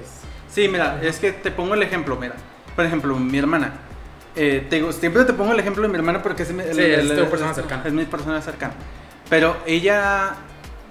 Sí, 0.49 0.69
mira, 0.69 0.99
es 1.03 1.19
que 1.19 1.33
te 1.33 1.51
pongo 1.51 1.75
el 1.75 1.83
ejemplo, 1.83 2.17
mira. 2.17 2.35
Por 2.75 2.85
ejemplo, 2.85 3.17
mi 3.19 3.39
hermana. 3.39 3.75
Eh, 4.35 4.67
te 4.69 4.93
siempre 4.93 5.25
te 5.25 5.33
pongo 5.33 5.53
el 5.53 5.61
ejemplo 5.61 5.83
de 5.83 5.89
mi 5.89 5.97
hermana 5.97 6.23
porque 6.23 6.43
es 6.43 6.53
mi, 6.53 6.63
Sí, 6.63 6.81
es 6.81 7.11
persona 7.29 7.55
cercana. 7.55 7.83
Es 7.87 7.93
mi 7.93 8.05
persona 8.05 8.41
cercana. 8.43 8.75
Pero 9.29 9.57
ella 9.67 10.35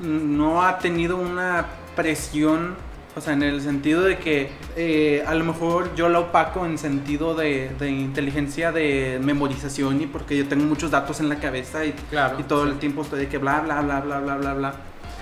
no 0.02 0.64
ha 0.64 0.80
tenido 0.80 1.18
una 1.18 1.66
presión, 1.96 2.76
o 3.16 3.22
sea, 3.22 3.34
en 3.34 3.44
el 3.44 3.62
sentido 3.62 4.02
de 4.02 4.18
que 4.18 4.50
eh, 4.76 5.24
a 5.26 5.34
lo 5.36 5.46
mejor 5.46 5.96
yo 5.96 6.10
la 6.10 6.20
opaco 6.20 6.66
en 6.66 6.78
sentido 6.78 7.34
de, 7.34 7.72
de 7.80 7.90
inteligencia, 7.90 8.72
de 8.74 9.20
memorización 9.24 10.02
y 10.02 10.06
porque 10.08 10.36
yo 10.38 10.48
tengo 10.48 10.66
muchos 10.66 10.92
datos 10.92 11.22
en 11.22 11.30
la 11.30 11.38
cabeza 11.40 11.86
y, 11.86 11.94
Claro, 12.10 12.38
y 12.40 12.44
todo 12.44 12.66
sí. 12.66 12.72
el 12.72 12.80
tiempo 12.80 13.04
estoy 13.04 13.20
de 13.22 13.28
que 13.30 13.38
bla, 13.38 13.62
bla, 13.62 13.82
bla, 13.82 14.02
bla, 14.02 14.20
bla, 14.20 14.36
bla, 14.36 14.54
bla. 14.54 14.76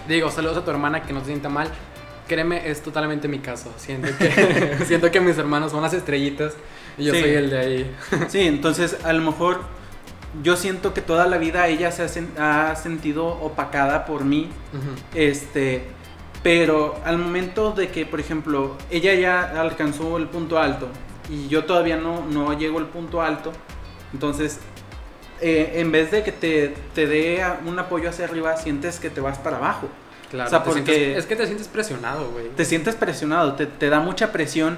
Digo, 0.07 0.31
saludos 0.31 0.57
a 0.57 0.65
tu 0.65 0.71
hermana 0.71 1.03
que 1.03 1.13
no 1.13 1.19
se 1.19 1.27
sienta 1.27 1.49
mal. 1.49 1.67
Créeme, 2.27 2.67
es 2.69 2.81
totalmente 2.81 3.27
mi 3.27 3.39
caso. 3.39 3.71
Siento 3.77 4.07
que, 4.17 4.77
siento 4.87 5.11
que 5.11 5.19
mis 5.19 5.37
hermanos 5.37 5.71
son 5.71 5.81
las 5.83 5.93
estrellitas 5.93 6.53
y 6.97 7.03
yo 7.05 7.13
Sí. 7.13 7.19
soy 7.19 7.29
el 7.31 7.49
de 7.51 7.59
ahí. 7.59 7.95
Sí, 8.27 8.39
entonces 8.41 8.97
a 9.03 9.13
lo 9.13 9.21
mejor 9.21 9.61
yo 10.41 10.55
siento 10.55 10.93
que 10.93 11.01
toda 11.01 11.27
la 11.27 11.37
vida 11.37 11.67
ella 11.67 11.91
se 11.91 12.01
ha, 12.03 12.07
sen- 12.07 12.37
ha 12.39 12.75
sentido 12.75 13.27
opacada 13.27 14.05
por 14.05 14.23
mí, 14.25 14.49
este, 15.13 15.83
pero 16.41 16.95
al 17.05 17.17
momento 17.17 17.71
de 17.71 17.89
que, 17.89 18.05
por 18.05 18.19
ejemplo, 18.19 18.75
ella 18.89 19.13
ya 19.13 19.61
alcanzó 19.61 20.17
el 20.17 20.27
punto 20.27 20.57
alto 20.59 20.87
y 21.29 21.47
yo 21.47 21.65
todavía 21.65 21.97
no, 21.97 22.25
no 22.25 22.57
llego 22.57 22.79
al 22.79 22.87
punto 22.87 23.21
alto, 23.21 23.51
entonces 24.13 24.59
eh, 25.41 25.73
en 25.75 25.91
vez 25.91 26.09
de 26.11 26.23
que 26.23 26.31
te, 26.31 26.73
te 26.95 27.05
dé 27.07 27.43
un 27.65 27.77
apoyo 27.77 28.09
hacia 28.09 28.25
arriba, 28.25 28.55
sientes 28.57 28.99
que 28.99 29.09
te 29.09 29.21
vas 29.21 29.37
para 29.37 29.57
abajo. 29.57 29.87
Claro, 30.31 30.47
O 30.47 30.49
sea, 30.49 30.63
porque- 30.63 30.83
sientes- 30.83 31.17
es 31.19 31.25
que 31.27 31.35
te 31.35 31.45
sientes 31.45 31.67
presionado, 31.67 32.29
güey. 32.31 32.49
Te 32.49 32.65
sientes 32.65 32.95
presionado, 32.95 33.53
te, 33.53 33.65
te 33.67 33.89
da 33.89 33.99
mucha 33.99 34.31
presión 34.31 34.77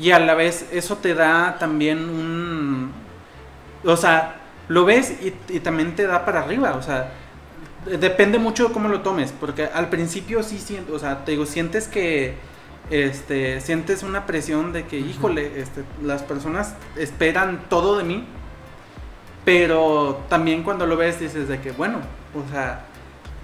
y 0.00 0.10
a 0.12 0.18
la 0.18 0.34
vez 0.34 0.66
eso 0.72 0.96
te 0.96 1.14
da 1.14 1.56
también 1.58 2.08
un... 2.08 2.92
O 3.84 3.96
sea, 3.96 4.36
lo 4.68 4.84
ves 4.84 5.12
y, 5.22 5.32
y 5.52 5.60
también 5.60 5.94
te 5.94 6.06
da 6.06 6.24
para 6.24 6.40
arriba, 6.40 6.74
o 6.76 6.82
sea, 6.82 7.12
de- 7.86 7.98
depende 7.98 8.38
mucho 8.38 8.68
de 8.68 8.72
cómo 8.74 8.88
lo 8.88 9.00
tomes, 9.02 9.32
porque 9.38 9.64
al 9.66 9.88
principio 9.88 10.42
sí 10.42 10.58
siento, 10.58 10.94
o 10.94 10.98
sea, 10.98 11.24
te 11.24 11.32
digo, 11.32 11.46
sientes 11.46 11.86
que, 11.88 12.34
este, 12.90 13.60
sientes 13.60 14.02
una 14.02 14.26
presión 14.26 14.72
de 14.72 14.84
que, 14.84 14.98
híjole, 14.98 15.60
este, 15.60 15.82
las 16.02 16.22
personas 16.22 16.74
esperan 16.96 17.64
todo 17.68 17.98
de 17.98 18.04
mí, 18.04 18.24
pero 19.44 20.20
también 20.28 20.62
cuando 20.62 20.86
lo 20.86 20.96
ves 20.96 21.20
dices 21.20 21.48
de 21.48 21.60
que, 21.60 21.70
bueno, 21.72 21.98
o 22.34 22.50
sea, 22.52 22.84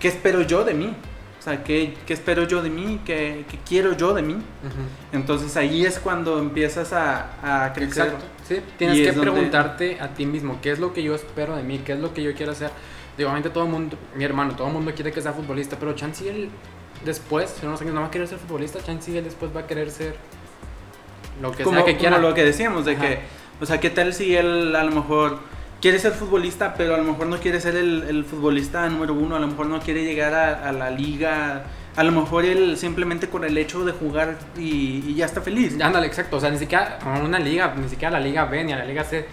¿qué 0.01 0.09
espero 0.09 0.43
yo 0.43 0.65
de 0.65 0.75
mí? 0.75 0.95
O 1.43 1.45
sea, 1.45 1.65
¿qué, 1.65 1.95
qué 2.07 2.13
espero 2.13 2.45
yo 2.47 2.63
de 2.63 2.71
mí? 2.71 3.01
¿Qué, 3.05 3.45
qué 3.51 3.59
quiero 3.69 3.97
yo 3.97 4.15
de 4.15 4.23
mí? 4.23 4.37
Entonces 5.13 5.57
ahí 5.57 5.85
es 5.85 5.99
cuando 5.99 6.39
empiezas 6.39 6.93
a, 6.93 7.65
a 7.65 7.73
crecer. 7.73 8.07
Exacto. 8.07 8.25
Sí, 8.47 8.61
tienes 8.79 8.99
Y 8.99 9.03
que 9.03 9.11
donde- 9.11 9.33
preguntarte 9.33 10.01
a 10.01 10.15
ti 10.15 10.25
mismo 10.25 10.61
qué 10.63 10.71
es 10.71 10.79
lo 10.79 10.93
que 10.93 11.03
yo 11.03 11.17
espero 11.17 11.57
de 11.57 11.65
mí, 11.65 11.79
qué 11.85 11.95
es 11.95 11.99
lo 11.99 12.15
que 12.15 12.23
yo 12.23 12.33
quiero 12.35 12.53
hacer. 12.53 12.71
Digo, 13.17 13.29
obviamente 13.29 13.51
todo 13.51 13.65
el 13.65 13.71
mundo, 13.71 13.97
mi 14.15 14.23
hermano, 14.23 14.55
todo 14.55 14.69
el 14.69 14.73
mundo 14.73 14.93
quiere 14.95 15.11
que 15.11 15.21
sea 15.21 15.33
futbolista, 15.33 15.77
pero 15.81 15.95
Chansey 15.95 16.29
él 16.29 16.49
después, 17.05 17.57
en 17.61 17.69
unos 17.71 17.81
años 17.83 17.93
no 17.95 18.03
va 18.03 18.07
a 18.07 18.11
querer 18.13 18.29
ser 18.29 18.39
futbolista, 18.39 18.81
Chansey 18.81 19.17
él 19.17 19.25
después 19.25 19.51
va 19.55 19.63
a 19.63 19.67
querer 19.67 19.91
ser 19.91 20.15
lo 21.41 21.51
que 21.51 21.65
como, 21.65 21.77
sea 21.77 21.85
que 21.85 21.93
como 21.93 22.01
quiera. 22.01 22.19
lo 22.19 22.35
que 22.35 22.45
decíamos, 22.45 22.85
de 22.85 22.93
Ajá. 22.93 23.01
que, 23.01 23.19
o 23.61 23.67
sea, 23.67 23.81
¿qué 23.81 23.91
tal 23.91 24.15
si 24.15 24.37
él 24.37 24.77
a 24.77 24.85
lo 24.85 24.93
mejor 24.93 25.41
quiere 25.83 25.99
ser 25.99 26.13
futbolista, 26.13 26.75
pero 26.75 26.95
a 26.95 26.99
lo 26.99 27.05
mejor 27.05 27.27
no 27.27 27.37
quiere 27.39 27.61
ser 27.61 27.77
el, 27.77 28.05
el 28.09 28.25
futbolista 28.25 28.89
número 28.89 29.13
uno, 29.13 29.37
a 29.37 29.41
lo 29.41 29.49
mejor 29.49 29.67
no 29.67 29.81
quiere 29.81 30.05
llegar 30.05 30.33
a, 30.33 30.69
a 30.69 30.73
la 30.73 30.91
liga, 30.91 31.65
a 31.97 32.05
lo 32.05 32.13
mejor 32.13 32.45
él 32.45 32.79
simplemente 32.79 33.29
con 33.29 33.45
el 33.45 33.59
hecho 33.59 33.85
de 33.85 33.93
jugar 33.93 34.39
y, 34.57 35.05
y 35.07 35.15
ya 35.17 35.27
está 35.27 35.43
feliz. 35.43 35.79
Ándale, 35.81 36.07
exacto. 36.07 36.37
O 36.37 36.41
sea, 36.41 36.51
ni 36.51 36.59
siquiera 36.59 36.99
a 37.03 37.19
una 37.19 37.39
liga, 37.39 37.75
ni 37.77 37.89
siquiera 37.89 38.17
a 38.17 38.21
la 38.21 38.25
liga 38.25 38.45
B 38.45 38.65
ni 38.65 38.73
a 38.73 38.79
la 38.79 38.85
liga 38.85 39.05
C. 39.05 39.27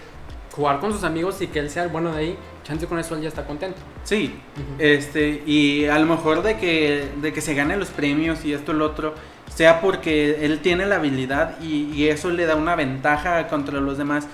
Jugar 0.52 0.80
con 0.80 0.92
sus 0.92 1.04
amigos 1.04 1.40
y 1.40 1.46
que 1.46 1.60
él 1.60 1.70
sea 1.70 1.84
el 1.84 1.90
bueno 1.90 2.12
de 2.12 2.18
ahí, 2.18 2.38
chance 2.64 2.84
con 2.86 2.98
eso 2.98 3.14
él 3.14 3.22
ya 3.22 3.28
está 3.28 3.46
contento. 3.46 3.78
Sí, 4.02 4.34
este, 4.80 5.44
y 5.46 5.86
a 5.86 5.96
lo 6.00 6.06
mejor 6.06 6.42
de 6.42 6.58
que, 6.58 7.08
de 7.22 7.32
que 7.32 7.40
se 7.40 7.54
gane 7.54 7.76
los 7.76 7.90
premios 7.90 8.44
y 8.44 8.52
esto 8.52 8.72
lo 8.72 8.86
otro, 8.86 9.14
sea 9.54 9.80
porque 9.80 10.44
él 10.44 10.58
tiene 10.58 10.86
la 10.86 10.96
habilidad 10.96 11.54
y, 11.62 11.92
y 11.94 12.08
eso 12.08 12.30
le 12.30 12.46
da 12.46 12.56
una 12.56 12.74
ventaja 12.74 13.46
contra 13.46 13.80
los 13.80 13.96
demás, 13.96 14.26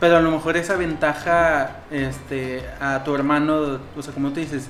pero 0.00 0.16
a 0.16 0.20
lo 0.20 0.30
mejor 0.30 0.56
esa 0.56 0.76
ventaja 0.76 1.78
este, 1.90 2.64
a 2.80 3.02
tu 3.04 3.14
hermano, 3.14 3.80
o 3.96 4.02
sea, 4.02 4.12
como 4.12 4.30
tú 4.30 4.40
dices, 4.40 4.68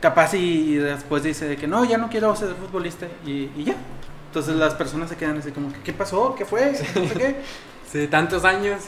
capaz 0.00 0.34
y, 0.34 0.38
y 0.38 0.74
después 0.76 1.22
dice 1.22 1.46
de 1.46 1.56
que 1.56 1.66
no, 1.66 1.84
ya 1.84 1.98
no 1.98 2.08
quiero 2.08 2.34
ser 2.36 2.50
futbolista 2.54 3.06
y, 3.24 3.50
y 3.56 3.64
ya. 3.64 3.74
Entonces 4.28 4.56
las 4.56 4.74
personas 4.74 5.08
se 5.08 5.16
quedan 5.16 5.38
así 5.38 5.50
como, 5.52 5.72
que, 5.72 5.80
¿qué 5.80 5.92
pasó? 5.92 6.34
¿Qué 6.34 6.44
fue? 6.44 6.72
No 6.94 7.08
sé 7.08 7.14
qué. 7.14 7.36
Sí, 7.90 8.08
tantos 8.08 8.44
años. 8.44 8.82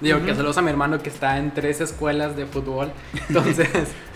Digo 0.00 0.18
que 0.20 0.28
Ujú. 0.28 0.36
saludos 0.36 0.56
a 0.56 0.62
mi 0.62 0.70
hermano 0.70 0.98
que 0.98 1.10
está 1.10 1.36
en 1.36 1.52
tres 1.52 1.82
escuelas 1.82 2.36
de 2.36 2.46
fútbol. 2.46 2.90
Entonces, 3.28 3.68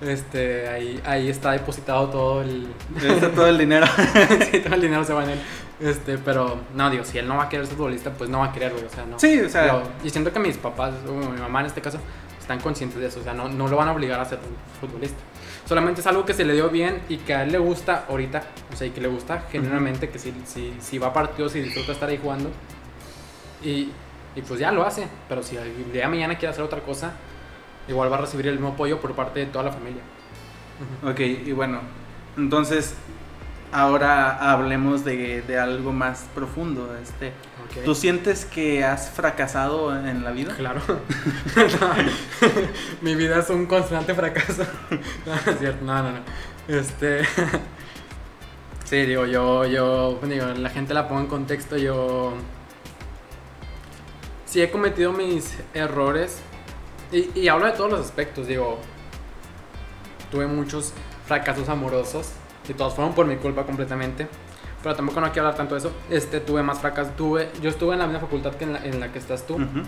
este, 0.00 0.68
ahí, 0.68 1.00
ahí 1.04 1.28
está 1.28 1.52
depositado 1.52 2.08
todo 2.08 2.42
el, 2.42 2.68
Está 2.96 3.30
todo 3.30 3.48
el 3.48 3.58
dinero. 3.58 3.86
sí, 4.50 4.60
todo 4.60 4.74
el 4.74 4.80
dinero 4.80 5.04
se 5.04 5.12
va 5.12 5.24
en 5.24 5.30
él. 5.30 5.40
Este, 5.80 6.18
pero 6.18 6.60
no, 6.74 6.90
digo, 6.90 7.04
si 7.04 7.18
él 7.18 7.26
no 7.26 7.36
va 7.36 7.44
a 7.44 7.48
querer 7.48 7.66
ser 7.66 7.76
futbolista, 7.76 8.12
pues 8.12 8.30
no 8.30 8.40
va 8.40 8.46
a 8.46 8.52
querer, 8.52 8.72
güey. 8.72 8.84
O 8.84 8.88
sea, 8.88 9.04
no. 9.04 9.18
Sí, 9.18 9.40
o 9.40 9.48
sea, 9.48 9.82
y 10.04 10.10
siento 10.10 10.32
que 10.32 10.38
mis 10.38 10.56
papás, 10.56 10.94
o 11.06 11.12
mi 11.12 11.40
mamá 11.40 11.60
en 11.60 11.66
este 11.66 11.80
caso, 11.80 11.98
están 12.40 12.60
conscientes 12.60 13.00
de 13.00 13.06
eso. 13.06 13.20
O 13.20 13.22
sea, 13.22 13.34
no, 13.34 13.48
no 13.48 13.66
lo 13.68 13.76
van 13.76 13.88
a 13.88 13.92
obligar 13.92 14.20
a 14.20 14.24
ser 14.24 14.38
futbolista. 14.80 15.18
Solamente 15.66 16.00
es 16.00 16.06
algo 16.06 16.24
que 16.24 16.32
se 16.32 16.44
le 16.44 16.54
dio 16.54 16.70
bien 16.70 17.02
y 17.08 17.18
que 17.18 17.34
a 17.34 17.42
él 17.42 17.52
le 17.52 17.58
gusta 17.58 18.06
ahorita. 18.08 18.42
O 18.72 18.76
sea, 18.76 18.86
y 18.86 18.90
que 18.90 19.00
le 19.00 19.08
gusta 19.08 19.46
genuinamente, 19.50 20.08
que 20.08 20.18
si, 20.18 20.32
si, 20.46 20.74
si 20.80 20.98
va 20.98 21.08
a 21.08 21.12
partidos 21.12 21.56
y 21.56 21.60
disfruta 21.60 21.92
estar 21.92 22.08
ahí 22.08 22.18
jugando. 22.22 22.50
Y, 23.62 23.90
y 24.34 24.42
pues 24.46 24.60
ya 24.60 24.70
lo 24.70 24.84
hace. 24.84 25.08
Pero 25.28 25.42
si 25.42 25.56
el 25.56 25.92
día 25.92 26.02
de 26.02 26.08
mañana 26.08 26.38
quiere 26.38 26.52
hacer 26.52 26.64
otra 26.64 26.80
cosa, 26.80 27.12
igual 27.88 28.12
va 28.12 28.16
a 28.16 28.20
recibir 28.20 28.46
el 28.46 28.54
mismo 28.54 28.68
apoyo 28.68 29.00
por 29.00 29.14
parte 29.14 29.40
de 29.40 29.46
toda 29.46 29.64
la 29.64 29.72
familia. 29.72 30.02
Ok, 31.04 31.20
y 31.20 31.52
bueno, 31.52 31.80
entonces 32.36 32.94
ahora 33.72 34.52
hablemos 34.52 35.04
de, 35.04 35.42
de 35.42 35.58
algo 35.58 35.92
más 35.92 36.26
profundo. 36.34 36.96
Este. 37.02 37.32
¿Tú 37.84 37.94
sientes 37.94 38.44
que 38.44 38.84
has 38.84 39.10
fracasado 39.10 39.94
en 39.96 40.24
la 40.24 40.30
vida? 40.30 40.54
Claro. 40.56 40.80
Mi 43.02 43.14
vida 43.14 43.40
es 43.40 43.50
un 43.50 43.66
constante 43.66 44.14
fracaso. 44.14 44.64
No, 45.26 45.34
no 45.34 45.52
es 45.52 45.58
cierto. 45.58 45.84
No, 45.84 46.02
no, 46.02 46.12
no. 46.12 46.18
Este. 46.68 47.22
Sí, 48.84 48.96
digo, 49.02 49.26
yo, 49.26 49.66
yo, 49.66 50.18
digo, 50.22 50.46
la 50.46 50.70
gente 50.70 50.94
la 50.94 51.08
pongo 51.08 51.20
en 51.20 51.26
contexto, 51.26 51.76
yo 51.76 52.32
sí 54.46 54.62
he 54.62 54.70
cometido 54.70 55.12
mis 55.12 55.58
errores 55.74 56.40
y, 57.12 57.30
y 57.40 57.48
hablo 57.48 57.66
de 57.66 57.72
todos 57.72 57.90
los 57.90 58.00
aspectos, 58.00 58.46
digo, 58.46 58.78
tuve 60.30 60.46
muchos 60.46 60.92
fracasos 61.26 61.68
amorosos 61.68 62.30
y 62.68 62.74
todos 62.74 62.94
fueron 62.94 63.14
por 63.14 63.26
mi 63.26 63.36
culpa 63.36 63.64
completamente, 63.64 64.26
pero 64.82 64.94
tampoco 64.94 65.20
no 65.20 65.26
quiero 65.32 65.48
hablar 65.48 65.56
tanto 65.56 65.74
de 65.74 65.80
eso, 65.80 65.92
este, 66.10 66.40
tuve 66.40 66.62
más 66.62 66.80
fracasos, 66.80 67.16
tuve, 67.16 67.50
yo 67.62 67.70
estuve 67.70 67.94
en 67.94 68.00
la 68.00 68.06
misma 68.06 68.20
facultad 68.20 68.52
que 68.54 68.64
en 68.64 68.72
la, 68.74 68.84
en 68.84 69.00
la 69.00 69.10
que 69.12 69.18
estás 69.18 69.46
tú, 69.46 69.54
Ujú. 69.54 69.82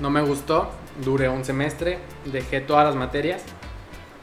no 0.00 0.10
me 0.10 0.20
gustó, 0.22 0.70
duré 1.04 1.28
un 1.28 1.44
semestre, 1.44 1.98
dejé 2.24 2.60
todas 2.60 2.84
las 2.86 2.94
materias 2.94 3.42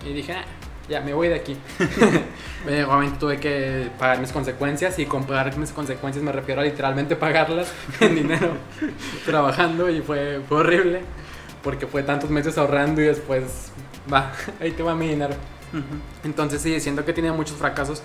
y 0.05 0.13
dije, 0.13 0.33
"Ah, 0.33 0.43
ya 0.89 0.99
me 1.01 1.13
voy 1.13 1.29
de 1.29 1.35
aquí. 1.35 1.57
Eh, 2.65 2.85
Obviamente 2.85 3.19
tuve 3.19 3.41
que 3.41 3.89
pagar 3.99 4.19
mis 4.19 4.31
consecuencias 4.31 4.97
y 4.97 5.05
con 5.05 5.25
pagar 5.25 5.57
mis 5.57 5.71
consecuencias 5.71 6.23
me 6.23 6.31
refiero 6.31 6.61
a 6.61 6.63
literalmente 6.63 7.17
pagarlas 7.17 7.73
en 7.99 8.15
dinero 8.15 8.51
trabajando 9.25 9.89
y 9.89 10.01
fue, 10.01 10.39
fue 10.47 10.59
horrible 10.59 11.01
porque 11.63 11.87
fue 11.87 12.03
tantos 12.03 12.29
meses 12.29 12.57
ahorrando 12.57 13.01
y 13.01 13.05
después, 13.05 13.71
va, 14.11 14.31
ahí 14.59 14.71
te 14.71 14.83
va 14.83 14.93
mi 14.95 15.07
dinero. 15.07 15.33
Ujú. 15.71 15.83
Entonces 16.23 16.61
sí, 16.61 16.79
siento 16.79 17.05
que 17.05 17.13
tenido 17.13 17.33
muchos 17.33 17.57
fracasos. 17.57 18.03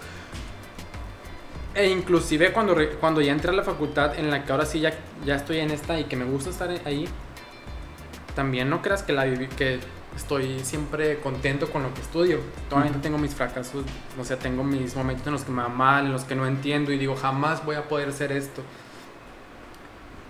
E 1.75 1.89
inclusive 1.89 2.53
cuando, 2.53 2.77
cuando 3.01 3.21
ya 3.21 3.33
entré 3.33 3.51
a 3.51 3.55
la 3.55 3.63
facultad 3.63 4.19
en 4.19 4.31
la 4.31 4.45
que 4.45 4.53
ahora 4.53 4.65
sí 4.65 4.81
ya, 4.81 4.93
ya 5.25 5.37
estoy 5.37 5.59
en 5.59 5.71
esta 5.71 5.99
y 6.01 6.05
que 6.05 6.17
me 6.17 6.25
gusta 6.25 6.51
estar 6.51 6.71
ahí, 6.85 7.07
también 8.35 8.71
no 8.71 8.81
creas 8.83 9.03
que 9.03 9.13
la 9.13 9.25
que 9.25 9.81
estoy 10.17 10.61
siempre 10.61 11.19
contento 11.21 11.71
con 11.71 11.83
lo 11.83 11.95
que 11.95 12.01
estudio. 12.01 12.41
Todavía 12.69 12.93
Ujú. 12.93 13.01
tengo 13.01 13.19
mis 13.19 13.35
fracasos, 13.35 13.85
o 14.19 14.25
sea, 14.25 14.39
tengo 14.39 14.65
mis 14.65 14.97
momentos 14.97 15.27
en 15.27 15.33
los 15.35 15.45
que 15.45 15.53
me 15.53 15.63
va 15.63 15.69
mal, 15.69 16.07
en 16.07 16.13
los 16.13 16.25
que 16.25 16.35
no 16.35 16.47
entiendo 16.47 16.93
y 16.93 16.99
digo, 16.99 17.15
jamás 17.15 17.65
voy 17.65 17.77
a 17.77 17.87
poder 17.87 18.09
hacer 18.09 18.33
esto. 18.33 18.63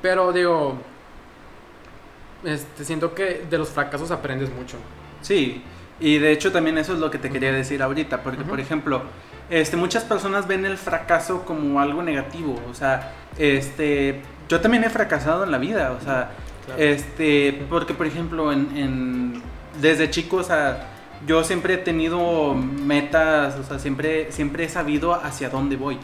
Pero 0.02 0.32
digo, 0.32 0.78
este, 2.44 2.84
siento 2.84 3.14
que 3.14 3.44
de 3.48 3.58
los 3.58 3.68
fracasos 3.70 4.10
aprendes 4.10 4.50
mucho. 4.50 4.76
Sí, 5.22 5.62
y 6.00 6.18
de 6.18 6.30
hecho 6.32 6.52
también 6.52 6.78
eso 6.78 6.92
es 6.92 6.98
lo 7.00 7.10
que 7.10 7.18
te 7.18 7.30
quería 7.30 7.52
decir 7.52 7.82
ahorita, 7.82 8.22
porque 8.22 8.44
por 8.44 8.60
ejemplo, 8.60 9.02
este, 9.50 9.76
muchas 9.76 10.04
personas 10.04 10.46
ven 10.46 10.64
el 10.64 10.76
fracaso 10.78 11.44
como 11.44 11.80
algo 11.80 12.02
negativo, 12.02 12.60
o 12.70 12.74
sea, 12.74 13.12
este, 13.38 14.20
yo 14.48 14.60
también 14.60 14.84
he 14.84 14.90
fracasado 14.90 15.44
en 15.44 15.50
la 15.50 15.58
vida, 15.58 15.92
o 15.98 16.04
sea, 16.04 16.30
Claro. 16.66 16.82
este, 16.82 17.64
porque 17.70 17.94
por 17.94 18.06
ejemplo, 18.06 18.52
en, 18.52 18.76
en- 18.76 19.42
desde 19.80 20.10
chico, 20.10 20.36
o 20.36 20.42
sea, 20.42 20.86
yo 21.26 21.42
siempre 21.42 21.74
he 21.74 21.78
tenido 21.78 22.54
metas, 22.54 23.56
o 23.56 23.64
sea, 23.64 23.78
siempre, 23.78 24.30
siempre 24.30 24.64
he 24.64 24.68
sabido 24.68 25.14
hacia 25.14 25.48
dónde 25.48 25.76
voy. 25.76 25.98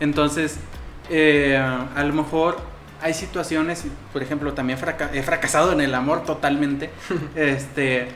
Entonces, 0.00 0.58
eh, 1.08 1.56
a 1.56 2.02
lo 2.04 2.12
mejor 2.14 2.56
hay 3.02 3.14
situaciones, 3.14 3.84
por 4.12 4.22
ejemplo, 4.22 4.52
también 4.54 4.78
fraca- 4.78 5.10
he 5.12 5.22
fracasado 5.22 5.72
en 5.72 5.80
el 5.80 5.94
amor 5.94 6.24
totalmente, 6.24 6.90
este, 7.36 8.08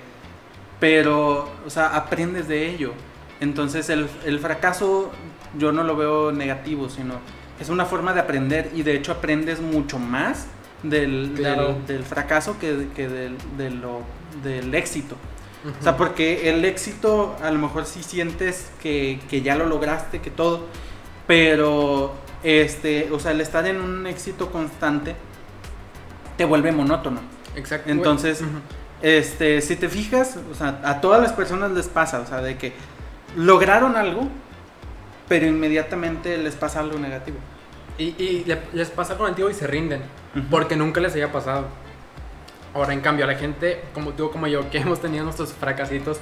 pero, 0.80 1.50
o 1.66 1.70
sea, 1.70 1.96
aprendes 1.96 2.48
de 2.48 2.68
ello. 2.68 2.92
Entonces, 3.40 3.88
el, 3.90 4.08
el 4.24 4.38
fracaso 4.40 5.10
yo 5.58 5.72
no 5.72 5.82
lo 5.82 5.96
veo 5.96 6.32
negativo, 6.32 6.88
sino 6.88 7.14
es 7.60 7.68
una 7.68 7.84
forma 7.86 8.12
de 8.12 8.20
aprender 8.20 8.70
y 8.74 8.82
de 8.82 8.94
hecho 8.96 9.12
aprendes 9.12 9.60
mucho 9.60 9.98
más 9.98 10.46
del, 10.82 11.32
Claro. 11.36 11.74
del, 11.74 11.86
del 11.86 12.02
fracaso 12.04 12.58
que, 12.58 12.88
que 12.94 13.08
del, 13.08 13.36
de 13.56 13.70
lo- 13.70 14.02
del 14.42 14.74
éxito. 14.74 15.16
O 15.80 15.82
sea, 15.82 15.96
porque 15.96 16.48
el 16.50 16.64
éxito 16.64 17.34
a 17.42 17.50
lo 17.50 17.58
mejor 17.58 17.86
sí 17.86 18.02
sientes 18.02 18.70
que, 18.80 19.18
que 19.28 19.42
ya 19.42 19.56
lo 19.56 19.66
lograste, 19.66 20.20
que 20.20 20.30
todo, 20.30 20.66
pero 21.26 22.14
este, 22.46 23.08
o 23.12 23.18
sea, 23.18 23.32
el 23.32 23.40
estar 23.40 23.66
en 23.66 23.80
un 23.80 24.06
éxito 24.06 24.50
constante 24.52 25.16
te 26.36 26.44
vuelve 26.44 26.70
monótono. 26.72 27.20
Exacto. 27.56 27.90
Entonces. 27.90 28.42
Este, 29.02 29.60
si 29.60 29.76
te 29.76 29.90
fijas, 29.90 30.38
o 30.50 30.54
sea, 30.54 30.80
a 30.82 31.02
todas 31.02 31.20
las 31.20 31.32
personas 31.32 31.70
les 31.72 31.86
pasa, 31.86 32.20
o 32.20 32.26
sea, 32.26 32.40
de 32.40 32.56
que 32.56 32.72
lograron 33.36 33.94
algo, 33.94 34.26
pero 35.28 35.46
inmediatamente 35.46 36.38
les 36.38 36.54
pasa 36.54 36.80
algo 36.80 36.98
negativo. 36.98 37.36
Y, 37.98 38.14
y 38.22 38.44
le- 38.46 38.62
les 38.72 38.88
pasa 38.88 39.16
el 39.28 39.34
tío 39.34 39.50
y 39.50 39.54
se 39.54 39.66
rinden, 39.66 40.00
porque 40.50 40.76
nunca 40.76 41.00
les 41.00 41.14
haya 41.14 41.30
pasado. 41.30 41.66
Ahora, 42.72 42.94
en 42.94 43.00
cambio, 43.02 43.26
a 43.26 43.28
la 43.28 43.34
gente, 43.36 43.82
como 43.92 44.12
tú 44.12 44.30
como 44.30 44.46
yo, 44.46 44.70
que 44.70 44.78
hemos 44.84 45.00
tenido 45.00 45.24
nuestros 45.24 45.52
fracasitos, 45.52 46.18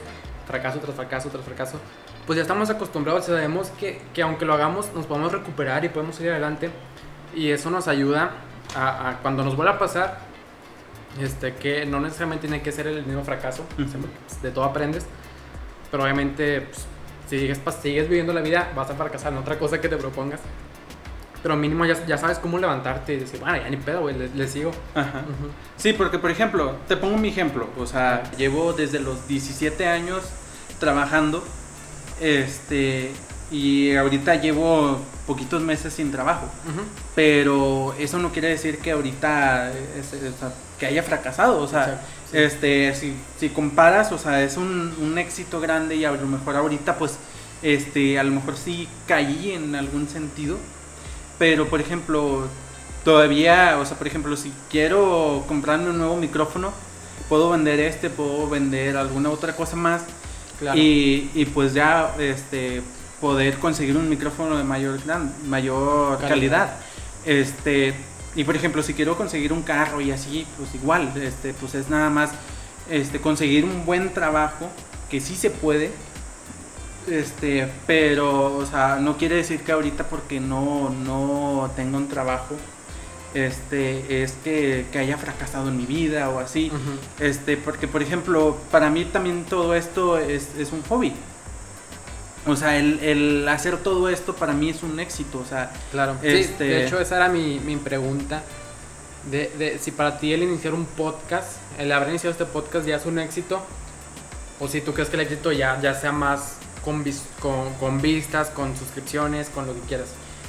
fracaso 0.47 0.81
tras 0.81 0.97
fracaso 0.97 1.29
tras 1.29 1.45
fracaso, 1.45 1.79
pues 2.27 2.37
ya 2.37 2.43
estamos 2.43 2.71
acostumbrados, 2.71 3.27
sabemos 3.27 3.69
que, 3.79 4.01
que 4.15 4.23
aunque 4.23 4.45
lo 4.45 4.55
hagamos, 4.55 4.93
nos 4.95 5.07
podemos 5.07 5.33
recuperar 5.33 5.85
y 5.85 5.89
podemos 5.89 6.19
ir 6.21 6.31
adelante. 6.31 6.71
Y 7.35 7.51
eso 7.51 7.71
nos 7.71 7.89
ayuda 7.89 8.31
a, 8.77 9.11
a 9.11 9.19
cuando 9.19 9.45
nos 9.45 9.57
vuelva 9.57 9.75
a 9.75 9.79
pasar, 9.79 10.19
este, 11.21 11.55
que 11.55 11.85
no 11.87 12.01
necesariamente 12.01 12.47
tiene 12.49 12.63
que 12.63 12.73
ser 12.73 12.87
el 12.87 13.05
mismo 13.05 13.25
fracaso, 13.25 13.65
Ujú. 13.79 13.89
siempre, 13.89 14.11
pues, 14.27 14.43
de 14.43 14.51
todo 14.51 14.65
aprendes, 14.65 15.07
pero 15.91 16.03
obviamente, 16.05 16.63
pues, 16.63 16.87
si 17.29 17.39
sigues, 17.39 17.61
sigues 17.83 18.09
viviendo 18.09 18.33
la 18.33 18.41
vida, 18.41 18.71
vas 18.75 18.91
a 18.91 18.95
fracasar 18.95 19.33
en 19.33 19.39
otra 19.39 19.59
cosa 19.59 19.81
que 19.81 19.89
te 19.89 19.97
propongas. 19.97 20.41
Pero 21.43 21.57
mínimo 21.57 21.85
ya, 21.85 22.07
ya 22.07 22.17
sabes 22.17 22.39
cómo 22.39 22.59
levantarte 22.59 23.15
y 23.15 23.19
decir, 23.19 23.39
bueno, 23.39 23.59
ya 23.59 23.69
ni 23.69 23.77
pedo, 23.77 24.01
güey, 24.01 24.17
le, 24.17 24.29
le 24.29 24.49
sigo. 24.49 24.71
Ajá. 24.95 25.19
Ujú. 25.21 25.51
Sí, 25.77 25.93
porque 25.93 26.19
por 26.19 26.31
ejemplo, 26.31 26.77
te 26.89 26.97
pongo 26.97 27.19
mi 27.19 27.29
ejemplo, 27.29 27.69
o 27.79 27.87
sea, 27.87 28.23
llevo 28.39 28.73
desde 28.73 28.99
los 28.99 29.29
17 29.29 29.87
años 29.87 30.25
trabajando, 30.81 31.45
este, 32.25 33.11
y 33.51 33.95
ahorita 33.95 34.37
llevo 34.37 34.99
poquitos 35.27 35.63
meses 35.63 35.93
sin 35.93 36.11
trabajo, 36.11 36.47
pero 37.15 37.95
eso 37.99 38.19
no 38.19 38.33
quiere 38.33 38.49
decir 38.49 38.79
que 38.79 38.93
ahorita 38.93 39.71
es- 39.71 40.13
es- 40.15 40.35
o 40.35 40.39
sea, 40.39 40.53
que 40.79 40.87
haya 40.87 41.03
fracasado, 41.03 41.61
o 41.61 41.69
sea, 41.69 41.83
Exacto, 41.85 42.07
sí. 42.33 42.39
este, 42.39 42.95
si, 42.95 43.15
si 43.39 43.49
comparas, 43.51 44.11
o 44.13 44.19
sea, 44.19 44.43
es 44.43 44.57
un, 44.57 44.95
un 45.01 45.19
éxito 45.19 45.61
grande 45.61 45.97
y 45.97 46.05
a 46.05 46.13
lo 46.13 46.27
mejor 46.27 46.57
ahorita, 46.57 46.97
pues, 46.99 47.17
este, 47.63 48.19
a 48.19 48.25
lo 48.25 48.33
mejor 48.33 48.57
sí 48.57 48.89
caí 49.07 49.53
en 49.53 49.75
algún 49.75 50.09
sentido, 50.09 50.57
pero 51.39 51.69
por 51.69 51.81
ejemplo, 51.81 52.47
todavía, 53.05 53.79
o 53.79 53.85
sea, 53.87 53.97
por 53.99 54.07
ejemplo, 54.07 54.37
si 54.37 54.53
quiero 54.71 55.45
comprarme 55.47 55.91
un 55.91 55.99
nuevo 55.99 56.17
micrófono, 56.17 56.73
puedo 57.29 57.51
vender 57.51 57.81
este, 57.81 58.09
puedo 58.11 58.49
vender 58.49 58.97
alguna 58.97 59.31
otra 59.31 59.55
cosa 59.55 59.77
más 59.77 60.03
Claro. 60.59 60.79
y, 60.79 61.31
y 61.35 61.45
pues 61.47 61.75
ya, 61.75 62.15
este, 62.19 62.83
poder 63.21 63.59
conseguir 63.59 63.97
un 63.97 64.09
micrófono 64.09 64.57
de 64.57 64.65
mayor, 64.65 64.99
mayor 65.47 66.19
Calidad. 66.19 66.29
calidad. 66.29 66.77
Este, 67.25 67.95
y 68.37 68.45
por 68.45 68.57
ejemplo, 68.57 68.83
si 68.83 68.95
quiero 68.95 69.17
conseguir 69.17 69.53
un 69.53 69.63
carro 69.63 70.01
y 70.01 70.11
así, 70.11 70.47
pues 70.59 70.75
igual, 70.75 71.13
este, 71.17 71.55
pues 71.55 71.75
es 71.75 71.89
nada 71.89 72.11
más 72.11 72.31
este, 72.91 73.21
conseguir 73.21 73.65
un 73.65 73.87
buen 73.87 74.13
trabajo, 74.13 74.69
que 75.11 75.21
sí 75.21 75.35
se 75.37 75.51
puede, 75.51 75.91
este, 77.09 77.69
pero, 77.87 78.57
o 78.57 78.67
sea, 78.67 78.97
no 79.01 79.17
quiere 79.17 79.37
decir 79.37 79.61
que 79.61 79.73
ahorita 79.73 80.05
porque 80.09 80.41
no, 80.41 80.91
no 80.91 81.71
tengo 81.77 81.97
un 81.99 82.09
trabajo, 82.09 82.57
este, 83.35 84.23
es 84.23 84.33
que, 84.45 84.87
que 84.93 84.99
haya 84.99 85.19
fracasado 85.19 85.69
en 85.69 85.77
mi 85.77 85.87
vida 85.87 86.31
o 86.31 86.39
así. 86.39 86.71
Este, 87.21 87.57
porque 87.57 87.87
por 87.89 88.03
ejemplo, 88.03 88.57
para 88.71 88.91
mí 88.91 89.05
también 89.05 89.45
todo 89.45 89.75
esto 89.75 90.19
es, 90.19 90.49
es 90.59 90.73
un 90.73 90.83
hobby. 90.85 91.13
O 92.47 92.57
sea, 92.57 92.77
el, 92.77 93.01
el 93.01 93.49
hacer 93.49 93.79
todo 93.79 94.09
esto 94.09 94.35
para 94.37 94.53
mí 94.53 94.69
es 94.71 94.83
un 94.83 95.01
éxito. 95.01 95.39
O 95.39 95.45
sea, 95.47 95.73
Claro. 95.93 96.17
Sí, 96.21 96.29
Este- 96.29 96.65
de 96.65 96.85
hecho, 96.87 97.01
esa 97.01 97.17
era 97.17 97.29
mi, 97.29 97.59
mi 97.61 97.77
pregunta. 97.77 98.43
De, 99.31 99.51
de 99.59 99.79
si 99.79 99.91
para 99.91 100.19
ti 100.19 100.35
el 100.35 100.43
iniciar 100.43 100.75
un 100.75 100.85
podcast, 100.85 101.53
el 101.79 101.91
haber 101.93 102.11
iniciado 102.11 102.33
este 102.33 102.45
podcast 102.45 102.87
ya 102.87 102.97
es 102.97 103.07
un 103.07 103.19
éxito, 103.19 103.59
o 104.61 104.69
si 104.69 104.83
tú 104.83 104.93
crees 104.93 105.09
que 105.09 105.17
el 105.17 105.23
éxito 105.23 105.51
ya, 105.51 105.81
ya 105.81 105.95
sea 105.99 106.13
más 106.13 106.57
con, 106.85 107.03
vis- 107.03 107.25
con, 107.41 107.73
con 107.81 108.03
vistas, 108.03 108.51
con 108.51 108.77
suscripciones, 108.77 109.49
con 109.49 109.67
lo 109.67 109.73
que 109.73 109.81
quieras. 109.81 110.09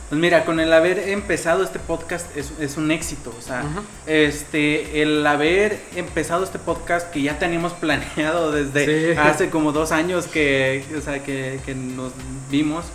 Pues 0.10 0.22
mira, 0.22 0.46
con 0.46 0.60
el 0.60 0.72
haber 0.72 1.00
empezado 1.10 1.64
este 1.64 1.80
podcast 1.80 2.26
es, 2.38 2.52
es 2.60 2.78
un 2.78 2.92
éxito. 2.92 3.34
O 3.38 3.42
sea, 3.42 3.64
este, 4.06 5.02
el 5.02 5.26
haber 5.26 5.80
empezado 5.96 6.44
este 6.44 6.60
podcast 6.60 7.10
que 7.12 7.22
ya 7.24 7.40
teníamos 7.40 7.74
planeado 7.82 8.52
desde 8.52 9.14
Sí. 9.14 9.20
hace 9.20 9.50
como 9.50 9.72
dos 9.72 9.92
años 9.92 10.28
que, 10.28 10.86
o 10.98 11.02
sea, 11.02 11.24
que, 11.24 11.60
que 11.66 11.74
nos 11.76 12.12
vimos. 12.52 12.86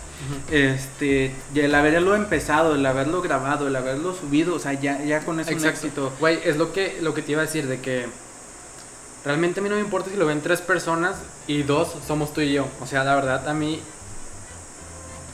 Este, 0.51 1.31
y 1.53 1.59
el 1.59 1.73
haberlo 1.75 2.15
empezado, 2.15 2.75
el 2.75 2.85
haberlo 2.85 3.21
grabado, 3.21 3.67
el 3.67 3.75
haberlo 3.75 4.13
subido, 4.13 4.55
o 4.55 4.59
sea, 4.59 4.73
ya, 4.73 5.03
ya 5.03 5.19
con 5.21 5.39
eso 5.39 5.49
es 5.51 5.61
un 5.61 5.67
éxito. 5.67 6.13
Güey, 6.19 6.39
es 6.45 6.57
lo 6.57 6.71
que, 6.73 6.99
lo 7.01 7.13
que 7.13 7.21
te 7.21 7.31
iba 7.33 7.41
a 7.41 7.45
decir, 7.45 7.67
de 7.67 7.79
que 7.81 8.05
realmente 9.25 9.59
a 9.59 9.63
mí 9.63 9.69
no 9.69 9.75
me 9.75 9.81
importa 9.81 10.09
si 10.09 10.17
lo 10.17 10.25
ven 10.25 10.41
tres 10.41 10.61
personas 10.61 11.15
y 11.47 11.63
dos 11.63 11.95
somos 12.07 12.33
tú 12.33 12.41
y 12.41 12.53
yo. 12.53 12.67
O 12.81 12.85
sea, 12.85 13.03
la 13.03 13.15
verdad, 13.15 13.47
a 13.49 13.53
mí, 13.53 13.81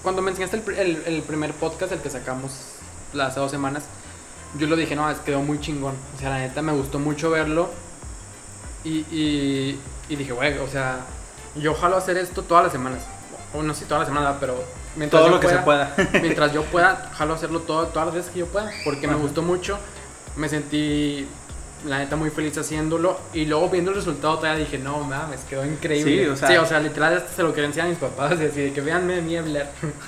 cuando 0.04 0.22
me 0.22 0.32
enseñaste 0.32 0.58
el, 0.58 0.78
el- 0.78 1.04
el 1.06 1.22
primer 1.24 1.54
podcast, 1.54 1.92
el 1.92 2.00
que 2.00 2.10
sacamos 2.10 2.52
las 3.14 3.30
hace 3.32 3.40
dos 3.40 3.52
semanas, 3.52 3.84
yo 4.58 4.68
lo 4.68 4.76
dije, 4.76 4.96
no, 4.96 5.10
es 5.10 5.18
quedó 5.20 5.42
muy 5.42 5.60
chingón. 5.60 5.96
O 6.16 6.20
sea, 6.20 6.30
la 6.30 6.40
neta 6.40 6.62
me 6.62 6.72
gustó 6.74 7.00
mucho 7.00 7.30
verlo. 7.30 7.70
Y, 8.84 9.00
y, 9.12 9.80
y 10.10 10.16
dije, 10.16 10.32
güey, 10.32 10.58
o 10.60 10.68
sea, 10.68 11.00
yo 11.56 11.72
ojalá 11.72 11.98
hacer 11.98 12.18
esto 12.18 12.44
todas 12.44 12.64
las 12.64 12.72
semanas. 12.72 13.02
O 13.54 13.62
no 13.64 13.74
sé 13.74 13.82
si 13.82 13.86
todas 13.86 14.02
las 14.02 14.08
semanas, 14.08 14.36
pero 14.40 14.56
mientras 14.96 15.22
Todo 15.22 15.30
yo 15.30 15.36
lo 15.36 15.42
que 15.42 15.50
se 15.50 15.58
pueda. 15.58 15.94
mientras 16.22 16.54
yo 16.54 16.64
pueda, 16.64 17.10
jalo 17.14 17.34
hacerlo 17.34 17.62
todo, 17.62 17.88
todas 17.88 18.08
las 18.08 18.16
veces 18.16 18.32
que 18.32 18.40
yo 18.40 18.46
pueda, 18.48 18.72
porque 18.86 19.08
me 19.08 19.16
gustó 19.16 19.42
mucho, 19.42 19.78
me 20.36 20.48
sentí, 20.50 21.28
la 21.86 22.00
neta, 22.00 22.16
muy 22.16 22.30
feliz 22.30 22.58
haciéndolo, 22.58 23.20
y 23.34 23.46
luego 23.46 23.70
viendo 23.70 23.92
el 23.92 23.98
resultado 23.98 24.38
todavía 24.40 24.66
dije, 24.66 24.78
no 24.78 25.00
mames, 25.04 25.42
quedó 25.42 25.66
increíble. 25.66 26.24
Sí, 26.36 26.56
o 26.58 26.66
sea- 26.66 26.80
literal 26.80 27.16
hasta 27.18 27.34
se 27.34 27.44
lo 27.44 27.54
quería 27.54 27.68
enseñar 27.68 27.88
a 27.88 27.90
mis 27.90 28.00
papás, 28.00 28.34
y 28.42 28.46
así 28.46 28.62
de 28.62 28.74
que 28.74 28.82
véanme 28.82 29.20
a 29.20 29.22
mí 29.22 29.38
hablar. 29.38 29.72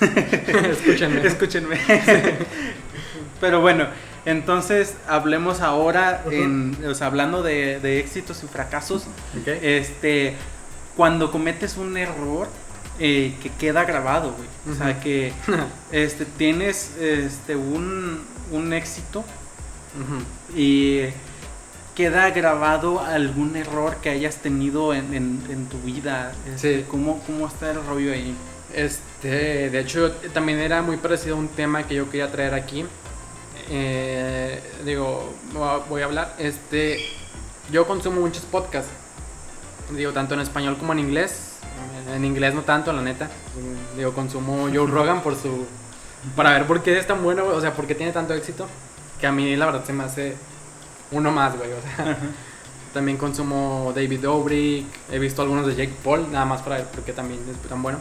Escúchenme. 0.70 1.26
Escúchenme. 1.26 1.78
Pero 3.40 3.60
bueno, 3.60 3.86
entonces 4.26 4.94
hablemos 5.08 5.60
ahora, 5.60 6.24
en, 6.30 6.76
o 6.86 6.94
sea, 6.94 7.06
hablando 7.06 7.42
de, 7.42 7.80
de 7.80 8.00
éxitos 8.00 8.42
y 8.44 8.46
fracasos. 8.46 9.06
Este, 9.46 10.34
cuando 10.96 11.30
cometes 11.30 11.76
un 11.78 11.96
error 11.96 12.48
eh, 12.98 13.34
que 13.42 13.48
queda 13.50 13.84
grabado, 13.84 14.34
güey. 14.36 14.48
O 14.74 14.78
sea, 14.78 15.00
que 15.00 15.32
este, 15.92 16.26
tienes 16.26 16.96
este, 17.00 17.56
un, 17.56 18.20
un 18.52 18.72
éxito 18.74 19.24
y 20.54 21.00
queda 21.94 22.30
grabado 22.30 23.00
algún 23.00 23.56
error 23.56 23.96
que 24.02 24.10
hayas 24.10 24.36
tenido 24.36 24.94
en, 24.94 25.12
en- 25.14 25.42
en 25.50 25.66
tu 25.66 25.78
vida. 25.78 26.32
Este, 26.54 26.78
Sí. 26.80 26.84
¿cómo, 26.88 27.20
¿Cómo 27.26 27.46
está 27.48 27.70
el 27.70 27.84
rollo 27.86 28.12
ahí? 28.12 28.34
Este, 28.72 29.68
de 29.70 29.80
hecho, 29.80 30.12
también 30.32 30.58
era 30.60 30.80
muy 30.82 30.96
parecido 30.96 31.36
a 31.36 31.38
un 31.38 31.48
tema 31.48 31.82
que 31.82 31.94
yo 31.96 32.08
quería 32.10 32.30
traer 32.30 32.54
aquí. 32.54 32.84
Eh, 33.68 34.60
digo, 34.84 35.32
voy 35.88 36.02
a- 36.02 36.04
hablar. 36.04 36.34
Este, 36.38 37.00
yo 37.70 37.86
consumo 37.86 38.20
muchos 38.20 38.42
podcasts. 38.44 38.90
digo, 39.90 40.12
tanto 40.12 40.34
en 40.34 40.40
español 40.40 40.76
como 40.78 40.92
en 40.92 41.00
inglés. 41.00 41.46
En 42.14 42.24
inglés 42.24 42.54
no 42.54 42.62
tanto, 42.62 42.92
la 42.92 43.02
neta. 43.02 43.28
Digo, 43.96 44.12
consumo 44.12 44.68
Joe 44.72 44.86
Rogan 44.90 45.20
por 45.22 45.34
su... 45.36 45.66
Para 46.36 46.52
ver 46.52 46.66
por 46.66 46.82
qué 46.82 46.98
es 46.98 47.06
tan 47.06 47.22
bueno, 47.22 47.44
o 47.46 47.60
sea, 47.60 47.72
por 47.74 47.86
qué 47.86 47.94
tiene 47.94 48.12
tanto 48.12 48.34
éxito. 48.34 48.66
Que 49.20 49.26
a 49.26 49.32
mí 49.32 49.56
la 49.56 49.66
verdad 49.66 49.84
se 49.84 49.92
me 49.92 50.04
hace 50.04 50.36
uno 51.12 51.30
más, 51.30 51.56
güey. 51.56 51.70
O 51.72 51.80
sea, 51.96 52.18
también 52.94 53.16
consumo 53.18 53.92
David 53.94 54.20
Dobrik. 54.20 54.86
He 55.12 55.18
visto 55.18 55.42
algunos 55.42 55.66
de 55.66 55.74
Jake 55.74 55.92
Paul, 56.04 56.30
nada 56.32 56.44
más 56.44 56.62
para 56.62 56.76
ver 56.76 56.86
por 56.86 57.02
qué 57.04 57.12
también 57.12 57.40
es 57.50 57.68
tan 57.68 57.82
bueno. 57.82 57.98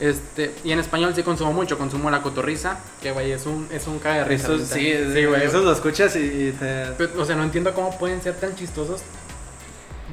Este, 0.00 0.52
y 0.64 0.72
en 0.72 0.80
español 0.80 1.12
sí 1.14 1.22
consumo 1.22 1.52
mucho, 1.52 1.78
consumo 1.78 2.10
la 2.10 2.20
cotorriza, 2.20 2.78
que 3.00 3.12
güey, 3.12 3.30
es 3.30 3.46
un, 3.46 3.68
es 3.70 3.86
un 3.86 4.00
caga 4.00 4.16
de 4.16 4.24
risa. 4.24 4.54
Eso, 4.54 4.58
sí, 4.58 4.92
sí, 5.12 5.24
güey. 5.24 5.44
eso 5.44 5.60
lo 5.62 5.70
escuchas 5.72 6.16
y, 6.16 6.52
te... 6.58 6.86
Pero, 6.98 7.10
O 7.22 7.24
sea, 7.24 7.36
no 7.36 7.44
entiendo 7.44 7.72
cómo 7.74 7.96
pueden 7.96 8.20
ser 8.20 8.34
tan 8.34 8.56
chistosos 8.56 9.02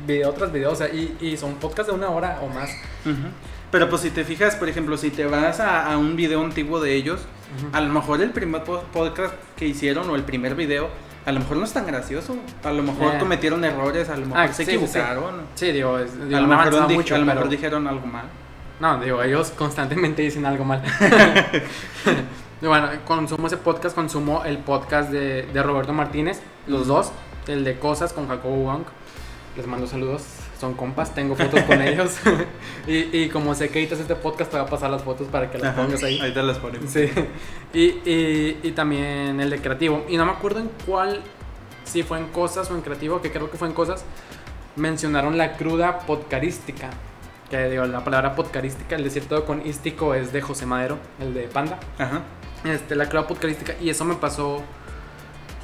video 0.05 0.31
tras 0.33 0.51
video, 0.51 0.71
o 0.71 0.75
sea, 0.75 0.87
y, 0.89 1.17
y 1.19 1.37
son 1.37 1.55
podcasts 1.55 1.91
de 1.91 1.97
una 1.97 2.09
hora 2.09 2.39
o 2.41 2.47
más. 2.47 2.69
Ujú. 3.05 3.27
Pero 3.71 3.89
pues 3.89 4.01
si 4.01 4.09
te 4.09 4.23
fijas, 4.23 4.55
por 4.55 4.67
ejemplo, 4.69 4.97
si 4.97 5.09
te 5.11 5.25
vas 5.25 5.59
a, 5.59 5.91
a 5.91 5.97
un 5.97 6.15
video 6.15 6.43
antiguo 6.43 6.79
de 6.79 6.93
ellos, 6.95 7.21
Ujú. 7.57 7.75
a 7.75 7.81
lo 7.81 7.91
mejor 7.93 8.21
el 8.21 8.31
primer 8.31 8.63
po- 8.63 8.83
podcast 8.93 9.33
que 9.55 9.65
hicieron 9.67 10.09
o 10.09 10.15
el 10.15 10.23
primer 10.23 10.55
video, 10.55 10.89
a 11.25 11.31
lo 11.31 11.39
mejor 11.39 11.57
no 11.57 11.65
es 11.65 11.73
tan 11.73 11.85
gracioso. 11.85 12.35
A 12.63 12.71
lo 12.71 12.83
mejor 12.83 13.15
Eh. 13.15 13.19
cometieron 13.19 13.63
errores, 13.63 14.09
a 14.09 14.17
lo 14.17 14.25
mejor 14.25 14.41
Ah, 14.41 14.47
se 14.47 14.53
sí, 14.53 14.65
sí, 14.65 14.71
sí. 14.71 14.85
equivocaron. 14.85 15.41
Sí, 15.55 15.71
digo, 15.71 15.95
A 15.95 15.99
lo, 16.01 16.07
mejor, 16.47 16.53
avanzaba 16.53 16.87
di- 16.87 16.95
mucho, 16.95 17.15
a 17.15 17.17
lo 17.19 17.25
pero- 17.25 17.35
mejor 17.35 17.49
dijeron 17.49 17.87
algo 17.87 18.07
mal. 18.07 18.25
No, 18.79 18.99
digo, 18.99 19.21
ellos 19.21 19.51
constantemente 19.51 20.21
dicen 20.23 20.45
algo 20.45 20.63
mal. 20.65 20.81
Bueno, 22.61 22.89
consumo 23.07 23.47
ese 23.47 23.57
podcast, 23.57 23.95
consumo 23.95 24.43
el 24.45 24.59
podcast 24.59 25.09
de, 25.09 25.43
de 25.51 25.63
Roberto 25.63 25.93
Martínez, 25.93 26.41
los 26.67 26.85
dos, 26.85 27.11
el 27.47 27.63
de 27.63 27.79
Cosas 27.79 28.13
con 28.13 28.27
Jacobo 28.27 28.55
Wong. 28.65 28.83
Les 29.57 29.65
mando 29.65 29.87
saludos, 29.87 30.23
son 30.61 30.75
compas, 30.75 31.13
tengo 31.13 31.35
fotos 31.35 31.61
con 31.63 31.81
ellos. 31.87 32.17
y, 32.87 33.17
y 33.17 33.29
como 33.29 33.53
sé 33.55 33.69
que 33.69 33.79
editas 33.79 33.99
este 33.99 34.15
podcast, 34.15 34.51
te 34.51 34.57
voy 34.57 34.67
a 34.67 34.69
pasar 34.69 34.91
las 34.91 35.01
fotos 35.01 35.27
para 35.27 35.49
que 35.49 35.57
las 35.57 35.73
Ajá, 35.73 35.81
pongas 35.81 36.03
ahí. 36.03 36.19
Ahí 36.21 36.33
te 36.33 36.43
las 36.43 36.59
ponemos. 36.59 36.89
Sí. 36.89 37.09
Y, 37.73 37.79
y, 38.09 38.59
y 38.63 38.71
también 38.71 39.41
el 39.41 39.49
de 39.49 39.59
creativo. 39.59 40.05
Y 40.07 40.17
no 40.17 40.25
me 40.25 40.31
acuerdo 40.31 40.59
en 40.59 40.69
cuál, 40.85 41.21
si 41.83 42.03
fue 42.03 42.19
en 42.19 42.27
cosas 42.27 42.69
o 42.69 42.75
en 42.75 42.81
creativo, 42.81 43.21
que 43.21 43.31
creo 43.31 43.49
que 43.49 43.57
fue 43.57 43.67
en 43.67 43.73
cosas, 43.73 44.05
mencionaron 44.75 45.37
la 45.37 45.57
cruda 45.57 45.99
podcarística. 45.99 46.91
Que 47.49 47.69
digo, 47.69 47.85
la 47.85 48.03
palabra 48.03 48.35
podcarística, 48.35 48.95
el 48.95 49.03
decir 49.03 49.25
todo 49.25 49.45
con 49.45 49.65
ístico 49.67 50.13
es 50.13 50.31
de 50.31 50.41
José 50.41 50.65
Madero, 50.65 50.99
el 51.19 51.33
de 51.33 51.43
Panda. 51.43 51.79
Ajá. 51.97 52.21
Este, 52.63 52.95
la 52.95 53.09
cruda 53.09 53.27
podcarística. 53.27 53.73
Y 53.81 53.89
eso 53.89 54.05
me 54.05 54.15
pasó 54.15 54.61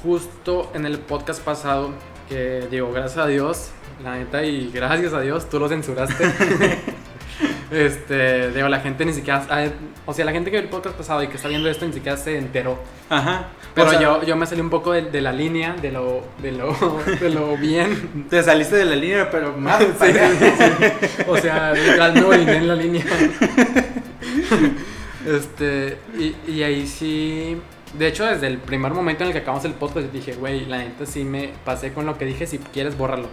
justo 0.02 0.70
en 0.74 0.86
el 0.86 0.98
podcast 0.98 1.40
pasado. 1.42 1.90
Que 2.28 2.66
digo, 2.70 2.92
gracias 2.92 3.18
a 3.18 3.26
Dios, 3.26 3.70
la 4.02 4.16
neta, 4.16 4.44
y 4.44 4.70
gracias 4.72 5.14
a 5.14 5.20
Dios, 5.20 5.48
tú 5.48 5.58
lo 5.58 5.68
censuraste. 5.68 6.24
Este, 7.70 8.50
digo, 8.50 8.66
la 8.68 8.80
gente 8.80 9.04
ni 9.04 9.12
siquiera, 9.12 9.46
o 10.06 10.14
sea, 10.14 10.24
la 10.24 10.32
gente 10.32 10.50
que 10.50 10.56
vio 10.56 10.64
el 10.64 10.70
podcast 10.70 10.96
pasado 10.96 11.22
y 11.22 11.28
que 11.28 11.36
está 11.36 11.48
viendo 11.48 11.68
esto 11.68 11.86
ni 11.86 11.92
siquiera 11.92 12.16
se 12.16 12.38
enteró. 12.38 12.78
Ajá. 13.10 13.48
Pero 13.74 13.86
O 13.86 13.90
sea, 13.90 14.00
yo, 14.00 14.24
yo 14.24 14.36
me 14.36 14.46
salí 14.46 14.62
un 14.62 14.70
poco 14.70 14.92
de, 14.92 15.02
de 15.02 15.20
la 15.20 15.32
línea, 15.32 15.74
de 15.74 15.92
lo, 15.92 16.24
de 16.40 16.52
lo, 16.52 16.74
de 17.20 17.30
lo 17.30 17.56
bien. 17.58 18.26
Te 18.30 18.42
saliste 18.42 18.76
de 18.76 18.86
la 18.86 18.96
línea, 18.96 19.30
pero 19.30 19.52
más. 19.56 19.78
Sí, 20.00 20.12
sí. 20.12 21.24
O 21.28 21.36
sea, 21.36 21.74
literal 21.74 22.14
me 22.14 22.24
oriné 22.24 22.56
en 22.56 22.68
la 22.68 22.74
línea. 22.74 23.04
Este, 25.26 25.98
y, 26.18 26.34
y 26.50 26.62
ahí 26.62 26.86
sí. 26.86 27.60
De 27.94 28.06
hecho, 28.06 28.24
desde 28.26 28.46
el 28.48 28.58
primer 28.58 28.92
momento 28.92 29.22
en 29.24 29.28
el 29.28 29.32
que 29.32 29.40
acabamos 29.40 29.64
el 29.64 29.72
podcast, 29.72 30.08
dije, 30.12 30.34
güey, 30.34 30.66
la 30.66 30.78
neta 30.78 31.06
sí 31.06 31.24
me 31.24 31.52
pasé 31.64 31.92
con 31.92 32.04
lo 32.06 32.18
que 32.18 32.26
dije, 32.26 32.46
si 32.46 32.58
quieres, 32.58 32.96
bórralo. 32.98 33.28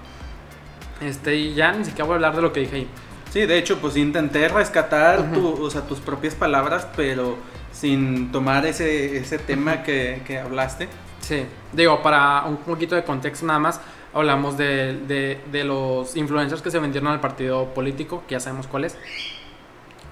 Este, 1.01 1.35
y 1.35 1.53
ya 1.53 1.73
ni 1.73 1.83
siquiera 1.83 2.05
voy 2.05 2.13
a 2.13 2.15
hablar 2.15 2.35
de 2.35 2.41
lo 2.41 2.53
que 2.53 2.61
dije 2.61 2.75
ahí. 2.77 2.87
Sí, 3.31 3.45
de 3.45 3.57
hecho, 3.57 3.79
pues 3.79 3.97
intenté 3.97 4.47
rescatar 4.47 5.19
Ujú. 5.19 5.33
tu- 5.55 5.63
o 5.65 5.69
sea, 5.69 5.81
tus 5.81 5.99
propias 5.99 6.35
palabras, 6.35 6.87
pero 6.95 7.37
sin 7.73 8.31
tomar 8.31 8.65
ese, 8.65 9.17
ese 9.17 9.37
tema 9.39 9.83
que, 9.83 10.21
que 10.25 10.39
hablaste. 10.39 10.87
Sí, 11.19 11.43
digo, 11.73 12.01
para 12.01 12.43
un 12.45 12.57
poquito 12.57 12.95
de 12.95 13.03
contexto 13.03 13.45
nada 13.45 13.59
más, 13.59 13.81
hablamos 14.13 14.57
de, 14.57 14.93
de, 15.05 15.41
de 15.51 15.63
los 15.65 16.15
influencers 16.15 16.61
que 16.61 16.71
se 16.71 16.79
vendieron 16.79 17.11
al 17.11 17.19
partido 17.19 17.73
político, 17.73 18.23
que 18.25 18.33
ya 18.35 18.39
sabemos 18.39 18.67
cuál 18.67 18.85
es. 18.85 18.97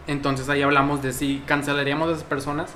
Entonces 0.08 0.50
ahí 0.50 0.62
hablamos 0.62 1.02
de 1.02 1.14
si 1.14 1.42
cancelaríamos 1.46 2.10
a 2.10 2.12
esas 2.12 2.24
personas. 2.26 2.74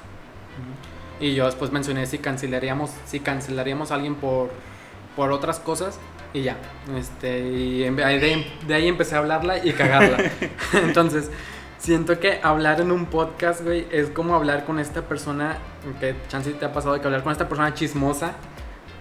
Y 1.20 1.34
yo 1.34 1.46
después 1.46 1.72
mencioné 1.72 2.06
si 2.06 2.20
cancelaríamos, 2.20 2.92
si 3.06 3.20
cancelaríamos 3.20 3.92
a 3.92 3.96
alguien 3.96 4.16
por, 4.16 4.50
por 5.16 5.32
otras 5.32 5.60
cosas. 5.60 6.00
Y 6.34 6.44
ya. 6.44 6.58
Este, 6.98 7.40
y 7.40 7.80
de, 7.80 8.46
de 8.68 8.74
ahí 8.74 8.88
empecé 8.88 9.16
a 9.16 9.20
hablarla 9.20 9.64
y 9.66 9.72
cagarla. 9.74 10.18
Entonces, 10.74 11.32
siento 11.78 12.20
que 12.20 12.40
hablar 12.44 12.82
en 12.82 12.92
un 12.92 13.06
podcast, 13.06 13.62
güey, 13.62 13.88
es 13.92 14.10
como 14.10 14.36
hablar 14.36 14.66
con 14.66 14.80
esta 14.80 15.02
persona, 15.04 15.58
que 16.00 16.16
chance 16.28 16.52
te 16.52 16.66
ha 16.66 16.74
pasado 16.74 17.00
que 17.00 17.06
hablar 17.06 17.24
con 17.24 17.32
esta 17.32 17.48
persona 17.48 17.74
chismosa, 17.74 18.34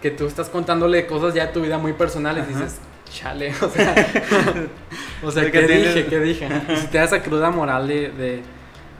que 0.00 0.10
tú 0.10 0.26
estás 0.26 0.48
contándole 0.48 1.06
cosas 1.06 1.34
ya 1.34 1.46
de 1.46 1.52
tu 1.52 1.60
vida 1.60 1.78
muy 1.78 1.94
personales 1.94 2.44
y 2.48 2.54
dices, 2.54 2.78
chale, 3.10 3.52
o 3.60 3.68
sea, 3.68 3.94
o 5.22 5.30
sea, 5.30 5.50
¿qué 5.50 5.62
dije? 5.62 6.06
¿Qué 6.06 6.20
dije? 6.20 6.48
Si 6.76 6.86
te 6.88 6.98
da 6.98 7.04
esa 7.04 7.22
cruda 7.22 7.50
moral 7.50 7.88
de, 7.88 8.10
de, 8.10 8.42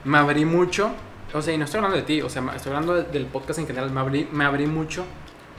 me 0.03 0.17
abrí 0.17 0.45
mucho, 0.45 0.91
o 1.33 1.41
sea, 1.41 1.53
y 1.53 1.57
no 1.57 1.65
estoy 1.65 1.77
hablando 1.79 1.97
de 1.97 2.03
ti, 2.03 2.21
o 2.21 2.29
sea, 2.29 2.43
estoy 2.55 2.71
hablando 2.73 2.93
de- 2.95 3.03
del 3.03 3.25
podcast 3.25 3.59
en 3.59 3.67
general, 3.67 3.91
me 3.91 3.99
abrí, 3.99 4.27
me 4.31 4.45
abrí 4.45 4.65
mucho, 4.67 5.05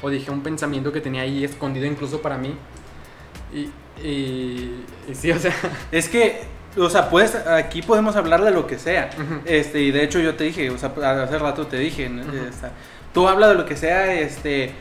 o 0.02 0.10
dije 0.10 0.30
un 0.30 0.42
pensamiento 0.42 0.92
que 0.92 1.00
tenía 1.00 1.22
ahí 1.22 1.44
escondido 1.44 1.86
incluso 1.86 2.20
para 2.22 2.38
mí, 2.38 2.54
y, 3.52 3.70
y, 4.06 4.84
y 5.08 5.14
sí, 5.14 5.30
o 5.30 5.38
sea, 5.38 5.52
Es 5.92 6.08
que, 6.08 6.42
o 6.76 6.88
sea, 6.90 7.08
pues 7.10 7.34
aquí 7.34 7.82
podemos 7.82 8.14
hablar 8.16 8.42
de 8.44 8.50
lo 8.50 8.66
que 8.66 8.78
sea. 8.78 9.10
Ujú. 9.16 9.40
Este, 9.46 9.80
y 9.80 9.90
de 9.90 10.04
hecho 10.04 10.20
yo 10.20 10.34
te 10.36 10.44
dije, 10.44 10.70
o 10.70 10.78
sea, 10.78 10.90
hace 11.22 11.38
rato 11.38 11.66
te 11.66 11.78
dije, 11.78 12.08
¿no? 12.08 12.22
Ujú. 12.22 12.36
Esta, 12.48 12.70
tú 13.12 13.26
habla 13.26 13.48
de 13.48 13.54
lo 13.54 13.64
que 13.64 13.76
sea, 13.76 14.12
este, 14.14 14.72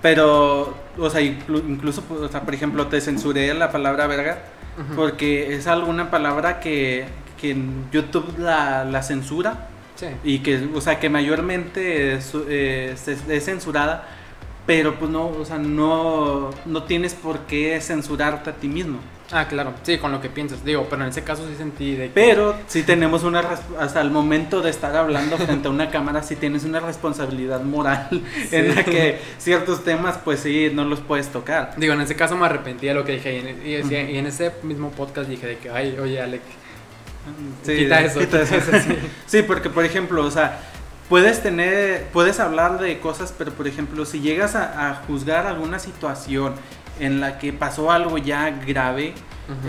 pero, 0.00 0.74
o 0.98 1.10
sea, 1.10 1.20
inclu- 1.20 1.62
incluso, 1.68 2.02
o 2.08 2.28
sea, 2.28 2.42
por 2.42 2.54
ejemplo, 2.54 2.86
te 2.86 3.00
censuré 3.00 3.52
la 3.54 3.70
palabra 3.70 4.06
verga, 4.06 4.38
Ujú. 4.78 4.94
porque 4.96 5.54
es 5.54 5.66
alguna 5.66 6.10
palabra 6.10 6.60
que, 6.60 7.04
que 7.40 7.56
YouTube 7.92 8.38
la, 8.38 8.84
la 8.84 9.02
censura 9.02 9.68
sí. 10.08 10.14
y 10.24 10.38
que, 10.40 10.68
o 10.74 10.80
sea, 10.80 10.98
que 11.00 11.08
mayormente 11.08 12.14
es, 12.14 12.34
es- 12.34 13.08
es 13.28 13.44
censurada, 13.44 14.06
pero 14.66 14.94
pues 14.98 15.10
no, 15.10 15.26
o 15.28 15.44
sea, 15.44 15.58
no, 15.58 16.50
no 16.66 16.82
tienes 16.84 17.14
por 17.14 17.40
qué 17.40 17.80
censurarte 17.80 18.50
a 18.50 18.52
ti 18.54 18.68
mismo. 18.68 18.98
Ah, 19.34 19.48
claro, 19.48 19.72
sí, 19.82 19.96
con 19.96 20.12
lo 20.12 20.20
que 20.20 20.28
piensas, 20.28 20.62
digo, 20.62 20.86
pero 20.90 21.02
en 21.04 21.08
ese 21.08 21.22
caso 21.24 21.48
sí 21.48 21.54
sentí 21.56 21.94
de 21.96 22.08
que... 22.08 22.12
Pero 22.12 22.54
sí 22.66 22.82
tenemos 22.82 23.22
una, 23.24 23.42
hasta 23.80 24.02
el 24.02 24.10
momento 24.10 24.60
de 24.60 24.68
estar 24.68 24.94
hablando 24.94 25.38
frente 25.38 25.68
a 25.68 25.70
una 25.70 25.88
cámara, 25.88 26.22
sí 26.22 26.36
tienes 26.36 26.64
una 26.64 26.80
responsabilidad 26.80 27.62
moral 27.62 28.08
en 28.52 28.74
la 28.74 28.84
que 28.84 29.18
ciertos 29.38 29.84
temas, 29.84 30.18
pues 30.22 30.40
sí, 30.40 30.70
no 30.74 30.84
los 30.84 31.00
puedes 31.00 31.28
tocar. 31.28 31.72
Digo, 31.78 31.94
en 31.94 32.02
ese 32.02 32.14
caso 32.14 32.36
me 32.36 32.44
arrepentí 32.44 32.86
de 32.88 32.92
lo 32.94 33.04
que 33.06 33.12
dije. 33.12 33.34
Y 33.34 33.38
en, 33.38 33.66
y 33.66 33.72
decía- 33.72 34.10
y 34.10 34.18
en 34.18 34.26
ese 34.26 34.52
mismo 34.64 34.90
podcast 34.90 35.30
dije 35.30 35.46
de 35.46 35.56
que, 35.56 35.70
ay, 35.70 35.96
oye, 35.98 36.20
Alec, 36.20 36.42
Sí, 37.62 37.76
quita 37.76 38.00
eso, 38.00 38.20
quita 38.20 38.42
quita 38.42 38.56
eso. 38.56 38.56
eso, 38.56 38.88
sí. 38.88 38.96
Sí, 39.26 39.42
porque 39.42 39.70
por 39.70 39.84
ejemplo, 39.84 40.24
o 40.24 40.30
sea, 40.30 40.60
puedes 41.08 41.42
tener, 41.42 42.06
puedes 42.12 42.40
hablar 42.40 42.78
de 42.80 42.98
cosas, 43.00 43.34
pero 43.36 43.52
por 43.52 43.66
ejemplo, 43.68 44.04
si 44.04 44.20
llegas 44.20 44.54
a, 44.54 44.90
a 44.90 44.94
juzgar 45.06 45.46
alguna 45.46 45.78
situación 45.78 46.54
en 47.00 47.20
la 47.20 47.38
que 47.38 47.52
pasó 47.52 47.90
algo 47.90 48.18
ya 48.18 48.50
grave, 48.50 49.14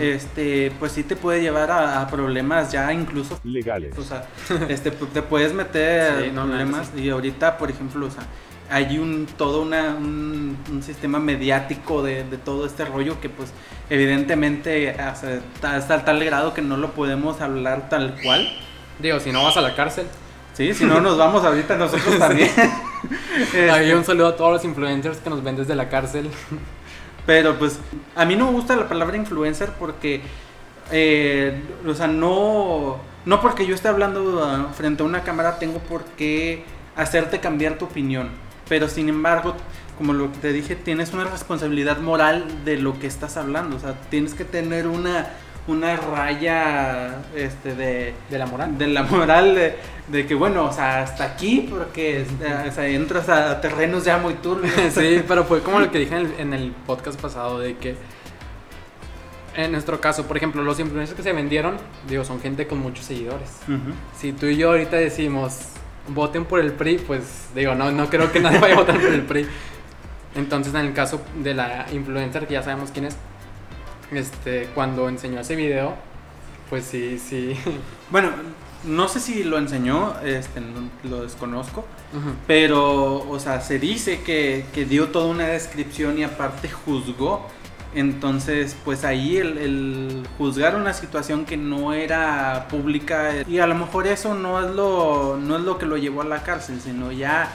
este, 0.00 0.72
pues 0.78 0.92
sí 0.92 1.02
te 1.02 1.14
puede 1.16 1.42
llevar 1.42 1.70
a, 1.70 2.00
a 2.00 2.06
problemas 2.06 2.72
ya 2.72 2.90
incluso 2.92 3.38
Legales. 3.44 3.98
O 3.98 4.02
sea, 4.02 4.26
este, 4.68 4.90
te 4.90 5.20
puedes 5.22 5.52
meter 5.52 6.24
Sí, 6.24 6.30
no, 6.32 6.46
problemas 6.46 6.90
y 6.96 7.10
ahorita, 7.10 7.58
por 7.58 7.70
ejemplo, 7.70 8.06
o 8.06 8.10
sea, 8.10 8.22
hay 8.70 8.98
un 8.98 9.26
todo 9.38 9.62
una, 9.62 9.94
un, 9.94 10.56
un 10.70 10.82
sistema 10.82 11.18
mediático 11.18 12.02
de, 12.02 12.24
de 12.24 12.38
todo 12.38 12.66
este 12.66 12.84
rollo 12.84 13.20
que 13.20 13.28
pues 13.28 13.52
evidentemente 13.90 14.90
hasta, 14.90 15.40
hasta 15.62 16.04
tal 16.04 16.24
grado 16.24 16.54
que 16.54 16.62
no 16.62 16.76
lo 16.76 16.92
podemos 16.92 17.40
hablar 17.40 17.88
tal 17.88 18.16
cual. 18.22 18.48
Digo, 18.98 19.20
si 19.20 19.32
no 19.32 19.44
vas 19.44 19.56
a 19.56 19.60
la 19.60 19.74
cárcel. 19.74 20.06
Sí, 20.54 20.72
si 20.72 20.84
no 20.84 21.00
nos 21.00 21.18
vamos 21.18 21.44
ahorita 21.44 21.76
nosotros 21.76 22.18
también. 22.18 22.50
Este, 23.38 23.70
Ahí 23.70 23.92
un 23.92 24.04
saludo 24.04 24.28
a 24.28 24.36
todos 24.36 24.52
los 24.52 24.64
influencers 24.64 25.18
que 25.18 25.30
nos 25.30 25.42
ven 25.42 25.56
desde 25.56 25.74
la 25.74 25.88
cárcel. 25.88 26.30
Pero 27.26 27.58
pues 27.58 27.78
a 28.14 28.24
mí 28.24 28.36
no 28.36 28.46
me 28.46 28.52
gusta 28.52 28.76
la 28.76 28.88
palabra 28.88 29.16
influencer 29.16 29.70
porque, 29.78 30.20
eh, 30.92 31.60
o 31.86 31.94
sea, 31.94 32.06
no, 32.06 32.98
no 33.24 33.40
porque 33.40 33.66
yo 33.66 33.74
esté 33.74 33.88
hablando 33.88 34.44
ah, 34.44 34.72
frente 34.74 35.02
a 35.02 35.06
una 35.06 35.22
cámara 35.22 35.58
tengo 35.58 35.78
por 35.78 36.04
qué 36.04 36.64
hacerte 36.96 37.40
cambiar 37.40 37.78
tu 37.78 37.86
opinión. 37.86 38.28
Pero 38.68 38.88
sin 38.88 39.08
embargo, 39.08 39.54
como 39.98 40.12
lo 40.12 40.32
que 40.32 40.38
te 40.38 40.52
dije, 40.52 40.74
tienes 40.76 41.12
una 41.12 41.24
responsabilidad 41.24 41.98
moral 41.98 42.44
de 42.64 42.78
lo 42.78 42.98
que 42.98 43.06
estás 43.06 43.36
hablando. 43.36 43.76
O 43.76 43.80
sea, 43.80 43.94
tienes 44.10 44.34
que 44.34 44.44
tener 44.44 44.86
una, 44.86 45.28
una 45.66 45.96
raya 45.96 47.22
este, 47.34 47.74
de, 47.74 48.14
De 48.30 48.38
la 48.38 48.46
moral. 48.46 48.78
de 48.78 48.86
la 48.88 49.02
moral 49.02 49.54
de, 49.54 49.76
de 50.08 50.26
que, 50.26 50.34
bueno, 50.34 50.64
o 50.64 50.72
sea, 50.72 51.02
hasta 51.02 51.24
aquí 51.24 51.66
porque 51.70 52.24
o 52.68 52.72
sea, 52.72 52.86
entras 52.88 53.28
a 53.28 53.60
terrenos 53.60 54.04
ya 54.04 54.18
muy 54.18 54.34
turbios. 54.34 54.72
sí, 54.94 55.22
pero 55.28 55.44
fue 55.44 55.60
como 55.60 55.80
lo 55.80 55.90
que 55.90 55.98
dije 55.98 56.16
en 56.16 56.26
el, 56.26 56.40
en 56.40 56.54
el 56.54 56.70
podcast 56.86 57.20
pasado 57.20 57.58
de 57.58 57.76
que 57.76 57.96
en 59.56 59.70
nuestro 59.70 60.00
caso, 60.00 60.26
por 60.26 60.36
ejemplo, 60.36 60.62
los 60.64 60.80
influencers 60.80 61.16
que 61.16 61.22
se 61.22 61.32
vendieron, 61.32 61.76
digo, 62.08 62.24
son 62.24 62.40
gente 62.40 62.66
con 62.66 62.80
muchos 62.80 63.04
seguidores. 63.04 63.50
Si 64.18 64.32
tú 64.32 64.46
y 64.46 64.56
yo 64.56 64.70
ahorita 64.70 64.96
decimos, 64.96 65.58
voten 66.08 66.44
por 66.44 66.60
el 66.60 66.72
PRI, 66.72 66.98
pues 66.98 67.48
digo, 67.54 67.74
no, 67.74 67.90
no 67.90 68.08
creo 68.08 68.30
que 68.30 68.40
nadie 68.40 68.58
vaya 68.58 68.74
a 68.74 68.78
votar 68.78 69.00
por 69.00 69.12
el 69.12 69.22
PRI. 69.22 69.46
Entonces, 70.34 70.74
en 70.74 70.80
el 70.80 70.92
caso 70.92 71.20
de 71.42 71.54
la 71.54 71.86
influencer, 71.92 72.46
que 72.46 72.54
ya 72.54 72.62
sabemos 72.62 72.90
quién 72.90 73.06
es, 73.06 73.16
este, 74.12 74.68
cuando 74.74 75.08
enseñó 75.08 75.40
ese 75.40 75.56
video, 75.56 75.94
pues 76.70 76.84
sí, 76.84 77.18
sí. 77.18 77.56
Bueno, 78.10 78.30
no 78.84 79.08
sé 79.08 79.20
si 79.20 79.44
lo 79.44 79.58
enseñó, 79.58 80.14
este, 80.24 80.60
lo 81.04 81.22
desconozco, 81.22 81.86
pero, 82.46 83.28
o 83.28 83.40
sea, 83.40 83.60
se 83.60 83.78
dice 83.78 84.22
que, 84.22 84.66
que 84.74 84.84
dio 84.84 85.08
toda 85.08 85.26
una 85.26 85.46
descripción 85.46 86.18
y 86.18 86.24
aparte 86.24 86.68
juzgó. 86.68 87.48
Entonces, 87.94 88.76
pues 88.84 89.04
ahí 89.04 89.36
el, 89.36 89.56
el 89.58 90.22
juzgar 90.36 90.74
una 90.74 90.92
situación 90.92 91.44
que 91.44 91.56
no 91.56 91.92
era 91.92 92.66
pública 92.68 93.30
y 93.48 93.58
a 93.60 93.66
lo 93.66 93.74
mejor 93.76 94.06
eso 94.08 94.34
no 94.34 94.64
es 94.66 94.74
lo, 94.74 95.36
no 95.40 95.56
es 95.56 95.62
lo 95.62 95.78
que 95.78 95.86
lo 95.86 95.96
llevó 95.96 96.22
a 96.22 96.24
la 96.24 96.42
cárcel, 96.42 96.80
sino 96.82 97.12
ya 97.12 97.50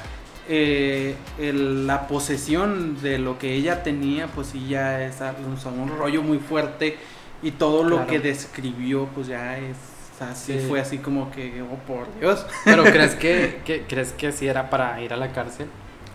eh, 0.47 1.15
el- 1.37 1.85
la 1.85 2.07
posesión 2.07 2.99
de 3.01 3.19
lo 3.19 3.37
que 3.37 3.53
ella 3.53 3.83
tenía, 3.83 4.27
pues 4.27 4.47
sí 4.47 4.65
ya 4.69 5.03
es 5.05 5.21
a- 5.21 5.35
o 5.53 5.57
sea, 5.59 5.71
un 5.71 5.89
rollo 5.97 6.23
muy 6.23 6.39
fuerte 6.39 6.97
y 7.43 7.51
todo 7.51 7.83
lo 7.83 8.07
que 8.07 8.19
describió, 8.19 9.07
pues 9.13 9.27
ya 9.27 9.57
es 9.57 9.75
así, 10.21 10.53
Sí. 10.53 10.65
fue 10.67 10.79
así 10.79 10.97
como 10.97 11.29
que, 11.31 11.61
oh 11.61 11.75
por 11.87 12.07
Dios. 12.19 12.45
Pero 12.65 12.83
¿crees 12.85 13.13
que, 13.15 13.61
que- 13.65 13.83
crees 13.87 14.11
que 14.13 14.31
sí 14.31 14.47
era 14.47 14.69
para 14.69 14.99
ir 15.01 15.13
a 15.13 15.17
la 15.17 15.31
cárcel? 15.33 15.67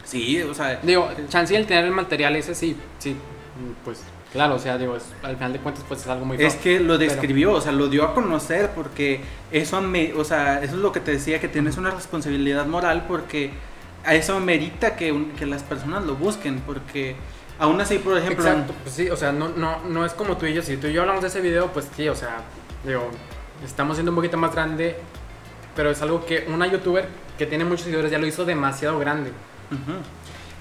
Sí, 0.04 0.40
o 0.42 0.52
sea, 0.54 0.80
Digo, 0.82 1.08
chance 1.28 1.54
el 1.54 1.66
tener 1.66 1.84
el 1.84 1.92
material 1.92 2.34
ese 2.36 2.54
sí, 2.54 2.76
sí, 2.98 3.14
pues 3.84 4.02
claro, 4.34 4.56
o 4.56 4.58
sea, 4.58 4.76
digo, 4.76 4.96
es- 4.96 5.06
al 5.22 5.36
final 5.36 5.52
de 5.54 5.60
cuentas 5.60 5.82
pues 5.88 6.02
es 6.02 6.06
algo 6.08 6.26
muy 6.26 6.36
feo. 6.36 6.46
Es 6.46 6.56
que 6.56 6.78
lo 6.80 6.98
Pero- 6.98 7.10
describió, 7.10 7.52
o 7.52 7.60
sea, 7.62 7.72
lo 7.72 7.88
dio 7.88 8.04
a 8.04 8.12
conocer 8.12 8.70
porque 8.74 9.20
eso, 9.50 9.80
me, 9.80 10.12
o 10.12 10.24
sea, 10.24 10.62
eso 10.62 10.74
es 10.74 10.80
lo 10.82 10.92
que 10.92 11.00
te 11.00 11.12
decía, 11.12 11.40
que 11.40 11.48
tienes 11.48 11.78
una 11.78 11.90
responsabilidad 11.90 12.66
moral 12.66 13.06
porque 13.08 13.52
a 14.04 14.14
eso 14.14 14.38
merita 14.40 14.96
que, 14.96 15.10
un- 15.12 15.30
que 15.30 15.46
las 15.46 15.62
personas 15.62 16.04
lo 16.04 16.16
busquen, 16.16 16.60
porque 16.60 17.16
aún 17.58 17.80
así, 17.80 17.98
por 17.98 18.18
ejemplo, 18.18 18.44
Exacto, 18.46 18.74
pues 18.82 18.94
sí, 18.94 19.08
o 19.08 19.16
sea, 19.16 19.32
no, 19.32 19.48
no, 19.48 19.78
no 19.88 20.04
es 20.04 20.12
como 20.12 20.36
tú 20.36 20.44
y 20.46 20.52
yo, 20.52 20.60
si 20.62 20.76
tú 20.76 20.88
y 20.88 20.92
yo 20.92 21.00
hablamos 21.00 21.22
de 21.22 21.28
ese 21.28 21.40
video, 21.40 21.68
pues 21.68 21.88
sí, 21.96 22.06
o 22.10 22.14
sea, 22.14 22.38
digo, 22.84 23.08
estamos 23.64 23.96
siendo 23.96 24.10
un 24.10 24.16
poquito 24.16 24.36
más 24.36 24.52
grande, 24.52 24.96
pero 25.76 25.90
es 25.90 26.02
algo 26.02 26.26
que 26.26 26.44
una 26.52 26.66
youtuber 26.66 27.08
que 27.38 27.46
tiene 27.46 27.64
muchos 27.64 27.84
seguidores 27.84 28.10
ya 28.10 28.18
lo 28.18 28.26
hizo 28.26 28.44
demasiado 28.44 28.98
grande. 28.98 29.30
Ujú. 29.70 29.92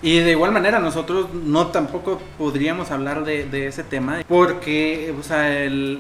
Y 0.04 0.20
de 0.20 0.32
igual 0.32 0.52
manera 0.52 0.80
nosotros 0.80 1.34
no 1.34 1.68
tampoco 1.68 2.22
podríamos 2.38 2.92
hablar 2.92 3.24
de, 3.24 3.68
ese 3.68 3.84
tema 3.86 4.20
porque, 4.28 5.16
o 5.18 5.24
sea, 5.24 5.64
el- 5.64 6.00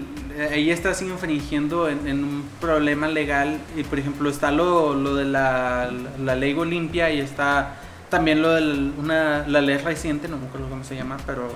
ahí 0.51 0.70
estás 0.72 1.01
infringiendo 1.01 1.88
en, 1.88 2.06
en 2.08 2.24
un 2.24 2.43
problema 2.60 3.08
legal 3.08 3.60
y 3.78 3.84
por 3.84 3.99
ejemplo 3.99 4.30
está 4.30 4.51
lo, 4.51 4.93
lo 4.93 5.16
de 5.16 5.24
la, 5.26 5.89
la 6.22 6.36
ley 6.36 6.54
Olimpia 6.54 7.12
y 7.12 7.20
está 7.22 7.76
también 8.10 8.41
lo 8.41 8.51
de 8.51 8.91
una, 8.99 9.47
la 9.47 9.62
ley 9.62 9.78
reciente, 9.78 10.28
no 10.28 10.38
me 10.38 10.47
acuerdo 10.47 10.68
cómo 10.70 10.84
se 10.84 10.95
llama, 10.97 11.16
pero 11.26 11.47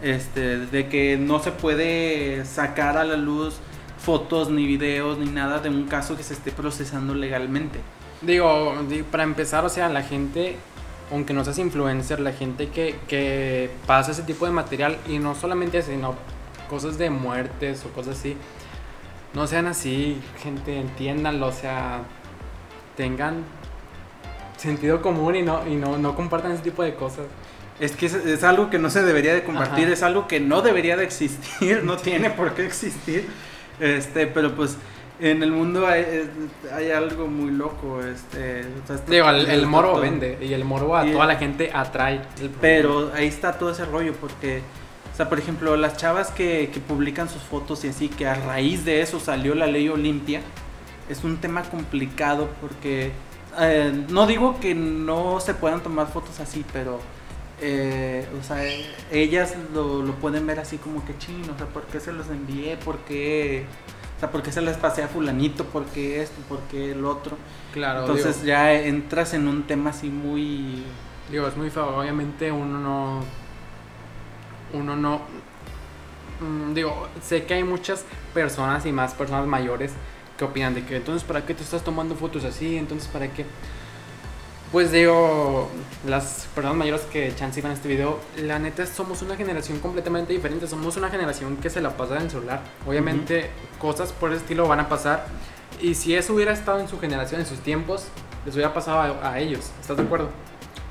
este, 0.00 0.58
de 0.66 0.86
que 0.88 1.16
no 1.18 1.40
se 1.40 1.50
puede 1.50 2.44
sacar 2.44 2.96
a 2.96 3.02
la 3.04 3.16
luz 3.16 3.56
fotos 3.98 4.50
ni 4.50 4.66
videos 4.66 5.18
ni 5.18 5.26
nada 5.26 5.58
de 5.58 5.68
un 5.68 5.84
caso 5.88 6.16
que 6.16 6.22
se 6.22 6.34
esté 6.34 6.52
procesando 6.52 7.12
legalmente. 7.14 7.80
Digo, 8.22 8.76
di- 8.88 9.02
para 9.02 9.24
empezar, 9.24 9.64
o 9.64 9.68
sea, 9.68 9.88
la 9.88 10.02
gente, 10.02 10.56
aunque 11.10 11.32
no 11.32 11.44
seas 11.44 11.58
influencer, 11.58 12.20
la 12.20 12.32
gente 12.32 12.68
que, 12.68 12.96
que 13.08 13.70
pasa 13.86 14.12
ese 14.12 14.22
tipo 14.22 14.46
de 14.46 14.52
material, 14.52 14.98
y 15.06 15.18
no 15.18 15.34
solamente 15.34 15.78
eso, 15.78 15.90
sino 15.90 16.14
cosas 16.68 16.98
de 16.98 17.10
muertes 17.10 17.84
o 17.84 17.88
cosas 17.90 18.18
así, 18.18 18.36
no 19.34 19.46
sean 19.46 19.66
así, 19.66 20.20
gente, 20.42 20.78
entiéndanlo, 20.78 21.46
o 21.46 21.52
sea, 21.52 22.02
tengan 22.96 23.44
sentido 24.56 25.00
común 25.02 25.36
y 25.36 25.42
no, 25.42 25.66
y 25.66 25.76
no, 25.76 25.98
no 25.98 26.14
compartan 26.14 26.52
ese 26.52 26.62
tipo 26.62 26.82
de 26.82 26.94
cosas. 26.94 27.26
Es 27.80 27.92
que 27.92 28.06
es, 28.06 28.14
es 28.14 28.42
algo 28.42 28.70
que 28.70 28.78
no 28.78 28.90
se 28.90 29.02
debería 29.02 29.32
de 29.32 29.44
compartir, 29.44 29.84
Ajá. 29.84 29.92
es 29.92 30.02
algo 30.02 30.26
que 30.26 30.40
no 30.40 30.62
debería 30.62 30.96
de 30.96 31.04
existir, 31.04 31.82
no 31.84 31.96
tiene 31.96 32.30
por 32.30 32.54
qué 32.54 32.66
existir. 32.66 33.28
Este, 33.80 34.26
pero 34.26 34.54
pues 34.56 34.76
en 35.20 35.42
el 35.42 35.50
mundo 35.50 35.86
hay, 35.86 36.90
algo 36.90 37.26
muy 37.26 37.50
loco, 37.50 38.00
este, 38.02 38.60
o 38.82 38.86
sea, 38.86 38.96
está- 38.96 39.10
Digo, 39.10 39.28
el, 39.30 39.48
el 39.48 39.66
morbo 39.66 39.92
todo. 39.92 40.00
vende, 40.02 40.38
y 40.40 40.52
el 40.52 40.64
morbo 40.64 40.96
a 40.96 41.06
Y- 41.06 41.12
toda 41.12 41.26
la 41.26 41.36
gente 41.36 41.70
atrae. 41.74 42.20
Pero 42.60 43.10
ahí 43.14 43.26
está 43.26 43.58
todo 43.58 43.70
ese 43.70 43.84
rollo 43.84 44.12
porque 44.20 44.62
o 45.12 45.16
sea, 45.18 45.28
por 45.28 45.40
ejemplo, 45.40 45.76
las 45.76 45.96
chavas 45.96 46.30
que, 46.30 46.70
que 46.72 46.78
publican 46.78 47.28
sus 47.28 47.42
fotos 47.42 47.84
y 47.84 47.88
así, 47.88 48.08
que 48.08 48.26
a 48.28 48.34
raíz 48.36 48.84
de 48.84 49.00
eso 49.00 49.18
salió 49.18 49.56
la 49.56 49.66
ley 49.66 49.88
Olimpia, 49.88 50.40
es 51.08 51.24
un 51.24 51.38
tema 51.38 51.64
complicado 51.64 52.48
porque 52.60 53.10
eh, 53.58 54.04
no 54.10 54.28
digo 54.28 54.60
que 54.60 54.76
no 54.76 55.40
se 55.40 55.54
puedan 55.54 55.82
tomar 55.82 56.06
fotos 56.06 56.38
así, 56.38 56.64
pero 56.72 57.00
eh, 57.60 58.28
o 58.40 58.44
sea, 58.44 58.62
ellas 59.10 59.54
lo, 59.74 60.02
lo 60.02 60.12
pueden 60.14 60.46
ver 60.46 60.60
así 60.60 60.76
como 60.76 61.04
que 61.04 61.18
chino, 61.18 61.52
o 61.52 61.58
sea, 61.58 61.66
¿por 61.66 61.82
qué 61.86 61.98
se 61.98 62.12
los 62.12 62.28
envié? 62.28 62.76
¿Por 62.76 62.98
qué? 62.98 63.64
O 64.18 64.20
sea, 64.20 64.32
¿por 64.32 64.42
qué 64.42 64.50
se 64.50 64.60
les 64.60 64.76
pasé 64.76 65.04
a 65.04 65.08
fulanito? 65.08 65.64
¿Por 65.66 65.84
qué 65.86 66.20
esto? 66.20 66.40
¿Por 66.48 66.58
qué 66.62 66.90
el 66.90 67.04
otro? 67.04 67.36
Claro, 67.72 68.00
Entonces 68.00 68.42
digo, 68.42 68.48
ya 68.48 68.72
entras 68.74 69.32
en 69.32 69.46
un 69.46 69.62
tema 69.62 69.90
así 69.90 70.08
muy... 70.08 70.82
digo, 71.30 71.46
es 71.46 71.56
muy 71.56 71.70
feo. 71.70 71.96
Obviamente 72.00 72.50
uno 72.50 72.80
no. 72.80 73.20
Uno 74.72 74.96
no. 74.96 75.20
mm, 76.40 76.74
digo, 76.74 77.06
sé 77.22 77.44
que 77.44 77.54
hay 77.54 77.62
muchas 77.62 78.04
personas 78.34 78.84
y 78.86 78.92
más 78.92 79.14
personas 79.14 79.46
mayores 79.46 79.92
que 80.36 80.44
opinan 80.44 80.74
de 80.74 80.84
que 80.84 80.96
entonces 80.96 81.22
para 81.22 81.46
qué 81.46 81.54
te 81.54 81.62
estás 81.62 81.84
tomando 81.84 82.16
fotos 82.16 82.44
así, 82.44 82.76
entonces 82.76 83.08
para 83.08 83.28
qué. 83.28 83.46
Pues 84.70 84.92
digo, 84.92 85.70
las 86.06 86.46
personas 86.54 86.76
mayores 86.76 87.00
que 87.10 87.34
chance 87.34 87.58
iban 87.60 87.72
a 87.72 87.74
este 87.74 87.88
video, 87.88 88.20
la 88.36 88.58
neta 88.58 88.84
somos 88.84 89.22
una 89.22 89.34
generación 89.34 89.78
completamente 89.78 90.32
diferente, 90.34 90.66
somos 90.66 90.96
una 90.98 91.08
generación 91.08 91.56
que 91.56 91.70
se 91.70 91.80
la 91.80 91.96
pasa 91.96 92.16
en 92.16 92.22
el 92.24 92.30
celular. 92.30 92.60
Obviamente 92.86 93.48
cosas 93.78 94.12
por 94.12 94.30
ese 94.30 94.42
estilo 94.42 94.68
van 94.68 94.80
a 94.80 94.88
pasar 94.90 95.26
y 95.80 95.94
si 95.94 96.14
eso 96.14 96.34
hubiera 96.34 96.52
estado 96.52 96.80
en 96.80 96.88
su 96.88 97.00
generación, 97.00 97.40
en 97.40 97.46
sus 97.46 97.60
tiempos, 97.60 98.04
les 98.44 98.54
hubiera 98.54 98.74
pasado 98.74 98.98
a, 99.22 99.30
a 99.32 99.38
ellos. 99.40 99.70
¿Estás 99.80 99.96
de 99.96 100.02
acuerdo? 100.02 100.28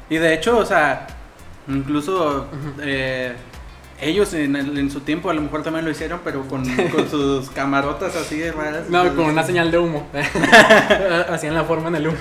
Y 0.09 0.15
de 0.17 0.34
hecho, 0.34 0.57
o 0.57 0.65
sea, 0.65 1.05
incluso 1.67 2.47
eh, 2.82 3.36
ellos 4.01 4.34
en, 4.34 4.55
el- 4.55 4.75
en 4.80 4.89
su 4.89 5.01
tiempo 5.01 5.30
a 5.30 5.36
lo 5.36 5.41
mejor 5.41 5.61
también 5.61 5.86
lo 5.86 5.91
hicieron, 5.91 6.21
pero 6.23 6.41
con, 6.47 6.63
con 6.91 7.07
sus 7.07 7.51
camarotas 7.51 8.15
así 8.15 8.39
de 8.39 8.51
raras. 8.51 8.89
No, 8.89 9.03
con 9.15 9.25
una 9.25 9.43
señal 9.43 9.69
de 9.69 9.78
humo. 9.78 10.07
Hacían 11.30 11.53
la 11.53 11.63
forma 11.63 11.89
en 11.89 11.95
el 11.97 12.07
humo. 12.07 12.17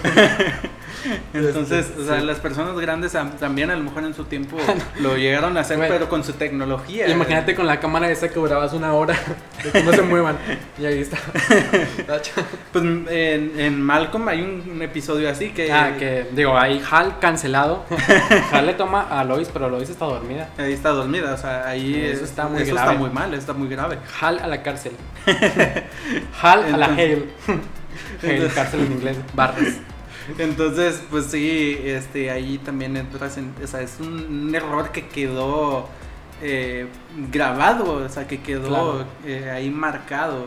Entonces, 1.34 1.86
o 1.98 2.04
sea, 2.04 2.20
Sí. 2.20 2.26
las 2.26 2.38
personas 2.38 2.76
grandes 2.78 3.14
am- 3.14 3.32
también 3.36 3.70
a 3.70 3.76
lo 3.76 3.84
mejor 3.84 4.04
en 4.04 4.14
su 4.14 4.24
tiempo 4.24 4.56
lo 5.00 5.16
llegaron 5.16 5.56
a 5.56 5.60
hacer, 5.60 5.76
Bueno. 5.76 5.94
pero 5.94 6.08
con 6.08 6.24
su 6.24 6.32
tecnología. 6.34 7.08
Imagínate 7.08 7.54
con 7.54 7.66
la 7.66 7.78
cámara 7.80 8.10
esa 8.10 8.28
que 8.28 8.40
grabas 8.40 8.72
una 8.72 8.92
hora 8.94 9.14
de 9.64 9.70
que 9.70 9.82
no 9.82 9.92
se 9.92 10.02
muevan. 10.02 10.36
Y 10.78 10.86
ahí 10.86 11.00
está. 11.00 11.18
Pues 12.72 12.84
en, 12.84 13.52
en 13.58 13.80
Malcolm 13.82 14.28
hay 14.28 14.42
un, 14.42 14.70
un 14.70 14.82
episodio 14.82 15.30
así 15.30 15.50
que, 15.50 15.72
Ah, 15.72 15.92
que 15.98 16.26
digo, 16.32 16.56
ahí 16.58 16.82
Hal 16.90 17.18
cancelado. 17.20 17.84
Hal 18.52 18.66
le 18.66 18.74
toma 18.74 19.02
a 19.08 19.24
Lois, 19.24 19.48
pero 19.52 19.68
Lois 19.68 19.88
está 19.88 20.04
dormida. 20.04 20.48
ahí 20.58 20.72
está 20.72 20.90
dormida. 20.90 21.32
O 21.34 21.36
sea, 21.36 21.66
ahí 21.66 21.94
Eso 21.94 22.24
es- 22.24 22.30
está 22.30 22.48
muy 22.48 22.62
eso 22.62 22.74
grave. 22.74 22.90
está 22.92 23.00
muy 23.00 23.10
mal, 23.10 23.34
está 23.34 23.52
muy 23.52 23.68
grave. 23.68 23.98
Hal 24.20 24.38
a 24.40 24.46
la 24.46 24.62
cárcel. 24.62 24.92
Hal 26.42 26.64
a 26.74 26.76
la 26.76 26.86
Hale. 26.86 27.24
Hale, 28.22 28.48
cárcel 28.54 28.80
en 28.80 28.92
inglés. 28.92 29.16
Barras. 29.34 29.74
Entonces, 30.38 31.02
pues 31.10 31.26
sí, 31.26 31.78
este, 31.84 32.30
ahí 32.30 32.58
también 32.58 32.96
entras 32.96 33.36
en, 33.38 33.54
o 33.62 33.66
sea, 33.66 33.80
es 33.80 33.96
un, 34.00 34.46
un 34.48 34.54
error 34.54 34.90
que 34.90 35.06
quedó 35.06 35.88
eh, 36.42 36.86
grabado, 37.30 38.04
o 38.04 38.08
sea, 38.08 38.26
que 38.26 38.40
quedó 38.40 38.68
Claro. 38.68 39.04
eh, 39.24 39.50
ahí 39.50 39.70
marcado. 39.70 40.46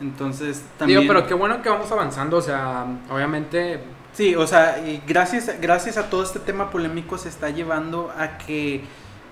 Entonces, 0.00 0.62
también... 0.78 1.00
Digo, 1.00 1.12
pero 1.14 1.26
qué 1.26 1.34
bueno 1.34 1.62
que 1.62 1.68
vamos 1.68 1.90
avanzando. 1.92 2.36
O 2.38 2.42
sea, 2.42 2.86
obviamente. 3.10 3.80
Sí, 4.12 4.34
o 4.34 4.46
sea, 4.46 4.78
y 4.86 5.02
gracias, 5.06 5.50
gracias 5.60 5.96
a 5.96 6.10
todo 6.10 6.22
este 6.22 6.38
tema 6.38 6.70
polémico 6.70 7.18
se 7.18 7.28
está 7.28 7.50
llevando 7.50 8.12
a 8.16 8.38
que, 8.38 8.82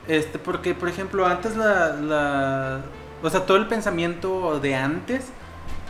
este, 0.09 0.39
porque, 0.39 0.75
por 0.75 0.89
ejemplo, 0.89 1.27
antes 1.27 1.57
la, 1.57 1.93
la, 1.95 2.81
o 3.23 3.31
sea, 3.31 3.47
todo 3.47 3.59
el 3.59 3.69
pensamiento 3.69 4.59
de 4.61 4.75
antes 4.75 5.27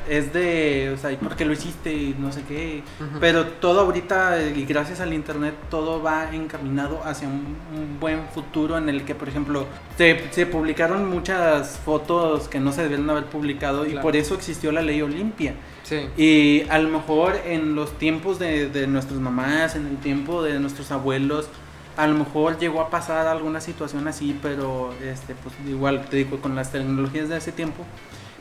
es 0.09 0.32
de, 0.32 0.92
o 0.94 0.98
sea, 0.98 1.12
¿y 1.12 1.16
por 1.16 1.36
qué 1.36 1.44
lo 1.44 1.53
hiciste? 1.53 1.92
Y 1.92 2.16
no 2.18 2.32
sé 2.32 2.42
qué. 2.42 2.82
Pero 3.20 3.46
todo 3.46 3.80
ahorita, 3.80 4.42
y 4.55 4.64
gracias 4.64 5.00
al 5.00 5.12
internet, 5.12 5.55
todo 5.70 6.03
va 6.03 6.34
encaminado 6.34 7.03
hacia 7.05 7.28
un, 7.28 7.57
un 7.76 7.98
buen 8.00 8.26
futuro 8.34 8.78
en 8.78 8.88
el 8.88 9.05
que, 9.05 9.14
por 9.14 9.28
ejemplo, 9.28 9.66
se, 9.96 10.24
se 10.30 10.46
publicaron 10.46 11.09
muchas 11.09 11.78
fotos 11.78 12.48
que 12.48 12.61
no 12.61 12.72
se 12.72 12.82
debieron 12.82 13.09
haber 13.11 13.26
publicado 13.26 13.86
y 13.86 13.94
por 13.98 14.16
eso 14.16 14.34
existió 14.34 14.72
la 14.72 14.82
ley 14.82 15.03
Olimpia. 15.03 15.55
Sí. 15.82 16.07
Y 16.16 16.68
a 16.70 16.78
lo 16.78 16.88
mejor 16.88 17.36
en 17.44 17.74
los 17.74 17.98
tiempos 17.98 18.38
de, 18.38 18.68
de 18.68 18.86
nuestras 18.86 19.18
mamás, 19.20 19.76
en 19.76 19.86
el 19.86 19.96
tiempo 19.98 20.42
de 20.42 20.59
nuestros 20.61 20.90
abuelos, 20.90 21.48
a 21.96 22.07
lo 22.07 22.14
mejor 22.14 22.59
llegó 22.59 22.80
a 22.80 22.90
pasar 22.90 23.26
alguna 23.26 23.61
situación 23.61 24.09
así, 24.09 24.38
pero 24.40 24.94
este, 25.03 25.34
pues 25.34 25.55
igual 25.68 26.07
te 26.07 26.18
digo, 26.18 26.40
con 26.40 26.55
las 26.55 26.72
tecnologías 26.72 27.28
de 27.28 27.36
ese 27.36 27.53
tiempo. 27.53 27.84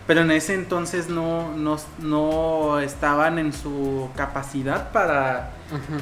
Pero 0.08 0.22
en 0.22 0.32
ese 0.32 0.54
entonces 0.56 1.10
no, 1.10 1.56
no, 1.56 1.78
no 2.00 2.80
estaban 2.80 3.40
en 3.40 3.54
su 3.54 4.10
capacidad 4.16 4.92
para, 4.92 5.52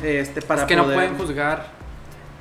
este, 0.03 0.41
para 0.41 0.61
es 0.61 0.67
que 0.67 0.75
no 0.75 0.85
pueden 0.85 1.17
juzgar, 1.17 1.67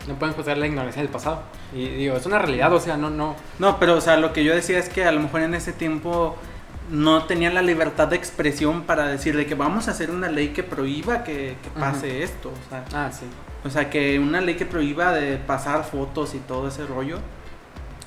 no 0.06 0.14
pueden 0.14 0.34
juzgar 0.34 0.56
la 0.56 0.66
ignorancia 0.66 1.02
del 1.02 1.10
pasado. 1.10 1.42
Y 1.74 1.86
digo, 1.88 2.16
es 2.16 2.24
una 2.26 2.38
realidad, 2.38 2.72
o 2.72 2.80
sea, 2.80 2.96
no, 2.96 3.10
no. 3.10 3.34
No, 3.58 3.78
pero 3.78 3.96
o 3.96 4.00
sea, 4.00 4.16
lo 4.16 4.32
que 4.32 4.44
yo 4.44 4.54
decía 4.54 4.78
es 4.78 4.88
que 4.88 5.04
a 5.04 5.12
lo 5.12 5.20
mejor 5.20 5.42
en 5.42 5.54
ese 5.54 5.72
tiempo 5.72 6.36
no 6.90 7.24
tenían 7.24 7.52
la 7.54 7.60
libertad 7.60 8.08
de 8.08 8.16
expresión 8.16 8.82
para 8.84 9.06
decir 9.08 9.36
de 9.36 9.44
que 9.44 9.54
vamos 9.54 9.88
a 9.88 9.90
hacer 9.90 10.10
una 10.10 10.28
ley 10.30 10.48
que 10.48 10.62
prohíba 10.62 11.22
que, 11.24 11.56
que 11.62 11.70
pase 11.78 12.22
esto. 12.22 12.50
O 12.50 12.70
sea, 12.70 12.84
Ah, 12.94 13.10
sí, 13.12 13.26
o 13.64 13.70
sea, 13.70 13.90
que 13.90 14.18
una 14.18 14.40
ley 14.40 14.54
que 14.54 14.64
prohíba 14.64 15.12
de 15.12 15.36
pasar 15.36 15.84
fotos 15.84 16.34
y 16.34 16.38
todo 16.38 16.68
ese 16.68 16.86
rollo. 16.86 17.18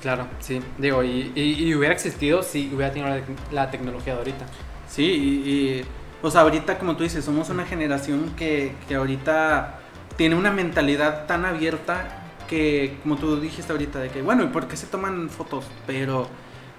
Claro, 0.02 0.26
sí. 0.40 0.60
Digo, 0.78 1.02
y, 1.02 1.32
y, 1.34 1.64
y 1.64 1.74
hubiera 1.74 1.94
existido 1.94 2.42
si 2.42 2.70
hubiera 2.74 2.92
tenido 2.92 3.08
la, 3.14 3.22
la 3.50 3.70
tecnología 3.70 4.12
de 4.14 4.18
ahorita. 4.18 4.46
Sí, 4.88 5.04
y, 5.04 5.50
y, 5.50 5.84
o 6.22 6.30
sea, 6.30 6.42
ahorita 6.42 6.78
como 6.78 6.96
tú 6.96 7.04
dices, 7.04 7.24
somos 7.24 7.48
una 7.48 7.64
generación 7.64 8.34
que, 8.36 8.74
que 8.88 8.96
ahorita 8.96 9.78
tiene 10.16 10.34
una 10.36 10.50
mentalidad 10.50 11.26
tan 11.26 11.46
abierta 11.46 12.18
que, 12.48 12.98
como 13.02 13.16
tú 13.16 13.40
dijiste 13.40 13.72
ahorita, 13.72 14.00
de 14.00 14.10
que, 14.10 14.22
bueno, 14.22 14.44
¿y 14.44 14.48
por 14.48 14.68
qué 14.68 14.76
se 14.76 14.86
toman 14.86 15.30
fotos? 15.30 15.64
Pero, 15.86 16.28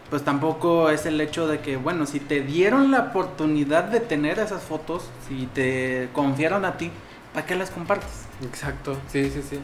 pues 0.09 0.23
tampoco 0.23 0.91
es 0.91 1.05
el 1.07 1.19
hecho 1.19 1.47
de 1.47 1.59
que, 1.61 1.77
bueno, 1.77 2.05
si 2.05 2.19
te 2.19 2.41
dieron 2.41 2.91
la 2.91 2.99
oportunidad 3.09 3.85
de 3.85 3.99
tener 3.99 4.37
esas 4.39 4.61
fotos, 4.63 5.09
si 5.27 5.47
te 5.47 6.09
confiaron 6.13 6.65
a 6.65 6.77
ti, 6.77 6.91
¿para 7.33 7.45
qué 7.47 7.55
las 7.55 7.71
compartes? 7.71 8.27
Exacto, 8.43 8.97
sí, 9.07 9.31
sí, 9.31 9.41
sí. 9.41 9.59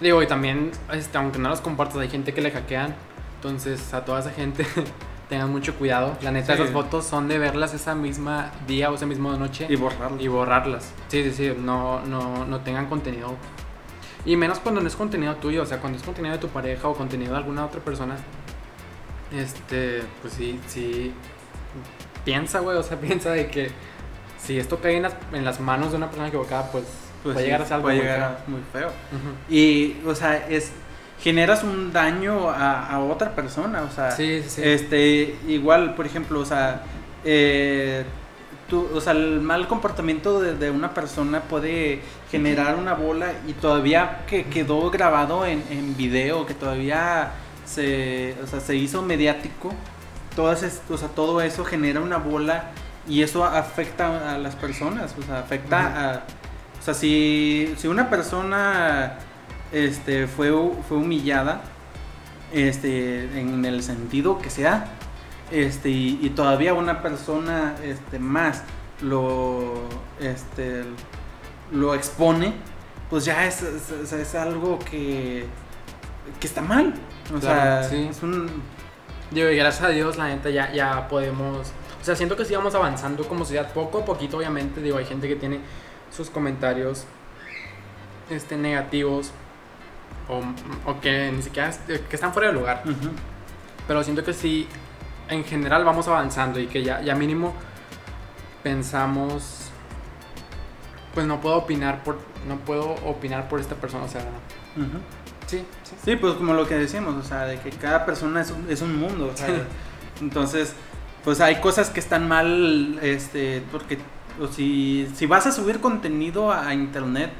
Digo, 0.00 0.22
y 0.22 0.26
también, 0.26 0.70
este, 0.92 1.18
aunque 1.18 1.38
no 1.38 1.48
los 1.48 1.60
compartas, 1.60 1.98
hay 1.98 2.08
gente 2.08 2.32
que 2.32 2.40
le 2.40 2.50
hackean. 2.50 2.94
Entonces, 3.36 3.92
a 3.94 4.04
toda 4.04 4.20
esa 4.20 4.30
gente, 4.30 4.64
tengan 5.28 5.50
mucho 5.50 5.74
cuidado. 5.74 6.16
La 6.22 6.30
neta, 6.30 6.54
Sí. 6.56 6.62
esas 6.62 6.72
fotos 6.72 7.04
son 7.06 7.28
de 7.28 7.38
verlas 7.38 7.74
esa 7.74 7.94
misma 7.94 8.50
día 8.66 8.90
o 8.90 8.94
esa 8.94 9.06
misma 9.06 9.36
noche 9.36 9.66
Y 9.68 9.76
borrarlo. 9.76 10.20
y 10.20 10.28
borrarlas. 10.28 10.92
Sí, 11.08 11.22
sí, 11.24 11.32
sí, 11.32 11.54
no, 11.58 12.00
no, 12.06 12.44
no 12.46 12.60
tengan 12.60 12.86
contenido. 12.86 13.34
Y 14.24 14.36
menos 14.36 14.58
cuando 14.60 14.80
no 14.80 14.86
es 14.88 14.96
contenido 14.96 15.34
tuyo, 15.36 15.62
o 15.62 15.66
sea, 15.66 15.78
cuando 15.80 15.98
es 15.98 16.04
contenido 16.04 16.34
de 16.34 16.40
tu 16.40 16.48
pareja 16.48 16.88
o 16.88 16.94
contenido 16.94 17.32
de 17.32 17.38
alguna 17.38 17.64
otra 17.64 17.80
persona. 17.80 18.16
Este, 19.34 20.02
pues 20.22 20.34
sí, 20.34 20.58
sí. 20.66 21.12
Piensa, 22.24 22.60
güey, 22.60 22.76
o 22.76 22.82
sea, 22.82 22.98
piensa 23.00 23.30
de 23.30 23.48
que 23.48 23.70
si 24.38 24.58
esto 24.58 24.78
cae 24.80 24.96
en 24.96 25.02
las, 25.02 25.14
en 25.32 25.44
las 25.44 25.60
manos 25.60 25.90
de 25.90 25.96
una 25.98 26.06
persona 26.06 26.28
equivocada, 26.28 26.70
pues, 26.72 26.84
Pues 27.22 27.34
puede 27.34 27.46
llegar 27.46 27.62
a 27.62 27.64
ser 27.64 27.74
algo 27.74 27.84
puede 27.86 27.96
muy 27.96 28.04
llegar 28.06 28.18
feo. 28.20 28.28
a- 28.28 28.50
muy 28.50 28.60
feo. 28.72 28.90
Y, 29.48 29.96
o 30.06 30.14
sea, 30.14 30.46
es 30.48 30.72
generas 31.20 31.64
un 31.64 31.92
daño 31.92 32.48
a, 32.50 32.86
a 32.90 33.00
otra 33.00 33.34
persona, 33.34 33.82
o 33.82 33.90
sea, 33.90 34.12
Sí, 34.12 34.40
sí, 34.44 34.50
sí. 34.50 34.62
este, 34.64 35.36
igual, 35.48 35.94
por 35.94 36.06
ejemplo, 36.06 36.38
o 36.40 36.44
sea, 36.44 36.82
eh, 37.24 38.04
tú, 38.70 38.88
o 38.94 39.00
sea, 39.00 39.12
el 39.14 39.40
mal 39.40 39.66
comportamiento 39.66 40.40
de, 40.40 40.54
de 40.54 40.70
una 40.70 40.94
persona 40.94 41.40
puede 41.42 42.00
generar 42.30 42.76
una 42.76 42.94
bola 42.94 43.32
y 43.48 43.52
todavía 43.54 44.24
que 44.28 44.44
quedó 44.44 44.90
grabado 44.90 45.44
en, 45.44 45.64
en 45.70 45.96
video, 45.96 46.46
que 46.46 46.54
todavía 46.54 47.32
se, 47.64 48.36
o 48.42 48.46
sea, 48.46 48.60
se 48.60 48.76
hizo 48.76 49.02
mediático, 49.02 49.72
todas 50.36 50.62
es- 50.62 50.82
o 50.88 50.96
sea, 50.96 51.08
todo 51.08 51.40
eso 51.42 51.64
genera 51.64 52.00
una 52.00 52.18
bola 52.18 52.66
y 53.08 53.22
eso 53.22 53.44
afecta 53.44 54.34
a 54.34 54.38
las 54.38 54.54
personas, 54.54 55.14
o 55.18 55.22
sea, 55.22 55.40
afecta 55.40 56.10
a, 56.10 56.22
o 56.80 56.82
sea, 56.82 56.94
si, 56.94 57.74
si 57.76 57.88
una 57.88 58.08
persona 58.10 59.18
este, 59.72 60.26
fue, 60.26 60.50
fue 60.88 60.96
humillada, 60.98 61.62
este, 62.52 63.24
en 63.40 63.64
el 63.64 63.82
sentido 63.82 64.38
que 64.38 64.50
sea, 64.50 64.86
este, 65.50 65.90
y, 65.90 66.18
y 66.22 66.30
todavía 66.30 66.74
una 66.74 67.02
persona 67.02 67.74
este, 67.84 68.18
más 68.18 68.62
lo, 69.02 69.74
este, 70.20 70.84
lo 71.72 71.94
expone, 71.94 72.54
pues 73.10 73.24
ya 73.24 73.46
es, 73.46 73.62
es- 73.62 74.34
algo 74.34 74.78
que, 74.78 75.46
que 76.40 76.46
está 76.46 76.60
mal. 76.62 76.94
O 77.34 77.38
Claro, 77.38 77.82
sea, 77.82 77.90
sí. 77.90 78.08
es 78.10 78.22
un... 78.22 78.50
Digo, 79.30 79.48
y 79.50 79.56
gracias 79.56 79.84
a 79.84 79.88
Dios, 79.90 80.16
la 80.16 80.28
neta, 80.28 80.48
ya, 80.50 80.72
ya 80.72 81.06
podemos. 81.08 81.68
O 82.00 82.04
sea, 82.04 82.16
siento 82.16 82.34
que 82.36 82.44
sí 82.46 82.54
vamos 82.54 82.74
avanzando 82.74 83.26
como 83.28 83.44
sociedad, 83.44 83.70
poco 83.74 83.98
a 83.98 84.04
poquito, 84.04 84.38
obviamente. 84.38 84.80
Digo, 84.80 84.96
hay 84.96 85.04
gente 85.04 85.28
que 85.28 85.36
tiene 85.36 85.60
sus 86.14 86.30
comentarios 86.30 87.04
este, 88.30 88.56
negativos 88.56 89.30
o, 90.28 90.42
o 90.90 91.00
que 91.00 91.32
ni 91.32 91.42
siquiera 91.42 91.70
que 91.86 92.14
están 92.16 92.32
fuera 92.32 92.48
de 92.48 92.54
lugar. 92.54 92.82
Ujú. 92.84 93.10
Pero 93.86 94.02
siento 94.04 94.22
que 94.24 94.32
sí, 94.34 94.68
en 95.28 95.44
general 95.44 95.84
vamos 95.84 96.08
avanzando 96.08 96.60
y 96.60 96.66
que 96.66 96.82
ya, 96.82 97.00
ya 97.00 97.14
mínimo 97.14 97.54
pensamos. 98.62 99.70
Pues 101.14 101.26
no 101.26 101.40
puedo 101.40 101.56
opinar 101.56 102.02
por. 102.04 102.18
No 102.46 102.56
puedo 102.58 102.90
opinar 103.06 103.48
por 103.48 103.60
esta 103.60 103.74
persona. 103.74 104.04
O 104.04 104.08
sea, 104.08 104.20
Ujú. 104.76 104.98
sí, 105.46 105.64
sí. 105.82 105.94
Sí, 106.04 106.16
pues 106.16 106.34
como 106.34 106.54
lo 106.54 106.66
que 106.68 106.76
decíamos, 106.76 107.14
o 107.16 107.26
sea, 107.26 107.44
de 107.44 107.58
que 107.60 107.70
cada 107.70 108.04
persona 108.06 108.40
es 108.40 108.50
un, 108.50 108.66
es 108.70 108.82
un 108.82 108.98
mundo, 108.98 109.30
o 109.32 109.36
sea, 109.36 109.46
Sí. 109.48 109.54
entonces, 110.20 110.74
pues 111.24 111.40
hay 111.40 111.56
cosas 111.56 111.90
que 111.90 111.98
están 112.00 112.28
mal, 112.28 112.98
este, 113.02 113.62
porque, 113.72 113.98
o 114.40 114.46
si, 114.48 115.08
si 115.14 115.26
vas 115.26 115.46
a 115.46 115.52
subir 115.52 115.80
contenido 115.80 116.50
a, 116.52 116.68
a 116.68 116.74
internet, 116.74 117.30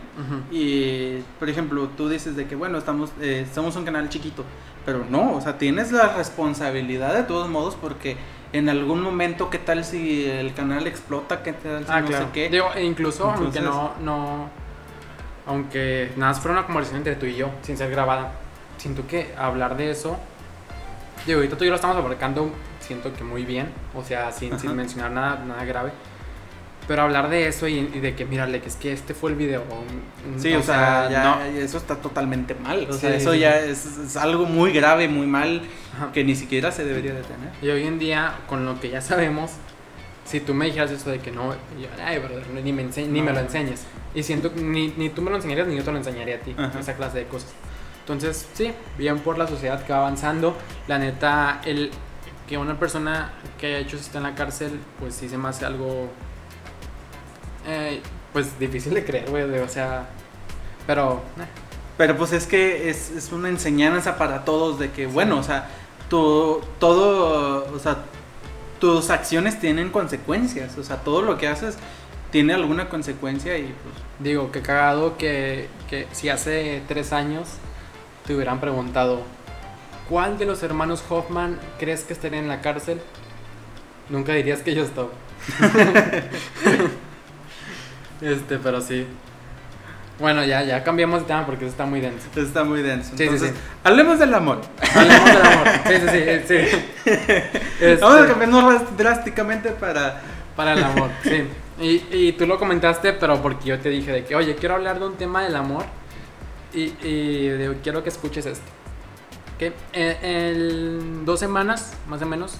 y, 0.50 1.18
por 1.38 1.48
ejemplo, 1.48 1.88
tú 1.96 2.08
dices 2.08 2.34
de 2.36 2.46
que, 2.46 2.56
bueno, 2.56 2.76
estamos, 2.78 3.12
eh, 3.20 3.46
somos 3.54 3.76
un 3.76 3.84
canal 3.84 4.08
chiquito, 4.08 4.44
pero 4.84 5.04
no, 5.08 5.34
o 5.34 5.40
sea, 5.40 5.58
tienes 5.58 5.92
la 5.92 6.14
responsabilidad 6.16 7.14
de 7.14 7.22
todos 7.22 7.48
modos, 7.48 7.76
porque 7.80 8.16
en 8.52 8.68
algún 8.68 9.00
momento, 9.02 9.48
¿qué 9.50 9.58
tal 9.58 9.84
si 9.84 10.24
el 10.26 10.54
canal 10.54 10.86
explota? 10.86 11.42
¿Qué 11.42 11.52
tal 11.52 11.84
si 11.84 11.90
Ah, 11.92 12.00
no 12.00 12.06
claro. 12.08 12.24
sé 12.26 12.30
qué? 12.32 12.48
Digo, 12.48 12.68
e 12.74 12.82
incluso 12.84 13.30
aunque 13.30 13.60
no, 13.60 13.92
no, 14.02 14.48
aunque 15.46 16.10
nada 16.16 16.32
más 16.32 16.40
fuera 16.40 16.58
una 16.58 16.66
conversación 16.66 16.98
entre 16.98 17.16
tú 17.16 17.26
y 17.26 17.36
yo, 17.36 17.50
sin 17.62 17.76
ser 17.76 17.90
grabada, 17.90 18.32
siento 18.76 19.06
que 19.06 19.34
hablar 19.36 19.76
de 19.76 19.90
eso, 19.90 20.16
digo, 21.26 21.38
ahorita 21.38 21.56
tú 21.56 21.64
y 21.64 21.66
yo 21.66 21.70
lo 21.70 21.76
estamos 21.76 21.96
abarcando, 21.96 22.50
siento 22.80 23.12
que 23.12 23.22
muy 23.24 23.44
bien, 23.44 23.70
o 23.94 24.02
sea, 24.02 24.32
sin, 24.32 24.58
sin 24.58 24.74
mencionar 24.74 25.10
nada, 25.12 25.44
nada 25.46 25.64
grave, 25.64 25.92
pero 26.88 27.02
hablar 27.02 27.28
de 27.30 27.46
eso 27.46 27.68
y, 27.68 27.74
y 27.78 28.00
de 28.00 28.16
que, 28.16 28.24
mírale, 28.24 28.60
que 28.60 28.68
es 28.68 28.74
que 28.76 28.92
este 28.92 29.14
fue 29.14 29.30
el 29.30 29.36
video. 29.36 29.62
Sí, 30.38 30.52
o 30.54 30.58
o 30.58 30.62
sea, 30.62 31.08
ya, 31.10 31.22
no. 31.22 31.42
eso 31.44 31.76
está 31.78 31.96
totalmente 31.96 32.54
mal. 32.56 32.86
O 32.88 32.92
Sí, 32.94 33.00
sea, 33.00 33.14
eso 33.14 33.32
sí. 33.34 33.38
ya 33.40 33.60
es, 33.60 33.84
es 33.86 34.16
algo 34.16 34.46
muy 34.46 34.72
grave, 34.72 35.06
muy 35.08 35.26
mal, 35.26 35.62
Ajá. 35.94 36.10
que 36.12 36.24
ni 36.24 36.34
siquiera 36.34 36.72
se 36.72 36.84
debería 36.84 37.12
de 37.14 37.22
tener. 37.22 37.50
Y 37.62 37.68
hoy 37.68 37.86
en 37.86 37.98
día, 37.98 38.34
con 38.48 38.64
lo 38.64 38.80
que 38.80 38.88
ya 38.90 39.00
sabemos, 39.02 39.52
si 40.24 40.40
tú 40.40 40.54
me 40.54 40.64
dijeras 40.66 40.90
eso 40.90 41.10
de 41.10 41.18
que 41.20 41.30
no, 41.30 41.52
yo, 41.52 41.88
ay, 42.04 42.18
brother, 42.18 42.46
ni 42.64 42.72
me, 42.72 42.84
ense- 42.84 43.06
ni 43.06 43.22
me 43.22 43.32
lo 43.32 43.40
enseñes. 43.40 43.82
Y 44.14 44.22
siento 44.22 44.52
que 44.54 44.60
ni, 44.60 44.88
ni 44.96 45.10
tú 45.10 45.20
me 45.22 45.30
lo 45.30 45.36
enseñarías 45.36 45.68
ni 45.68 45.76
yo 45.76 45.84
te 45.84 45.92
lo 45.92 45.98
enseñaría 45.98 46.36
a 46.36 46.40
ti, 46.40 46.54
Ajá. 46.58 46.80
esa 46.80 46.94
clase 46.96 47.18
de 47.18 47.24
cosas. 47.26 47.50
Entonces, 48.00 48.48
sí, 48.54 48.72
bien 48.96 49.18
por 49.18 49.36
la 49.36 49.46
sociedad 49.46 49.84
que 49.84 49.92
va 49.92 49.98
avanzando. 49.98 50.56
La 50.86 50.98
neta, 50.98 51.60
el 51.66 51.90
que 52.48 52.56
una 52.56 52.78
persona 52.80 53.32
que 53.58 53.66
haya 53.66 53.78
hecho 53.80 53.96
esto 53.98 54.16
en 54.16 54.24
la 54.24 54.34
cárcel, 54.34 54.80
pues 54.98 55.14
sí 55.14 55.28
se 55.28 55.36
me 55.36 55.48
hace 55.50 55.66
algo, 55.66 56.08
eh, 57.68 58.00
pues 58.32 58.58
difícil 58.58 58.94
de 58.94 59.04
creer, 59.04 59.30
güey, 59.30 59.44
o 59.60 59.68
sea, 59.68 60.06
pero... 60.86 61.22
eh, 61.38 61.46
Pero 61.96 62.16
pues 62.16 62.32
es 62.32 62.46
que 62.46 62.88
es, 62.90 63.10
es 63.10 63.32
una 63.32 63.48
enseñanza 63.48 64.16
para 64.18 64.44
todos 64.44 64.78
de 64.78 64.90
que, 64.92 65.06
bueno, 65.06 65.36
o 65.38 65.42
sea, 65.42 65.68
tu, 66.08 66.60
todo, 66.78 67.66
o 67.74 67.78
sea, 67.80 68.04
tus 68.80 69.10
acciones 69.10 69.58
tienen 69.58 69.90
consecuencias. 69.90 70.78
O 70.78 70.84
sea, 70.84 70.98
todo 70.98 71.22
lo 71.22 71.36
que 71.38 71.48
haces 71.48 71.76
tiene 72.30 72.54
alguna 72.54 72.88
consecuencia 72.88 73.58
y 73.58 73.62
pues... 73.64 73.94
Digo, 74.20 74.50
que 74.52 74.62
cagado 74.62 75.16
que, 75.16 75.68
que 75.90 76.06
si 76.12 76.28
hace 76.28 76.82
tres 76.88 77.12
años 77.12 77.48
te 78.26 78.34
hubieran 78.34 78.60
preguntado, 78.60 79.22
¿cuál 80.08 80.38
de 80.38 80.44
los 80.44 80.62
hermanos 80.62 81.02
Hoffman 81.08 81.58
crees 81.78 82.04
que 82.04 82.12
estaría 82.12 82.38
en 82.38 82.48
la 82.48 82.60
cárcel? 82.60 83.00
Nunca 84.08 84.32
dirías 84.34 84.60
que 84.60 84.74
yo 84.74 84.84
estaba. 84.84 85.08
este, 88.20 88.58
pero 88.58 88.80
sí. 88.80 89.06
Bueno, 90.18 90.44
ya, 90.44 90.64
ya 90.64 90.82
cambiamos 90.82 91.20
de 91.20 91.26
tema 91.26 91.46
porque 91.46 91.64
eso 91.64 91.72
está 91.72 91.86
muy 91.86 92.00
denso. 92.00 92.26
Está 92.34 92.64
muy 92.64 92.82
denso. 92.82 93.10
Sí, 93.10 93.16
sí, 93.18 93.22
Entonces, 93.24 93.50
sí. 93.50 93.56
hablemos 93.84 94.18
del 94.18 94.34
amor. 94.34 94.60
Hablemos 94.94 95.24
del 95.24 95.46
amor. 95.46 95.68
Sí, 95.86 95.94
sí, 95.94 96.40
sí. 96.46 96.70
sí. 96.70 97.10
Este, 97.80 97.96
Vamos 98.02 98.22
a 98.22 98.26
cambiarnos 98.26 98.96
drásticamente 98.96 99.70
para... 99.70 100.20
Para 100.56 100.72
el 100.72 100.82
amor, 100.82 101.10
sí. 101.22 101.44
Y, 101.80 102.04
y 102.10 102.32
tú 102.32 102.44
lo 102.44 102.58
comentaste, 102.58 103.12
pero 103.12 103.40
porque 103.40 103.68
yo 103.68 103.78
te 103.78 103.88
dije 103.88 104.10
de 104.10 104.24
que, 104.24 104.34
oye, 104.34 104.56
quiero 104.56 104.74
hablar 104.74 104.98
de 104.98 105.06
un 105.06 105.14
tema 105.14 105.44
del 105.44 105.54
amor 105.54 105.84
y, 106.74 106.92
y 107.06 107.50
digo, 107.50 107.74
quiero 107.82 108.02
que 108.02 108.08
escuches 108.08 108.44
esto. 108.46 108.64
Que 109.58 109.72
en 109.92 111.24
dos 111.24 111.38
semanas, 111.38 111.94
más 112.08 112.20
o 112.22 112.26
menos, 112.26 112.56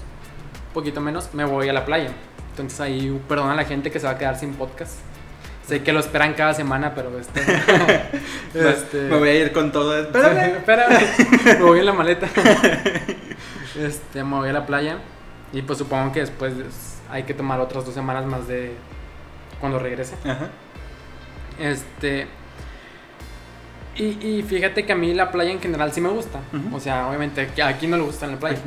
poquito 0.72 1.00
menos, 1.00 1.34
me 1.34 1.44
voy 1.44 1.68
a 1.68 1.72
la 1.72 1.84
playa. 1.84 2.12
Entonces 2.50 2.80
ahí, 2.80 3.20
perdona 3.28 3.52
a 3.52 3.56
la 3.56 3.64
gente 3.64 3.90
que 3.90 3.98
se 3.98 4.06
va 4.06 4.12
a 4.12 4.18
quedar 4.18 4.38
sin 4.38 4.54
podcast. 4.54 4.94
Sé 5.68 5.82
que 5.82 5.92
lo 5.92 6.00
esperan 6.00 6.32
cada 6.32 6.54
semana, 6.54 6.94
pero 6.94 7.18
este. 7.18 7.42
este 8.54 9.02
Me 9.02 9.18
voy 9.18 9.28
a 9.28 9.34
ir 9.34 9.52
con 9.52 9.70
todo. 9.70 9.98
Espérame. 9.98 10.56
Espérame. 10.56 10.98
me 11.44 11.54
voy 11.62 11.80
en 11.80 11.86
la 11.86 11.92
maleta. 11.92 12.26
este, 13.78 14.24
me 14.24 14.36
voy 14.36 14.48
a 14.48 14.52
la 14.54 14.64
playa. 14.64 14.96
Y 15.52 15.60
pues 15.60 15.78
supongo 15.78 16.10
que 16.12 16.20
después 16.20 16.54
hay 17.10 17.24
que 17.24 17.34
tomar 17.34 17.60
otras 17.60 17.84
dos 17.84 17.92
semanas 17.92 18.24
más 18.24 18.48
de 18.48 18.72
cuando 19.60 19.78
regrese. 19.78 20.14
Ajá. 20.24 20.48
Este. 21.58 22.28
Y, 23.99 24.05
y 24.24 24.44
fíjate 24.49 24.86
que 24.86 24.92
a 24.92 24.94
mí 24.94 25.12
la 25.12 25.30
playa 25.32 25.51
en 25.51 25.61
general 25.61 25.92
sí 25.92 26.01
me 26.01 26.09
gusta. 26.09 26.38
O 26.72 26.78
sea, 26.78 27.09
obviamente, 27.09 27.49
aquí 27.62 27.86
no 27.88 27.96
le 27.96 28.05
gusta 28.05 28.26
en 28.26 28.32
la 28.32 28.38
playa. 28.38 28.59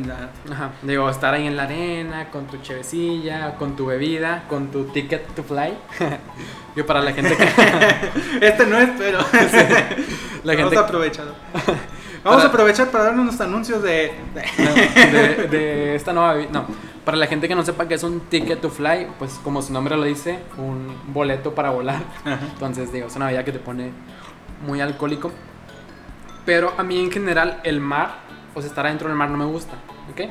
Ajá. 0.51 0.71
Digo, 0.81 1.09
estar 1.09 1.33
ahí 1.33 1.47
en 1.47 1.55
la 1.55 1.63
arena, 1.63 2.29
con 2.29 2.47
tu 2.47 2.57
chevecilla, 2.57 3.55
con 3.55 3.75
tu 3.77 3.85
bebida, 3.85 4.43
con 4.49 4.71
tu 4.71 4.83
ticket 4.85 5.25
to 5.33 5.43
fly. 5.43 5.73
Yo 6.75 6.85
para 6.85 7.01
la 7.01 7.13
gente 7.13 7.35
que. 7.37 7.47
Este 8.45 8.65
no 8.65 8.77
es, 8.77 8.89
pero. 8.97 9.19
la 10.43 10.53
Vamos 10.53 10.57
gente 10.69 10.77
a 10.77 10.79
aprovechar. 10.81 11.25
Vamos 11.25 11.77
Para- 12.23 12.43
a 12.43 12.47
aprovechar 12.47 12.87
para 12.91 13.03
dar 13.05 13.13
unos 13.19 13.39
anuncios 13.41 13.81
de. 13.83 14.11
de, 14.35 15.47
de 15.49 15.95
esta 15.95 16.13
nueva 16.13 16.35
No, 16.51 16.65
para 17.05 17.17
la 17.17 17.27
gente 17.27 17.47
que 17.47 17.55
no 17.55 17.63
sepa 17.63 17.87
que 17.87 17.93
es 17.95 18.03
un 18.03 18.19
ticket 18.21 18.61
to 18.61 18.69
fly, 18.69 19.07
pues 19.17 19.39
como 19.43 19.61
su 19.61 19.73
nombre 19.73 19.95
lo 19.97 20.03
dice, 20.03 20.39
un 20.57 20.93
boleto 21.07 21.55
para 21.55 21.69
volar. 21.71 22.01
Ajá. 22.25 22.39
Entonces, 22.53 22.91
digo, 22.91 23.07
es 23.07 23.15
una 23.15 23.27
bebida 23.27 23.43
que 23.45 23.51
te 23.53 23.59
pone 23.59 23.91
muy 24.61 24.81
alcohólico. 24.81 25.31
Pero 26.45 26.73
a 26.77 26.83
mí 26.83 26.99
en 26.99 27.11
general 27.11 27.59
el 27.63 27.79
mar, 27.79 28.15
o 28.55 28.61
sea, 28.61 28.69
estar 28.69 28.85
adentro 28.85 29.07
del 29.07 29.17
mar 29.17 29.29
no 29.29 29.37
me 29.37 29.45
gusta, 29.45 29.73
¿ok? 30.11 30.21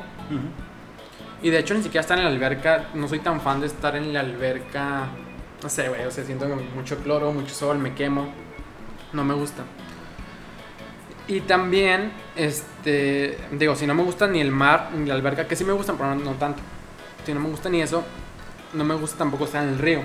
Y 1.41 1.49
de 1.49 1.59
hecho 1.59 1.73
ni 1.73 1.81
siquiera 1.81 2.01
estar 2.01 2.17
en 2.17 2.25
la 2.25 2.29
alberca, 2.29 2.89
no 2.93 3.07
soy 3.07 3.19
tan 3.19 3.41
fan 3.41 3.61
de 3.61 3.67
estar 3.67 3.95
en 3.95 4.13
la 4.13 4.19
alberca, 4.19 5.07
no 5.63 5.69
sé, 5.69 5.89
güey, 5.89 6.05
o 6.05 6.11
sea, 6.11 6.23
siento 6.23 6.47
mucho 6.75 6.97
cloro, 6.97 7.31
mucho 7.31 7.55
sol, 7.55 7.77
me 7.77 7.93
quemo, 7.93 8.29
no 9.13 9.23
me 9.23 9.33
gusta. 9.33 9.63
Y 11.27 11.41
también, 11.41 12.11
este, 12.35 13.37
digo, 13.51 13.75
si 13.75 13.87
no 13.87 13.93
me 13.93 14.03
gusta 14.03 14.27
ni 14.27 14.41
el 14.41 14.51
mar 14.51 14.89
ni 14.95 15.07
la 15.07 15.13
alberca, 15.13 15.47
que 15.47 15.55
sí 15.55 15.63
me 15.63 15.71
gustan, 15.71 15.95
pero 15.97 16.13
no, 16.13 16.23
no 16.23 16.31
tanto. 16.33 16.61
Si 17.25 17.33
no 17.33 17.39
me 17.39 17.49
gusta 17.49 17.69
ni 17.69 17.81
eso, 17.81 18.03
no 18.73 18.83
me 18.83 18.95
gusta 18.95 19.17
tampoco 19.17 19.45
estar 19.45 19.63
en 19.63 19.69
el 19.69 19.79
río. 19.79 20.01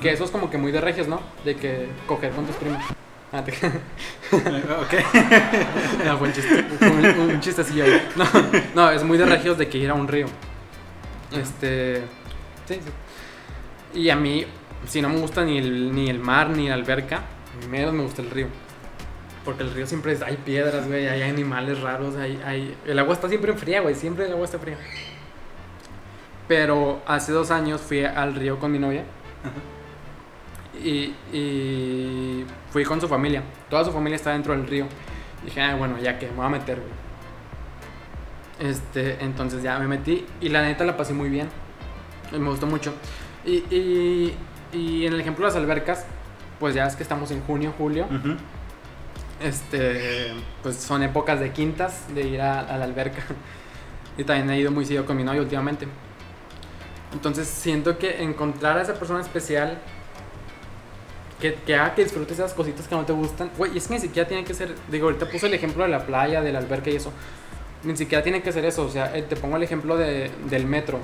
Que 0.00 0.12
eso 0.12 0.24
es 0.24 0.30
como 0.30 0.48
que 0.48 0.58
muy 0.58 0.70
de 0.70 0.80
regios, 0.80 1.08
¿no? 1.08 1.20
De 1.44 1.56
que 1.56 1.88
coger 2.06 2.30
con 2.32 2.46
tus 2.46 2.54
primos. 2.56 2.82
Ah, 3.32 3.44
te- 3.44 3.52
ok. 4.32 4.94
no, 6.04 6.18
fue 6.18 6.28
un 6.28 6.34
chiste. 6.34 6.64
Un, 6.80 7.40
ahí. 7.82 8.08
No, 8.16 8.24
no, 8.74 8.90
es 8.90 9.04
muy 9.04 9.18
de 9.18 9.26
regios 9.26 9.56
de 9.56 9.68
que 9.68 9.78
ir 9.78 9.90
a 9.90 9.94
un 9.94 10.08
río. 10.08 10.26
Este. 11.30 12.02
Sí, 12.66 12.74
sí. 12.74 13.98
Y 14.00 14.10
a 14.10 14.16
mí, 14.16 14.44
si 14.86 15.00
no 15.00 15.08
me 15.08 15.18
gusta 15.18 15.44
ni 15.44 15.58
el, 15.58 15.94
ni 15.94 16.08
el 16.10 16.18
mar 16.18 16.50
ni 16.50 16.68
la 16.68 16.74
alberca, 16.74 17.22
menos 17.68 17.92
me 17.92 18.02
gusta 18.02 18.22
el 18.22 18.30
río. 18.30 18.48
Porque 19.44 19.62
el 19.62 19.72
río 19.72 19.86
siempre 19.86 20.12
es, 20.12 20.22
hay 20.22 20.36
piedras, 20.36 20.86
güey, 20.86 21.06
hay 21.08 21.22
animales 21.22 21.80
raros, 21.80 22.16
hay, 22.16 22.40
hay, 22.44 22.76
el 22.84 22.98
agua 22.98 23.14
está 23.14 23.28
siempre 23.28 23.54
fría, 23.54 23.80
güey, 23.80 23.94
siempre 23.94 24.26
el 24.26 24.32
agua 24.32 24.44
está 24.44 24.58
fría. 24.58 24.76
Pero 26.46 27.00
hace 27.06 27.32
dos 27.32 27.50
años 27.50 27.80
fui 27.80 28.04
al 28.04 28.34
río 28.34 28.58
con 28.58 28.72
mi 28.72 28.78
novia 28.78 29.04
y, 30.82 31.36
y 31.36 32.44
fui 32.70 32.84
con 32.84 33.00
su 33.00 33.08
familia. 33.08 33.42
Toda 33.68 33.84
su 33.84 33.92
familia 33.92 34.16
está 34.16 34.32
dentro 34.32 34.52
del 34.52 34.66
río. 34.66 34.86
dije, 35.44 35.60
ah, 35.60 35.76
bueno, 35.76 35.98
ya 35.98 36.18
que 36.18 36.26
me 36.28 36.36
voy 36.36 36.46
a 36.46 36.48
meter, 36.50 36.80
güey. 36.80 38.70
Este, 38.70 39.22
entonces 39.24 39.62
ya 39.62 39.78
me 39.78 39.88
metí 39.88 40.26
y 40.40 40.50
la 40.50 40.62
neta 40.62 40.84
la 40.84 40.96
pasé 40.96 41.14
muy 41.14 41.28
bien. 41.28 41.48
Me 42.32 42.48
gustó 42.48 42.66
mucho. 42.66 42.92
Y, 43.44 43.64
y, 43.74 44.36
y 44.72 45.06
en 45.06 45.14
el 45.14 45.20
ejemplo 45.20 45.46
de 45.46 45.52
las 45.52 45.56
albercas, 45.56 46.06
pues 46.58 46.74
ya 46.74 46.86
es 46.86 46.94
que 46.94 47.02
estamos 47.02 47.30
en 47.30 47.40
junio, 47.42 47.72
julio. 47.76 48.06
Este, 49.40 50.32
pues 50.62 50.76
son 50.76 51.02
épocas 51.02 51.40
de 51.40 51.50
quintas, 51.52 52.14
de 52.14 52.22
ir 52.22 52.40
a, 52.40 52.60
a 52.60 52.78
la 52.78 52.84
alberca. 52.84 53.22
Y 54.18 54.24
también 54.24 54.50
he 54.50 54.58
ido 54.58 54.70
muy 54.70 54.84
seguido 54.84 55.06
con 55.06 55.16
mi 55.16 55.24
novio 55.24 55.40
últimamente. 55.40 55.86
Entonces 57.12 57.48
siento 57.48 57.96
que 57.96 58.22
encontrar 58.22 58.76
a 58.76 58.82
esa 58.82 58.94
persona 58.94 59.20
especial 59.20 59.78
que, 61.40 61.54
que 61.54 61.74
haga 61.74 61.94
que 61.94 62.04
disfrutes 62.04 62.38
esas 62.38 62.54
cositas 62.54 62.86
que 62.86 62.94
no 62.94 63.04
te 63.04 63.12
gustan. 63.12 63.50
Güey, 63.56 63.76
es 63.76 63.88
que 63.88 63.94
ni 63.94 64.00
siquiera 64.00 64.28
tiene 64.28 64.44
que 64.44 64.54
ser. 64.54 64.74
Digo, 64.90 65.06
ahorita 65.06 65.26
puse 65.28 65.46
el 65.46 65.54
ejemplo 65.54 65.82
de 65.82 65.88
la 65.88 66.06
playa, 66.06 66.40
de 66.40 66.52
la 66.52 66.58
alberca 66.58 66.90
y 66.90 66.96
eso. 66.96 67.12
Ni 67.82 67.96
siquiera 67.96 68.22
tiene 68.22 68.42
que 68.42 68.52
ser 68.52 68.64
eso. 68.64 68.84
O 68.84 68.90
sea, 68.90 69.16
eh, 69.16 69.22
te 69.22 69.36
pongo 69.36 69.56
el 69.56 69.62
ejemplo 69.62 69.96
de, 69.96 70.30
del 70.48 70.66
metro. 70.66 70.98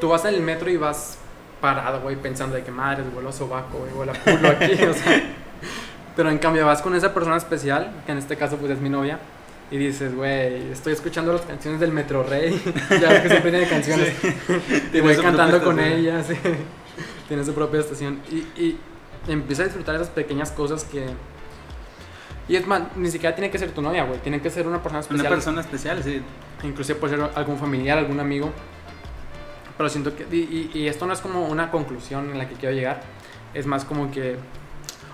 Tú 0.00 0.08
vas 0.08 0.24
en 0.24 0.34
el 0.34 0.40
metro 0.40 0.70
y 0.70 0.76
vas 0.76 1.18
parado, 1.64 2.02
güey, 2.02 2.16
pensando 2.16 2.56
de 2.56 2.62
que 2.62 2.70
madre, 2.70 3.02
vuelo 3.14 3.30
a 3.30 3.32
sobaco, 3.32 3.78
güey, 3.78 3.90
vuelo 3.92 4.12
a 4.12 4.16
culo 4.16 4.48
aquí, 4.48 4.74
o 4.84 4.92
sea. 4.92 5.22
Pero 6.16 6.28
en 6.28 6.36
cambio 6.36 6.66
vas 6.66 6.82
con 6.82 6.94
esa 6.94 7.14
persona 7.14 7.38
especial, 7.38 7.90
que 8.04 8.12
en 8.12 8.18
este 8.18 8.36
caso 8.36 8.58
pues 8.58 8.70
es 8.72 8.80
mi 8.80 8.90
novia, 8.90 9.18
y 9.70 9.78
dices, 9.78 10.14
güey, 10.14 10.70
estoy 10.70 10.92
escuchando 10.92 11.32
las 11.32 11.40
canciones 11.40 11.80
del 11.80 11.90
Metro 11.90 12.22
Rey, 12.22 12.60
ya 13.00 13.08
ves 13.08 13.22
que 13.22 13.28
siempre 13.30 13.50
tiene 13.50 13.66
canciones, 13.66 14.12
y 14.22 14.90
Tiene 14.90 15.14
voy 15.14 15.16
cantando 15.16 15.64
con 15.64 15.80
ella, 15.80 16.22
sí. 16.22 16.34
tiene 17.28 17.42
su 17.42 17.54
propia 17.54 17.80
estación, 17.80 18.20
y, 18.30 18.60
y 18.62 18.78
empieza 19.28 19.62
a 19.62 19.64
disfrutar 19.66 19.94
esas 19.94 20.08
pequeñas 20.08 20.50
cosas 20.52 20.84
que... 20.84 21.06
Y 22.48 22.56
es 22.56 22.66
más, 22.66 22.82
ni 22.96 23.10
siquiera 23.10 23.34
tiene 23.34 23.50
que 23.50 23.58
ser 23.58 23.70
tu 23.70 23.80
novia, 23.80 24.04
güey, 24.04 24.18
tiene 24.20 24.40
que 24.42 24.50
ser 24.50 24.66
una 24.66 24.82
persona 24.82 25.00
especial. 25.00 25.26
Una 25.26 25.30
persona 25.36 25.60
especial, 25.62 26.02
sí. 26.02 26.20
Inclusive 26.62 26.98
puede 26.98 27.16
ser 27.16 27.30
algún 27.34 27.58
familiar, 27.58 27.96
algún 27.98 28.20
amigo. 28.20 28.52
Pero 29.76 29.88
siento 29.88 30.14
que... 30.14 30.26
Y, 30.30 30.70
y- 30.74 30.78
y 30.78 30.88
esto 30.88 31.06
no 31.06 31.12
es 31.14 31.20
como 31.20 31.46
una 31.48 31.70
conclusión 31.70 32.30
en 32.30 32.38
la 32.38 32.48
que 32.48 32.54
quiero 32.54 32.74
llegar. 32.74 33.00
Es 33.54 33.66
más 33.66 33.84
como 33.84 34.10
que... 34.10 34.36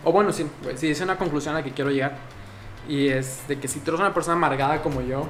O 0.04 0.12
bueno, 0.12 0.32
sí, 0.32 0.46
pues, 0.62 0.80
sí, 0.80 0.90
es 0.90 1.00
una 1.02 1.16
conclusión 1.16 1.54
a 1.54 1.58
la 1.58 1.64
que 1.64 1.70
quiero 1.72 1.90
llegar. 1.90 2.16
Y 2.88 3.08
es 3.08 3.46
de 3.46 3.58
que 3.60 3.68
si 3.68 3.78
tú 3.80 3.90
eres 3.90 4.00
una 4.00 4.12
persona 4.12 4.34
amargada 4.36 4.82
como 4.82 5.00
yo, 5.02 5.28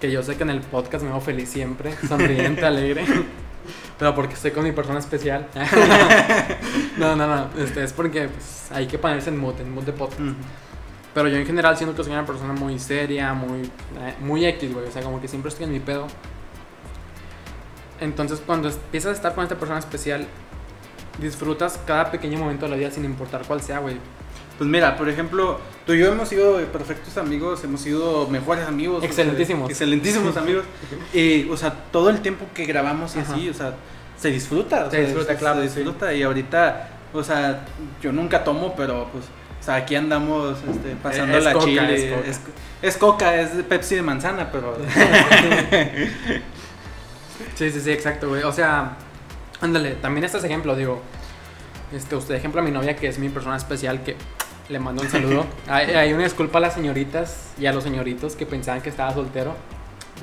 que 0.00 0.10
yo 0.12 0.22
sé 0.22 0.36
que 0.36 0.42
en 0.42 0.50
el 0.50 0.60
podcast 0.60 1.02
me 1.04 1.10
veo 1.10 1.20
feliz 1.20 1.48
siempre, 1.48 1.94
sonriente, 2.06 2.66
alegre. 2.66 3.04
Pero 3.98 4.14
porque 4.14 4.34
estoy 4.34 4.52
con 4.52 4.64
mi 4.64 4.72
persona 4.72 4.98
especial. 4.98 5.48
no, 6.98 7.16
no, 7.16 7.26
no. 7.26 7.48
Este, 7.60 7.82
es 7.82 7.92
porque 7.92 8.28
pues, 8.28 8.68
hay 8.70 8.86
que 8.86 8.98
ponerse 8.98 9.30
en 9.30 9.38
mood, 9.38 9.60
en 9.60 9.74
mood 9.74 9.84
de 9.84 9.92
podcast. 9.92 10.20
Pero 11.14 11.28
yo 11.28 11.36
en 11.36 11.46
general 11.46 11.76
siento 11.76 11.96
que 11.96 12.04
soy 12.04 12.12
una 12.12 12.24
persona 12.24 12.52
muy 12.52 12.78
seria, 12.78 13.34
muy, 13.34 13.62
eh, 13.62 14.14
muy 14.20 14.46
X, 14.46 14.72
güey. 14.72 14.86
O 14.86 14.90
sea, 14.92 15.02
como 15.02 15.20
que 15.20 15.26
siempre 15.26 15.48
estoy 15.48 15.64
en 15.64 15.72
mi 15.72 15.80
pedo. 15.80 16.06
Entonces, 18.00 18.40
cuando 18.44 18.68
empiezas 18.68 19.12
a 19.12 19.14
estar 19.14 19.34
con 19.34 19.42
esta 19.42 19.56
persona 19.56 19.80
especial, 19.80 20.26
disfrutas 21.20 21.80
cada 21.84 22.10
pequeño 22.12 22.38
momento 22.38 22.66
de 22.66 22.70
la 22.70 22.76
vida 22.76 22.90
sin 22.92 23.04
importar 23.04 23.42
cuál 23.46 23.60
sea, 23.60 23.80
güey. 23.80 23.96
Pues 24.58 24.68
mira, 24.68 24.96
por 24.96 25.08
ejemplo, 25.08 25.60
tú 25.86 25.92
y 25.92 26.00
yo 26.00 26.06
hemos 26.12 26.28
sido 26.28 26.56
perfectos 26.66 27.16
amigos, 27.16 27.62
hemos 27.62 27.80
sido 27.80 28.26
mejores 28.28 28.66
amigos. 28.66 29.04
Excelentísimos. 29.04 29.62
o 29.62 29.66
sea, 29.66 29.72
excelentísimos 29.72 30.36
amigos. 30.36 30.64
Y, 31.14 31.48
o 31.48 31.56
sea, 31.56 31.72
todo 31.92 32.10
el 32.10 32.20
tiempo 32.20 32.44
que 32.54 32.66
grabamos 32.66 33.14
y 33.16 33.20
Ajá. 33.20 33.34
así, 33.34 33.48
o 33.48 33.54
sea, 33.54 33.74
se 34.20 34.30
disfruta. 34.30 34.86
o 34.86 34.90
Se 34.90 34.96
sea, 34.96 35.06
disfruta, 35.06 35.36
claro, 35.36 35.62
Se 35.62 35.68
sí. 35.68 35.74
disfruta. 35.76 36.12
Y 36.12 36.22
ahorita, 36.24 36.88
o 37.12 37.22
sea, 37.22 37.64
yo 38.02 38.10
nunca 38.12 38.42
tomo, 38.42 38.74
pero 38.76 39.06
pues, 39.12 39.24
o 39.60 39.62
sea, 39.62 39.76
aquí 39.76 39.94
andamos 39.94 40.58
este, 40.68 40.96
pasando 41.02 41.38
Es 41.38 41.44
la 41.44 41.52
coca, 41.52 41.64
chile. 41.64 41.94
es 41.94 42.10
coca. 42.10 42.28
Es, 42.28 42.40
es 42.82 42.96
coca, 42.96 43.40
es 43.40 43.48
Pepsi 43.64 43.94
de 43.94 44.02
manzana, 44.02 44.50
pero. 44.50 44.76
Sí, 47.54 47.70
sí, 47.70 47.80
sí, 47.80 47.90
exacto, 47.90 48.28
güey. 48.28 48.42
O 48.42 48.52
sea, 48.52 48.96
ándale, 49.60 49.92
también 49.92 50.24
este 50.24 50.38
es 50.38 50.44
ejemplo, 50.44 50.74
digo. 50.76 51.00
Este, 51.92 52.16
usted 52.16 52.34
ejemplo 52.34 52.60
a 52.60 52.64
mi 52.64 52.70
novia, 52.70 52.96
que 52.96 53.08
es 53.08 53.18
mi 53.18 53.28
persona 53.28 53.56
especial, 53.56 54.02
que 54.02 54.16
le 54.68 54.78
mando 54.78 55.02
un 55.02 55.08
saludo. 55.08 55.46
hay, 55.68 55.90
hay 55.90 56.12
una 56.12 56.24
disculpa 56.24 56.58
a 56.58 56.60
las 56.60 56.74
señoritas 56.74 57.52
y 57.58 57.66
a 57.66 57.72
los 57.72 57.84
señoritos 57.84 58.36
que 58.36 58.46
pensaban 58.46 58.80
que 58.82 58.90
estaba 58.90 59.12
soltero. 59.14 59.54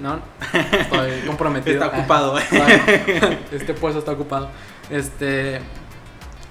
No, 0.02 0.20
estoy 0.54 1.22
comprometido. 1.28 1.84
Está 1.84 1.98
ocupado, 1.98 2.38
¿eh? 2.38 2.44
Este 3.52 3.74
puesto 3.74 4.00
está 4.00 4.12
ocupado. 4.12 4.50
Este. 4.90 5.62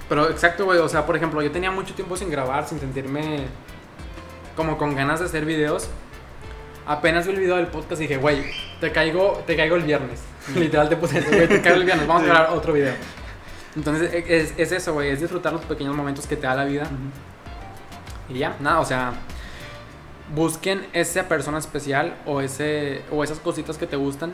Pero 0.09 0.31
exacto, 0.31 0.65
güey. 0.65 0.79
O 0.79 0.89
sea, 0.89 1.05
por 1.07 1.17
ejemplo, 1.17 1.43
yo 1.43 1.51
tenía 1.51 1.71
mucho 1.71 1.95
tiempo 1.95 2.17
sin 2.17 2.31
grabar, 2.31 2.67
sin 2.67 2.81
sentirme 2.81 3.47
como 4.57 4.79
con 4.79 4.95
ganas 4.95 5.21
de 5.21 5.27
hacer 5.27 5.45
videos. 5.45 5.89
Apenas 6.87 7.27
vi 7.27 7.33
el 7.33 7.41
video 7.41 7.57
del 7.57 7.67
podcast 7.69 8.01
y 8.03 8.07
dije, 8.07 8.19
güey, 8.19 8.45
te 8.81 8.93
caigo, 8.93 9.43
te 9.47 9.57
caigo 9.57 9.77
el 9.77 9.83
viernes. 9.83 10.21
Literal 10.55 10.89
te 10.89 10.97
puse 10.97 11.21
güey, 11.23 11.49
te 11.49 11.63
caigo 11.63 11.79
el 11.79 11.85
viernes, 11.85 12.07
vamos 12.07 12.25
a 12.25 12.27
grabar 12.27 12.51
otro 12.51 12.75
video. 12.75 12.93
Entonces, 13.75 14.13
e- 14.13 14.41
es, 14.41 14.55
es 14.59 14.73
eso, 14.73 14.93
güey, 14.93 15.11
es 15.11 15.21
disfrutar 15.21 15.53
los 15.53 15.63
pequeños 15.63 15.95
momentos 15.97 16.27
que 16.27 16.37
te 16.37 16.47
da 16.47 16.55
la 16.55 16.65
vida. 16.65 16.87
Y 18.29 18.39
ya, 18.39 18.57
nada, 18.61 18.81
o 18.81 18.85
sea, 18.85 19.13
busquen 20.35 20.87
esa 20.93 21.29
persona 21.29 21.59
especial 21.59 22.15
o, 22.27 22.41
ese, 22.41 23.03
o 23.11 23.23
esas 23.23 23.39
cositas 23.39 23.77
que 23.77 23.87
te 23.87 23.97
gustan 23.97 24.33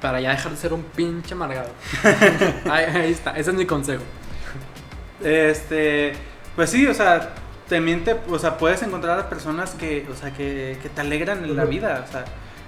para 0.00 0.20
ya 0.20 0.30
dejar 0.30 0.52
de 0.52 0.58
ser 0.58 0.72
un 0.72 0.82
pinche 0.82 1.34
amargado. 1.34 1.70
ahí, 2.70 2.84
ahí 2.84 3.12
está, 3.12 3.30
ese 3.38 3.50
es 3.50 3.56
mi 3.56 3.64
consejo. 3.66 4.02
Este, 5.22 6.12
pues 6.56 6.70
sí, 6.70 6.86
o 6.86 6.92
sea, 6.94 7.34
también 7.68 8.04
te, 8.04 8.14
o 8.28 8.38
sea, 8.38 8.58
puedes 8.58 8.82
encontrar 8.82 9.18
a 9.18 9.28
personas 9.30 9.70
que, 9.74 10.06
o 10.12 10.14
sea, 10.14 10.32
que, 10.32 10.78
que 10.82 10.88
te 10.88 11.00
alegran 11.00 11.42
en 11.44 11.56
la 11.56 11.64
vida, 11.64 12.04
o 12.06 12.12
sea, 12.12 12.24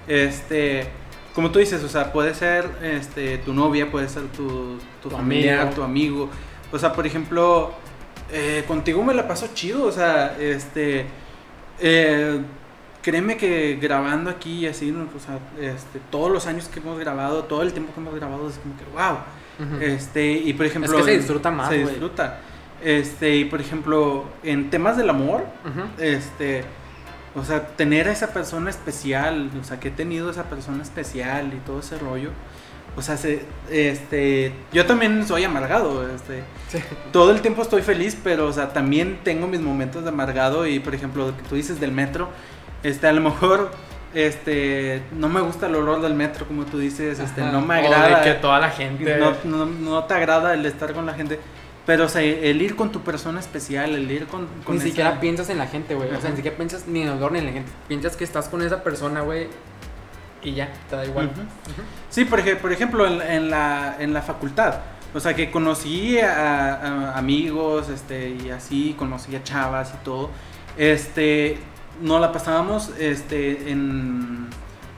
este, 0.07 0.87
como 1.35 1.51
tú 1.51 1.59
dices, 1.59 1.83
o 1.83 1.89
sea, 1.89 2.11
puede 2.11 2.33
ser, 2.33 2.67
este, 2.81 3.37
tu 3.39 3.53
novia, 3.53 3.91
puede 3.91 4.09
ser 4.09 4.23
tu, 4.29 4.79
tu 5.03 5.09
Tu 5.09 5.15
familiar, 5.15 5.59
amigo. 5.59 5.75
tu 5.75 5.83
amigo, 5.83 6.29
o 6.71 6.79
sea, 6.79 6.93
por 6.93 7.05
ejemplo, 7.05 7.73
Eh, 8.31 8.63
contigo 8.67 9.03
me 9.03 9.13
la 9.13 9.27
paso 9.27 9.49
chido, 9.53 9.85
o 9.85 9.91
sea, 9.91 10.35
este, 10.39 11.05
eh, 11.79 12.41
créeme 13.01 13.37
que 13.37 13.77
grabando 13.81 14.29
aquí 14.29 14.59
y 14.59 14.67
así, 14.67 14.91
¿no? 14.91 15.07
o 15.15 15.19
sea, 15.19 15.39
este, 15.61 15.99
todos 16.11 16.31
los 16.31 16.45
años 16.45 16.67
que 16.67 16.79
hemos 16.79 16.99
grabado, 16.99 17.45
todo 17.45 17.61
el 17.61 17.71
tiempo 17.71 17.93
que 17.93 17.99
hemos 18.01 18.15
grabado, 18.15 18.49
es 18.49 18.57
como 18.57 18.75
que, 18.77 18.83
wow. 18.93 19.17
Este, 19.81 20.31
y 20.33 20.53
por 20.53 20.65
ejemplo. 20.65 20.91
Es 20.91 21.05
que 21.05 21.11
se 21.11 21.17
disfruta 21.17 21.49
más, 21.49 21.69
Se 21.69 21.79
disfruta. 21.79 22.39
Este, 22.83 23.37
y 23.37 23.45
por 23.45 23.59
ejemplo, 23.59 24.25
en 24.43 24.69
temas 24.69 24.97
del 24.97 25.09
amor, 25.09 25.45
este, 25.97 26.63
o 27.35 27.43
sea, 27.43 27.67
tener 27.67 28.07
a 28.07 28.11
esa 28.11 28.33
persona 28.33 28.69
especial, 28.69 29.49
o 29.59 29.63
sea, 29.63 29.79
que 29.79 29.87
he 29.87 29.91
tenido 29.91 30.29
esa 30.29 30.43
persona 30.43 30.83
especial 30.83 31.53
y 31.53 31.57
todo 31.65 31.79
ese 31.79 31.97
rollo. 31.97 32.29
O 32.97 33.01
sea, 33.03 33.15
se, 33.15 33.43
este, 33.71 34.51
yo 34.73 34.85
también 34.87 35.25
soy 35.27 35.43
amargado, 35.43 36.07
este, 36.13 36.41
Sí. 36.69 36.79
todo 37.13 37.31
el 37.31 37.41
tiempo 37.41 37.61
estoy 37.61 37.83
feliz, 37.83 38.17
pero, 38.23 38.47
o 38.47 38.51
sea, 38.53 38.69
también 38.73 39.19
tengo 39.23 39.47
mis 39.47 39.61
momentos 39.61 40.03
de 40.03 40.09
amargado 40.09 40.65
y, 40.65 40.79
por 40.79 40.95
ejemplo, 40.95 41.27
lo 41.27 41.37
que 41.37 41.43
tú 41.43 41.55
dices 41.55 41.79
del 41.79 41.91
metro, 41.91 42.29
este, 42.83 43.07
a 43.07 43.13
lo 43.13 43.21
mejor, 43.21 43.69
este, 44.15 45.01
no 45.15 45.29
me 45.29 45.41
gusta 45.41 45.67
el 45.67 45.75
olor 45.75 46.01
del 46.01 46.15
metro, 46.15 46.47
como 46.47 46.65
tú 46.65 46.79
dices, 46.79 47.19
este, 47.19 47.41
Ajá. 47.41 47.51
no 47.51 47.61
me 47.61 47.77
O 47.79 47.81
de 47.89 47.95
agrada. 47.95 48.23
que 48.23 48.33
toda 48.33 48.59
la 48.59 48.69
gente. 48.71 49.17
No, 49.17 49.33
no, 49.43 49.65
no 49.65 50.03
te 50.05 50.13
agrada 50.15 50.53
el 50.55 50.65
estar 50.65 50.93
con 50.93 51.05
la 51.05 51.13
gente. 51.13 51.39
Pero, 51.85 52.05
o 52.05 52.09
sea, 52.09 52.21
el 52.21 52.61
ir 52.61 52.75
con 52.75 52.91
tu 52.91 53.01
persona 53.01 53.39
especial, 53.39 53.95
el 53.95 54.11
ir 54.11 54.25
con. 54.27 54.47
con 54.65 54.75
ni 54.75 54.79
esa- 54.79 54.87
siquiera 54.89 55.19
piensas 55.21 55.49
en 55.49 55.57
la 55.57 55.67
gente, 55.67 55.95
güey. 55.95 56.09
O 56.13 56.19
sea, 56.19 56.31
ni 56.31 56.35
siquiera 56.35 56.57
piensas 56.57 56.85
ni 56.87 57.01
en 57.03 57.07
el 57.09 57.13
olor 57.13 57.31
ni 57.31 57.39
en 57.39 57.45
la 57.45 57.51
gente. 57.53 57.71
Piensas 57.87 58.17
que 58.17 58.23
estás 58.25 58.49
con 58.49 58.61
esa 58.61 58.83
persona, 58.83 59.21
güey. 59.21 59.47
Y 60.47 60.53
ya, 60.53 60.69
te 60.89 60.95
da 60.95 61.05
igual. 61.05 61.25
Ujú. 61.27 61.41
Sí, 62.09 62.23
por, 62.23 62.39
ej- 62.39 62.57
por 62.57 62.71
ejemplo, 62.71 63.05
en, 63.05 63.21
en 63.21 63.49
la, 63.49 63.97
en 63.99 64.13
la 64.13 64.21
facultad. 64.21 64.75
O 65.13 65.19
sea, 65.19 65.33
que 65.35 65.51
conocí 65.51 66.19
a, 66.19 66.75
a 66.75 67.17
amigos, 67.17 67.89
este, 67.89 68.29
y 68.29 68.49
así, 68.49 68.95
conocí 68.97 69.35
a 69.35 69.43
chavas 69.43 69.93
y 69.93 70.03
todo. 70.05 70.29
Este, 70.77 71.57
nos 72.01 72.21
la 72.21 72.31
pasábamos, 72.31 72.91
este, 72.99 73.71
en, 73.71 74.47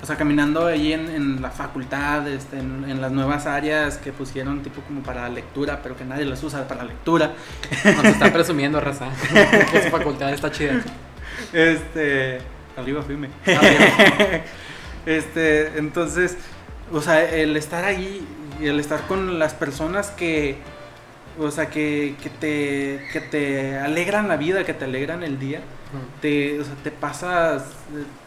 o 0.01 0.05
sea, 0.05 0.17
caminando 0.17 0.67
ahí 0.67 0.93
en, 0.93 1.09
en 1.09 1.41
la 1.41 1.49
facultad, 1.51 2.27
este, 2.27 2.59
en, 2.59 2.85
en 2.87 3.01
las 3.01 3.11
nuevas 3.11 3.45
áreas 3.47 3.97
que 3.97 4.11
pusieron 4.11 4.61
tipo 4.61 4.81
como 4.81 5.01
para 5.01 5.29
lectura, 5.29 5.79
pero 5.81 5.95
que 5.97 6.05
nadie 6.05 6.25
las 6.25 6.43
usa 6.43 6.67
para 6.67 6.83
lectura. 6.83 7.31
Nos 7.85 8.05
está 8.05 8.31
presumiendo, 8.31 8.79
raza. 8.81 9.07
que 9.71 9.81
su 9.83 9.89
facultad 9.89 10.31
está 10.31 10.51
chida. 10.51 10.73
Este, 11.53 12.39
arriba 12.77 13.01
firme. 13.03 13.29
Arriba. 13.45 14.43
Este, 15.09 15.79
entonces, 15.79 16.37
o 16.93 17.01
sea, 17.01 17.27
el 17.27 17.57
estar 17.57 17.83
ahí 17.83 18.23
y 18.61 18.67
el 18.67 18.79
estar 18.79 19.07
con 19.07 19.39
las 19.39 19.55
personas 19.55 20.11
que, 20.11 20.57
o 21.39 21.49
sea, 21.49 21.71
que, 21.71 22.15
que 22.21 22.29
te, 22.29 23.07
que 23.11 23.19
te 23.19 23.79
alegran 23.79 24.27
la 24.27 24.37
vida, 24.37 24.63
que 24.65 24.75
te 24.75 24.85
alegran 24.85 25.23
el 25.23 25.39
día, 25.39 25.61
te, 26.21 26.59
o 26.59 26.63
sea, 26.63 26.75
te 26.83 26.91
pasas, 26.91 27.63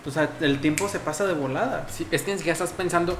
o 0.05 0.11
sea, 0.11 0.29
el 0.41 0.61
tiempo 0.61 0.89
se 0.89 0.99
pasa 0.99 1.25
de 1.25 1.35
volada. 1.35 1.87
Sí, 1.89 2.05
es 2.11 2.23
que 2.23 2.33
ni 2.33 2.39
siquiera 2.39 2.55
estás 2.55 2.73
pensando 2.73 3.17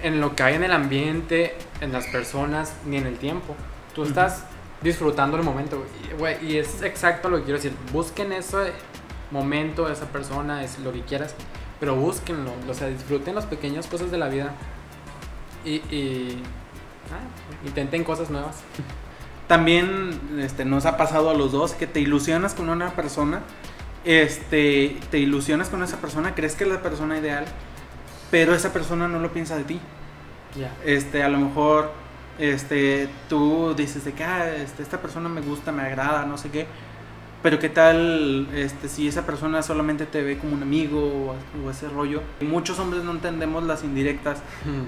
en 0.00 0.20
lo 0.20 0.36
que 0.36 0.44
hay 0.44 0.54
en 0.54 0.62
el 0.62 0.72
ambiente, 0.72 1.56
en 1.80 1.90
las 1.90 2.06
personas, 2.06 2.72
ni 2.86 2.98
en 2.98 3.08
el 3.08 3.18
tiempo. 3.18 3.56
Tú 3.96 4.04
estás 4.04 4.44
disfrutando 4.80 5.36
el 5.36 5.42
momento, 5.42 5.84
güey. 6.16 6.36
Y 6.46 6.56
es 6.58 6.82
exacto 6.82 7.28
lo 7.28 7.38
que 7.38 7.42
quiero 7.42 7.58
decir. 7.58 7.72
Busquen 7.92 8.32
ese 8.32 8.72
momento, 9.32 9.90
esa 9.90 10.06
persona, 10.06 10.62
es 10.62 10.78
lo 10.78 10.92
que 10.92 11.00
quieras, 11.02 11.34
pero 11.82 11.96
búsquenlo. 11.96 12.52
O 12.70 12.74
sea, 12.74 12.86
disfruten 12.86 13.34
las 13.34 13.46
pequeñas 13.46 13.88
cosas 13.88 14.12
de 14.12 14.16
la 14.16 14.28
vida 14.28 14.52
y, 15.64 15.78
y 15.92 16.40
ah, 17.10 17.66
intenten 17.66 18.04
cosas 18.04 18.30
nuevas. 18.30 18.60
También 19.48 20.38
este, 20.38 20.64
nos 20.64 20.86
ha 20.86 20.96
pasado 20.96 21.28
a 21.28 21.34
los 21.34 21.50
dos 21.50 21.72
que 21.72 21.88
te 21.88 21.98
ilusionas 21.98 22.54
con 22.54 22.68
una 22.68 22.90
persona, 22.90 23.40
este, 24.04 24.96
te 25.10 25.18
ilusionas 25.18 25.70
con 25.70 25.82
esa 25.82 25.96
persona, 25.96 26.36
crees 26.36 26.54
que 26.54 26.62
es 26.62 26.70
la 26.70 26.80
persona 26.82 27.18
ideal, 27.18 27.46
pero 28.30 28.54
esa 28.54 28.72
persona 28.72 29.08
no 29.08 29.18
lo 29.18 29.32
piensa 29.32 29.56
de 29.56 29.64
ti. 29.64 29.80
Ya. 30.56 30.72
Este, 30.84 31.24
a 31.24 31.28
lo 31.28 31.38
mejor, 31.38 31.90
este, 32.38 33.08
tú 33.28 33.74
dices 33.76 34.04
de 34.04 34.12
que, 34.12 34.22
ah, 34.22 34.54
este, 34.54 34.84
esta 34.84 35.02
persona 35.02 35.28
me 35.28 35.40
gusta, 35.40 35.72
me 35.72 35.82
agrada, 35.82 36.26
no 36.26 36.38
sé 36.38 36.48
qué. 36.48 36.68
Pero 37.42 37.58
qué 37.58 37.68
tal, 37.68 38.48
este, 38.54 38.88
si 38.88 39.08
esa 39.08 39.26
persona 39.26 39.62
solamente 39.62 40.06
te 40.06 40.22
ve 40.22 40.38
como 40.38 40.54
un 40.54 40.62
amigo 40.62 41.00
o, 41.00 41.66
o 41.66 41.70
ese 41.70 41.88
rollo. 41.88 42.22
Muchos 42.40 42.78
hombres 42.78 43.02
no 43.02 43.10
entendemos 43.10 43.64
las 43.64 43.82
indirectas 43.82 44.38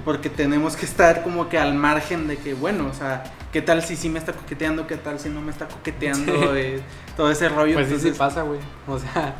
porque 0.05 0.31
tenemos 0.31 0.77
que 0.77 0.87
estar 0.87 1.25
como 1.25 1.49
que 1.49 1.59
al 1.59 1.75
margen 1.75 2.29
de 2.29 2.37
que, 2.37 2.55
bueno, 2.55 2.87
o 2.87 2.95
sea, 2.95 3.25
qué 3.53 3.61
tal 3.61 3.83
si 3.83 3.97
sí 3.97 4.09
me 4.09 4.21
está 4.21 4.33
coqueteando, 4.33 4.87
qué 4.87 4.97
tal 4.97 5.19
si 5.19 5.31
no 5.31 5.41
me 5.41 5.51
está 5.51 5.67
coqueteando, 5.67 6.33
Sí. 6.33 6.49
eh, 6.55 6.81
todo 7.17 7.29
ese 7.31 7.49
rollo. 7.49 7.75
Pues 7.75 7.89
sí, 7.89 7.95
sí 7.95 8.09
Entonces, 8.09 8.19
pasa, 8.19 8.43
güey. 8.43 8.61
O 8.87 8.99
sea, 9.01 9.35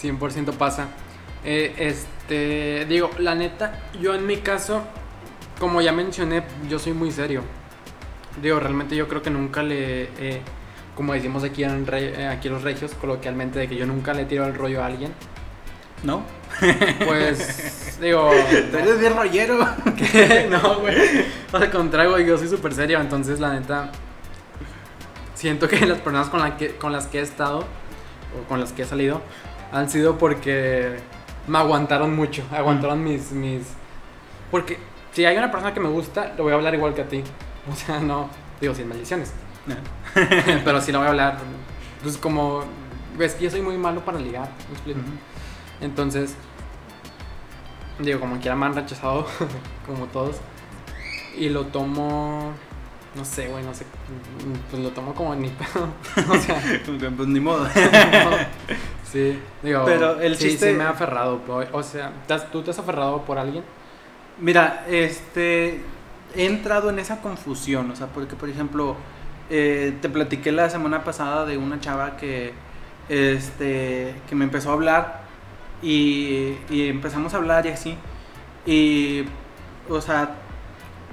100% 0.00 0.52
pasa. 0.52 0.86
Eh, 1.44 1.74
este, 1.78 2.86
digo, 2.88 3.10
la 3.18 3.34
neta, 3.34 3.80
yo 4.00 4.14
en 4.14 4.24
mi 4.24 4.36
caso, 4.36 4.82
como 5.58 5.80
ya 5.80 5.90
mencioné, 5.90 6.44
yo 6.68 6.78
soy 6.78 6.92
muy 6.92 7.10
serio. 7.10 7.42
Digo, 8.40 8.60
realmente 8.60 8.94
yo 8.94 9.08
creo 9.08 9.22
que 9.22 9.30
nunca 9.30 9.62
le, 9.62 10.04
eh, 10.18 10.42
como 10.96 11.12
decimos 11.12 11.44
aquí 11.44 11.62
en 11.62 11.86
re- 11.86 12.20
eh, 12.22 12.26
aquí 12.26 12.48
los 12.48 12.62
regios, 12.62 12.92
coloquialmente, 12.94 13.60
de 13.60 13.68
que 13.68 13.76
yo 13.76 13.86
nunca 13.86 14.12
le 14.14 14.24
tiro 14.24 14.44
el 14.46 14.54
rollo 14.54 14.82
a 14.82 14.86
alguien. 14.86 15.12
¿no? 16.02 16.22
Pues, 17.06 17.98
digo, 18.02 18.30
Tú 18.70 18.76
eres 18.76 18.98
bien 19.00 19.16
rollero. 19.16 19.58
que 19.96 20.48
no, 20.50 20.80
güey. 20.80 20.96
Al 21.52 21.70
contrario, 21.70 22.10
güey, 22.12 22.26
yo 22.26 22.36
soy 22.38 22.48
súper 22.48 22.74
serio. 22.74 23.00
Entonces, 23.00 23.38
la 23.40 23.52
neta, 23.54 23.90
siento 25.34 25.68
que 25.68 25.84
las 25.86 25.98
personas 25.98 26.28
con, 26.28 26.40
la 26.40 26.56
que, 26.56 26.76
con 26.76 26.92
las 26.92 27.06
que 27.06 27.18
he 27.18 27.22
estado 27.22 27.60
o 27.60 28.48
con 28.48 28.60
las 28.60 28.72
que 28.72 28.82
he 28.82 28.84
salido 28.86 29.20
han 29.72 29.88
sido 29.90 30.18
porque 30.18 30.96
me 31.46 31.58
aguantaron 31.58 32.14
mucho. 32.14 32.42
Aguantaron 32.52 33.02
mis, 33.02 33.32
mis. 33.32 33.62
Porque 34.50 34.78
si 35.12 35.24
hay 35.24 35.36
una 35.36 35.50
persona 35.50 35.74
que 35.74 35.80
me 35.80 35.88
gusta, 35.88 36.32
le 36.36 36.42
voy 36.42 36.52
a 36.52 36.56
hablar 36.56 36.74
igual 36.74 36.94
que 36.94 37.02
a 37.02 37.08
ti. 37.08 37.22
O 37.70 37.74
sea, 37.74 38.00
no. 38.00 38.28
Digo, 38.60 38.74
sin 38.74 38.88
maldiciones. 38.88 39.32
Pero 40.64 40.80
sí 40.80 40.92
le 40.92 40.98
voy 40.98 41.06
a 41.06 41.10
hablar. 41.10 41.38
Pues 42.02 42.16
como. 42.16 42.62
Ves 43.18 43.34
que 43.34 43.44
yo 43.44 43.50
soy 43.50 43.62
muy 43.62 43.78
malo 43.78 44.00
para 44.04 44.18
ligar. 44.18 44.50
¿me 44.68 44.74
explico? 44.74 45.00
Entonces, 45.80 46.34
digo, 47.98 48.20
como 48.20 48.38
quiera 48.38 48.56
me 48.56 48.66
han 48.66 48.74
rechazado, 48.74 49.26
como 49.86 50.06
todos. 50.06 50.36
Y 51.36 51.48
lo 51.50 51.66
tomo, 51.66 52.52
no 53.14 53.24
sé, 53.24 53.48
güey, 53.48 53.62
no 53.64 53.74
sé. 53.74 53.84
Pues 54.70 54.82
lo 54.82 54.90
tomo 54.90 55.14
como 55.14 55.34
ni 55.34 55.48
pedo. 55.50 55.88
O 56.30 56.36
sea, 56.38 56.60
pues 57.16 57.28
ni 57.28 57.40
modo. 57.40 57.66
sí, 59.10 59.38
digo. 59.62 59.84
Pero 59.84 60.20
el 60.20 60.36
sí, 60.36 60.48
chiste- 60.48 60.72
sí 60.72 60.76
me 60.78 60.84
ha 60.84 60.90
aferrado. 60.90 61.40
O 61.72 61.82
sea, 61.82 62.12
¿te 62.26 62.34
has- 62.34 62.50
¿tú 62.50 62.62
te 62.62 62.70
has 62.70 62.78
aferrado 62.78 63.22
por 63.22 63.38
alguien? 63.38 63.64
Mira, 64.38 64.84
este, 64.88 65.80
he 66.34 66.44
entrado 66.46 66.90
en 66.90 66.98
esa 66.98 67.20
confusión, 67.22 67.90
o 67.90 67.96
sea, 67.96 68.06
porque 68.08 68.36
por 68.36 68.48
ejemplo, 68.50 68.96
eh, 69.50 69.94
te 70.00 70.08
platiqué 70.08 70.52
la 70.52 70.68
semana 70.70 71.04
pasada 71.04 71.44
de 71.46 71.56
una 71.58 71.80
chava 71.80 72.16
que, 72.16 72.52
este, 73.08 74.14
que 74.28 74.34
me 74.34 74.44
empezó 74.44 74.70
a 74.70 74.72
hablar 74.74 75.20
y, 75.82 76.54
y 76.70 76.88
empezamos 76.88 77.34
a 77.34 77.36
hablar 77.38 77.66
y 77.66 77.68
así, 77.70 77.96
y, 78.66 79.24
o 79.88 80.00
sea, 80.00 80.30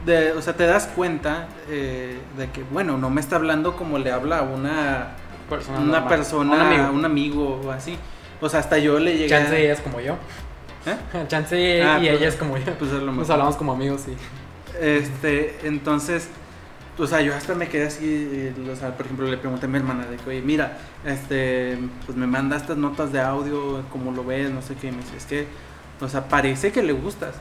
de- 0.05 0.31
o 0.33 0.41
sea, 0.41 0.55
te 0.55 0.65
das 0.65 0.87
cuenta 0.87 1.47
eh, 1.69 2.17
de 2.37 2.49
que, 2.49 2.63
bueno, 2.63 2.97
no 2.97 3.09
me 3.09 3.21
está 3.21 3.35
hablando 3.37 3.75
como 3.75 3.97
le 3.99 4.11
habla 4.11 4.39
a 4.39 4.41
una, 4.43 5.07
Persona 5.49 5.79
una 5.79 5.91
normal. 5.99 6.09
persona, 6.09 6.53
Un 6.55 6.59
amigo. 6.61 6.91
un 6.91 7.05
amigo 7.05 7.61
o 7.65 7.71
así. 7.71 7.97
O 8.41 8.49
sea, 8.49 8.59
hasta 8.61 8.77
yo 8.79 8.97
le 8.99 9.17
llegué 9.17 9.35
a- 9.35 9.39
Chance 9.41 9.63
ella 9.63 9.73
es 9.73 9.79
como 9.81 9.99
yo. 9.99 10.13
¿Eh? 10.85 11.25
Chance 11.27 11.83
Ah, 11.83 11.99
y 12.01 12.07
pues- 12.07 12.19
ella 12.19 12.27
es 12.29 12.35
como 12.35 12.57
yo. 12.57 12.65
pues 12.79 12.91
es 12.91 12.99
lo 12.99 13.05
Nos 13.07 13.15
mejor. 13.17 13.31
hablamos 13.33 13.55
como 13.55 13.73
amigos, 13.73 14.01
sí. 14.05 14.15
Este, 14.81 15.59
entonces, 15.63 16.29
o 16.97 17.07
sea, 17.07 17.21
yo 17.21 17.33
hasta 17.33 17.55
me 17.55 17.67
quedé 17.67 17.87
así, 17.87 18.05
eh, 18.05 18.53
o 18.71 18.75
sea, 18.75 18.95
por 18.95 19.05
ejemplo, 19.05 19.27
le 19.27 19.37
pregunté 19.37 19.65
a 19.65 19.69
mi 19.69 19.77
hermana 19.77 20.05
de 20.05 20.17
que, 20.17 20.29
oye, 20.29 20.41
mira, 20.41 20.77
este, 21.05 21.77
pues 22.05 22.17
me 22.17 22.27
manda 22.27 22.55
estas 22.55 22.77
notas 22.77 23.11
de 23.11 23.19
audio, 23.19 23.83
como 23.91 24.11
lo 24.11 24.23
ves, 24.23 24.51
no 24.51 24.61
sé 24.61 24.75
qué, 24.75 24.91
me 24.91 24.97
dice, 24.97 25.17
es 25.17 25.25
que, 25.25 25.47
o 25.99 26.07
sea, 26.07 26.27
parece 26.27 26.71
que 26.71 26.83
le 26.83 26.93
gustas, 26.93 27.35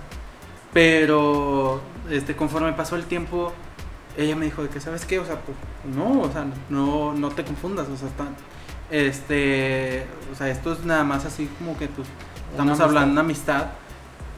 pero, 0.72 1.82
este, 2.10 2.34
conforme 2.34 2.72
pasó 2.72 2.96
el 2.96 3.04
tiempo, 3.04 3.52
ella 4.16 4.36
me 4.36 4.46
dijo 4.46 4.62
de 4.62 4.68
que, 4.68 4.80
¿sabes 4.80 5.04
qué? 5.04 5.18
O 5.18 5.26
sea, 5.26 5.40
pues, 5.40 5.56
no, 5.94 6.22
o 6.22 6.32
sea, 6.32 6.46
no, 6.70 7.12
no 7.12 7.28
te 7.30 7.44
confundas, 7.44 7.88
o 7.88 7.96
sea, 7.96 8.08
está, 8.08 8.24
este, 8.90 10.06
o 10.32 10.34
sea, 10.36 10.48
esto 10.48 10.72
es 10.72 10.84
nada 10.84 11.04
más 11.04 11.26
así 11.26 11.48
como 11.58 11.76
que, 11.76 11.88
pues, 11.88 12.08
estamos 12.50 12.80
hablando 12.80 13.14
de 13.16 13.20
amistad, 13.20 13.66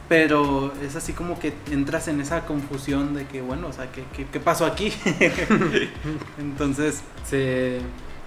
pero 0.07 0.71
es 0.83 0.95
así 0.95 1.13
como 1.13 1.39
que 1.39 1.53
entras 1.71 2.07
en 2.07 2.21
esa 2.21 2.45
confusión 2.45 3.13
de 3.13 3.25
que, 3.25 3.41
bueno, 3.41 3.67
o 3.67 3.73
sea, 3.73 3.91
¿qué, 3.91 4.03
qué, 4.15 4.25
qué 4.25 4.39
pasó 4.39 4.65
aquí? 4.65 4.93
Entonces, 6.39 7.01
Sí, 7.25 7.77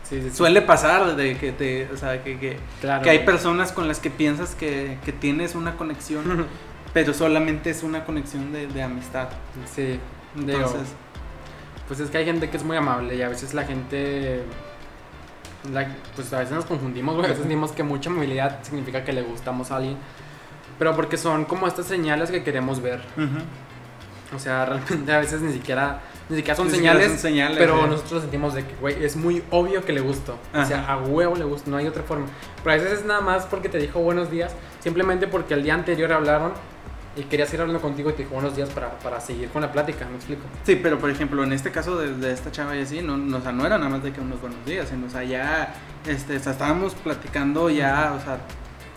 sí, 0.08 0.20
sí. 0.22 0.30
sí. 0.30 0.36
suele 0.36 0.62
pasar 0.62 1.16
de 1.16 1.36
que 1.36 1.52
te, 1.52 1.88
o 1.92 1.96
sea, 1.96 2.22
que, 2.24 2.38
que, 2.38 2.58
Claro, 2.80 3.02
que 3.02 3.10
hay 3.10 3.20
personas 3.24 3.72
con 3.72 3.86
las 3.88 4.00
que 4.00 4.10
piensas 4.10 4.54
que, 4.54 4.98
que 5.04 5.12
tienes 5.12 5.54
una 5.54 5.76
conexión, 5.76 6.46
pero 6.92 7.14
solamente 7.14 7.70
es 7.70 7.82
una 7.82 8.04
conexión 8.04 8.52
de, 8.52 8.66
de 8.66 8.82
amistad. 8.82 9.28
Sí, 9.72 9.98
digo, 10.34 10.58
Entonces, 10.58 10.88
Pues 11.86 12.00
es 12.00 12.10
que 12.10 12.18
hay 12.18 12.24
gente 12.24 12.50
que 12.50 12.56
es 12.56 12.64
muy 12.64 12.76
amable 12.76 13.14
y 13.16 13.22
a 13.22 13.28
veces 13.28 13.54
la 13.54 13.64
gente 13.64 14.42
la- 15.72 15.88
pues 16.14 16.32
a 16.32 16.38
veces 16.40 16.54
nos 16.54 16.64
confundimos, 16.64 17.14
güey. 17.14 17.26
A 17.26 17.30
veces 17.30 17.44
decimos 17.48 17.72
que 17.72 17.82
mucha 17.82 18.10
movilidad 18.10 18.58
significa 18.62 19.04
que 19.04 19.12
le 19.12 19.22
gustamos 19.22 19.70
a 19.70 19.76
alguien. 19.76 19.96
Pero 20.78 20.94
porque 20.94 21.16
son 21.16 21.44
como 21.44 21.66
estas 21.66 21.86
señales 21.86 22.30
que 22.30 22.42
queremos 22.42 22.80
ver. 22.80 23.00
Ujú. 23.16 24.36
O 24.36 24.38
sea, 24.38 24.64
realmente 24.66 25.12
a 25.12 25.18
veces 25.18 25.40
ni 25.40 25.52
siquiera, 25.52 26.00
ni 26.28 26.36
siquiera 26.36 26.56
son, 26.56 26.66
Ni 26.66 26.74
siquiera 26.74 26.94
señales, 26.94 27.12
son 27.12 27.20
señales, 27.20 27.58
pero 27.58 27.86
nosotros 27.86 28.22
sentimos 28.22 28.54
de 28.54 28.64
que, 28.64 28.74
güey, 28.76 29.02
es 29.04 29.16
muy 29.16 29.42
obvio 29.50 29.84
que 29.84 29.92
le 29.92 30.00
gusto. 30.00 30.38
O 30.54 30.64
sea, 30.64 30.82
Ajá. 30.82 30.94
a 30.94 30.98
huevo 30.98 31.36
le 31.36 31.44
gusta, 31.44 31.70
no 31.70 31.76
hay 31.76 31.86
otra 31.86 32.02
forma. 32.02 32.26
Pero 32.62 32.74
a 32.74 32.82
veces 32.82 33.00
es 33.00 33.04
nada 33.04 33.20
más 33.20 33.46
porque 33.46 33.68
te 33.68 33.78
dijo 33.78 34.00
buenos 34.00 34.30
días, 34.30 34.52
simplemente 34.80 35.26
porque 35.26 35.54
el 35.54 35.62
día 35.62 35.74
anterior 35.74 36.12
hablaron 36.12 36.52
y 37.16 37.24
querías 37.24 37.52
ir 37.52 37.60
hablando 37.60 37.80
contigo 37.80 38.10
y 38.10 38.12
te 38.12 38.22
dijo 38.22 38.34
buenos 38.34 38.54
días 38.54 38.68
para, 38.70 38.90
para 38.98 39.20
seguir 39.20 39.48
con 39.48 39.62
la 39.62 39.72
plática, 39.72 40.06
¿me 40.08 40.16
explico? 40.16 40.42
Sí, 40.62 40.78
pero 40.80 40.98
por 40.98 41.10
ejemplo, 41.10 41.42
en 41.42 41.52
este 41.52 41.72
caso 41.72 41.98
de, 41.98 42.14
de 42.14 42.32
esta 42.32 42.52
chava 42.52 42.76
y 42.76 42.82
así, 42.82 43.02
no, 43.02 43.16
no, 43.16 43.38
o 43.38 43.40
sea, 43.40 43.50
no 43.50 43.66
era 43.66 43.76
nada 43.76 43.90
más 43.90 44.04
de 44.04 44.12
que 44.12 44.20
unos 44.20 44.40
buenos 44.40 44.64
días, 44.64 44.88
sino, 44.88 45.06
o 45.06 45.10
sea, 45.10 45.24
ya, 45.24 45.74
este, 46.06 46.36
o 46.36 46.40
sea, 46.40 46.52
estábamos 46.52 46.94
platicando 46.94 47.70
ya, 47.70 48.14
o 48.16 48.22
sea, 48.22 48.38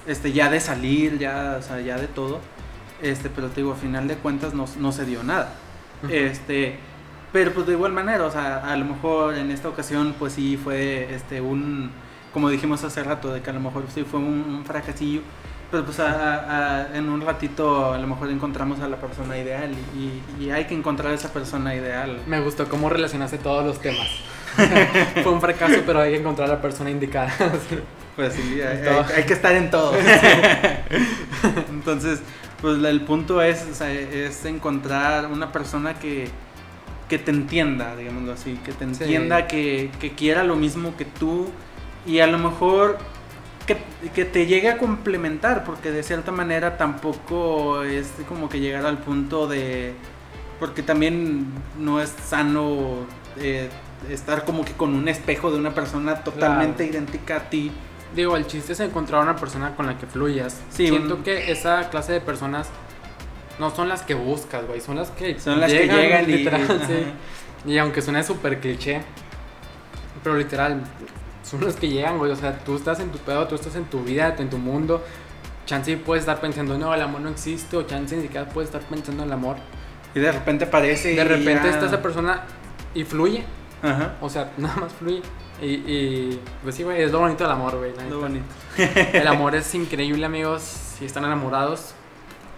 este, 0.07 0.31
ya 0.31 0.49
de 0.49 0.59
salir, 0.59 1.17
ya, 1.19 1.57
o 1.59 1.61
sea, 1.61 1.79
ya 1.81 1.97
de 1.97 2.07
todo, 2.07 2.39
este, 3.01 3.29
pero 3.29 3.47
te 3.49 3.57
digo, 3.61 3.73
a 3.73 3.75
final 3.75 4.07
de 4.07 4.15
cuentas 4.15 4.53
no, 4.53 4.65
no 4.79 4.91
se 4.91 5.05
dio 5.05 5.23
nada, 5.23 5.53
este, 6.09 6.77
pero 7.31 7.51
pues 7.53 7.65
de 7.67 7.73
igual 7.73 7.93
manera, 7.93 8.25
o 8.25 8.31
sea, 8.31 8.57
a 8.57 8.75
lo 8.75 8.85
mejor 8.85 9.35
en 9.35 9.51
esta 9.51 9.69
ocasión, 9.69 10.15
pues 10.19 10.33
sí 10.33 10.57
fue, 10.61 11.13
este, 11.13 11.39
un, 11.41 11.91
como 12.33 12.49
dijimos 12.49 12.83
hace 12.83 13.03
rato, 13.03 13.33
de 13.33 13.41
que 13.41 13.49
a 13.49 13.53
lo 13.53 13.59
mejor 13.59 13.83
sí 13.93 14.03
fue 14.03 14.19
un, 14.19 14.25
un 14.57 14.65
fracasillo, 14.65 15.21
pero 15.69 15.85
pues 15.85 15.99
a- 16.01 16.11
a- 16.11 16.81
a- 16.91 16.97
en 16.97 17.07
un 17.07 17.21
ratito 17.21 17.93
a 17.93 17.97
lo 17.97 18.05
mejor 18.07 18.29
encontramos 18.29 18.81
a 18.81 18.87
la 18.89 18.97
persona 18.97 19.37
ideal 19.37 19.71
y, 19.95 20.43
y- 20.43 20.45
y 20.47 20.51
hay 20.51 20.65
que 20.65 20.73
encontrar 20.75 21.11
a 21.13 21.15
esa 21.15 21.31
persona 21.31 21.73
ideal. 21.73 22.19
Me 22.27 22.41
gustó 22.41 22.67
cómo 22.67 22.89
relacionaste 22.89 23.37
todos 23.37 23.65
los 23.65 23.79
temas. 23.79 24.07
Fue 25.23 25.31
un 25.31 25.39
fracaso, 25.39 25.79
pero 25.85 26.01
hay 26.01 26.11
que 26.11 26.19
encontrar 26.19 26.49
a 26.49 26.55
la 26.55 26.61
persona 26.61 26.89
indicada. 26.89 27.31
Sí. 27.69 27.79
Pues 28.16 28.34
sí, 28.34 28.62
hay, 28.62 28.84
Todo. 28.84 29.03
hay- 29.05 29.14
hay 29.18 29.24
que 29.24 29.34
estar 29.34 29.53
en 29.55 29.70
todo. 29.72 29.93
Entonces, 31.70 32.22
pues 32.62 32.84
el 32.84 33.01
punto 33.01 33.41
es, 33.41 33.66
o 33.72 33.74
sea, 33.74 33.91
es 33.91 34.45
encontrar 34.45 35.28
una 35.28 35.51
persona 35.51 35.95
que, 35.95 36.28
que 37.09 37.18
te 37.18 37.32
entienda, 37.32 37.95
digámoslo 37.95 38.34
así, 38.34 38.59
que 38.64 38.72
te 38.72 38.86
Sí. 38.93 39.03
entienda, 39.03 39.47
que, 39.47 39.89
que 39.99 40.12
quiera 40.12 40.43
lo 40.43 40.55
mismo 40.55 40.95
que 40.97 41.05
tú 41.05 41.49
y 42.05 42.20
a 42.20 42.28
lo 42.28 42.38
mejor 42.38 42.97
que, 43.66 43.78
que 44.14 44.26
te 44.26 44.45
llegue 44.45 44.70
a 44.70 44.78
complementar, 44.78 45.64
porque 45.64 45.91
de 45.91 46.03
cierta 46.03 46.32
manera 46.32 46.78
tampoco 46.78 47.84
es 47.84 48.07
como 48.28 48.49
que 48.49 48.59
llegar 48.59 48.86
al 48.86 48.97
punto 48.99 49.47
de... 49.47 49.93
Porque 50.59 50.84
también 50.84 51.47
no 51.80 51.99
es 52.01 52.14
sano 52.28 53.05
eh, 53.39 53.70
estar 54.12 54.45
como 54.45 54.64
que 54.64 54.74
con 54.74 54.93
un 54.93 55.07
espejo 55.07 55.49
de 55.51 55.57
una 55.57 55.74
persona 55.74 56.24
totalmente 56.24 56.86
idéntica 56.86 57.38
a 57.38 57.49
ti. 57.49 57.72
Digo, 58.16 58.36
el 58.36 58.45
chiste 58.47 58.74
es 58.74 58.80
encontrar 58.82 59.22
una 59.24 59.36
persona 59.36 59.76
con 59.76 59.86
la 59.88 59.97
que 59.97 60.05
fluyas. 60.05 60.59
Sí, 60.70 60.88
Siento 60.88 61.16
un- 61.16 61.24
que 61.24 61.51
esa 61.51 61.89
clase 61.89 62.14
de 62.14 62.22
personas 62.22 62.70
no 63.59 63.74
son 63.74 63.88
las 63.88 64.01
que 64.03 64.14
buscas, 64.16 64.66
güey. 64.68 64.82
Son 64.82 64.95
las 64.97 65.12
que 65.12 65.39
Son 65.39 65.59
las 65.62 65.72
que 65.72 65.88
llegan 65.88 66.24
y- 66.30 66.34
literal, 66.38 66.64
ajá. 66.64 66.74
sí. 66.88 67.05
Y 67.72 67.78
aunque 67.78 68.01
suene 68.01 68.24
súper 68.24 68.59
cliché, 68.59 69.01
pero 70.24 70.36
literal, 70.36 70.82
son 71.43 71.62
los 71.62 71.76
que 71.76 71.88
llegan, 71.89 72.18
güey. 72.18 72.32
O 72.32 72.36
sea, 72.36 72.57
tú 72.59 72.76
estás 72.76 72.99
en 72.99 73.09
tu 73.12 73.18
pedo, 73.20 73.47
tú 73.47 73.55
estás 73.55 73.76
en 73.76 73.86
tu 73.86 74.03
vida, 74.03 74.36
en 74.38 74.49
tu 74.49 74.57
mundo. 74.57 75.03
Chance 75.66 75.95
puedes 75.97 76.24
estar 76.24 76.41
pensando, 76.41 76.78
no, 76.78 76.93
el 76.93 77.01
amor 77.01 77.22
no 77.22 77.30
existe. 77.30 77.78
O 77.78 77.84
chance 77.84 78.16
ni 78.16 78.24
siquiera 78.24 78.47
puedes 78.49 78.70
estar 78.70 78.82
pensando 78.82 79.24
en 79.24 79.30
el 79.30 79.34
amor. 79.34 79.55
Y 80.14 80.20
de 80.20 80.32
repente 80.32 80.66
aparece. 80.66 81.09
De 81.09 81.22
y 81.22 81.24
repente 81.24 81.64
ya- 81.64 81.70
está 81.70 81.86
esa 81.86 82.01
persona 82.01 82.41
y 82.93 83.03
fluye. 83.05 83.43
Ajá. 83.82 84.16
O 84.22 84.30
sea, 84.30 84.51
nada 84.57 84.76
más 84.76 84.91
fluye. 84.93 85.22
Y, 85.62 85.66
y 85.66 86.39
pues 86.64 86.76
sí, 86.76 86.84
güey, 86.84 87.01
es 87.03 87.12
lo 87.12 87.20
bonito 87.20 87.43
del 87.43 87.53
amor, 87.53 87.78
güey. 87.78 87.91
Lo 88.09 88.20
bonito. 88.22 88.45
El 88.78 89.28
amor 89.28 89.55
es 89.55 89.74
increíble, 89.76 90.26
amigos. 90.26 90.62
Si 90.62 91.05
están 91.05 91.24
enamorados, 91.26 91.93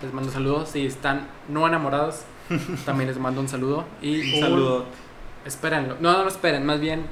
les 0.02 0.14
mando 0.14 0.32
saludos. 0.32 0.70
Si 0.70 0.86
están 0.86 1.28
no 1.50 1.68
enamorados, 1.68 2.22
también 2.86 3.10
les 3.10 3.18
mando 3.20 3.42
un 3.42 3.48
saludo. 3.50 3.86
Y 4.02 4.36
Un 4.36 4.40
saludo. 4.42 4.86
Espérenlo. 5.46 5.98
No, 6.00 6.14
no 6.14 6.24
lo 6.24 6.30
esperen, 6.30 6.66
más 6.66 6.80
bien 6.80 7.06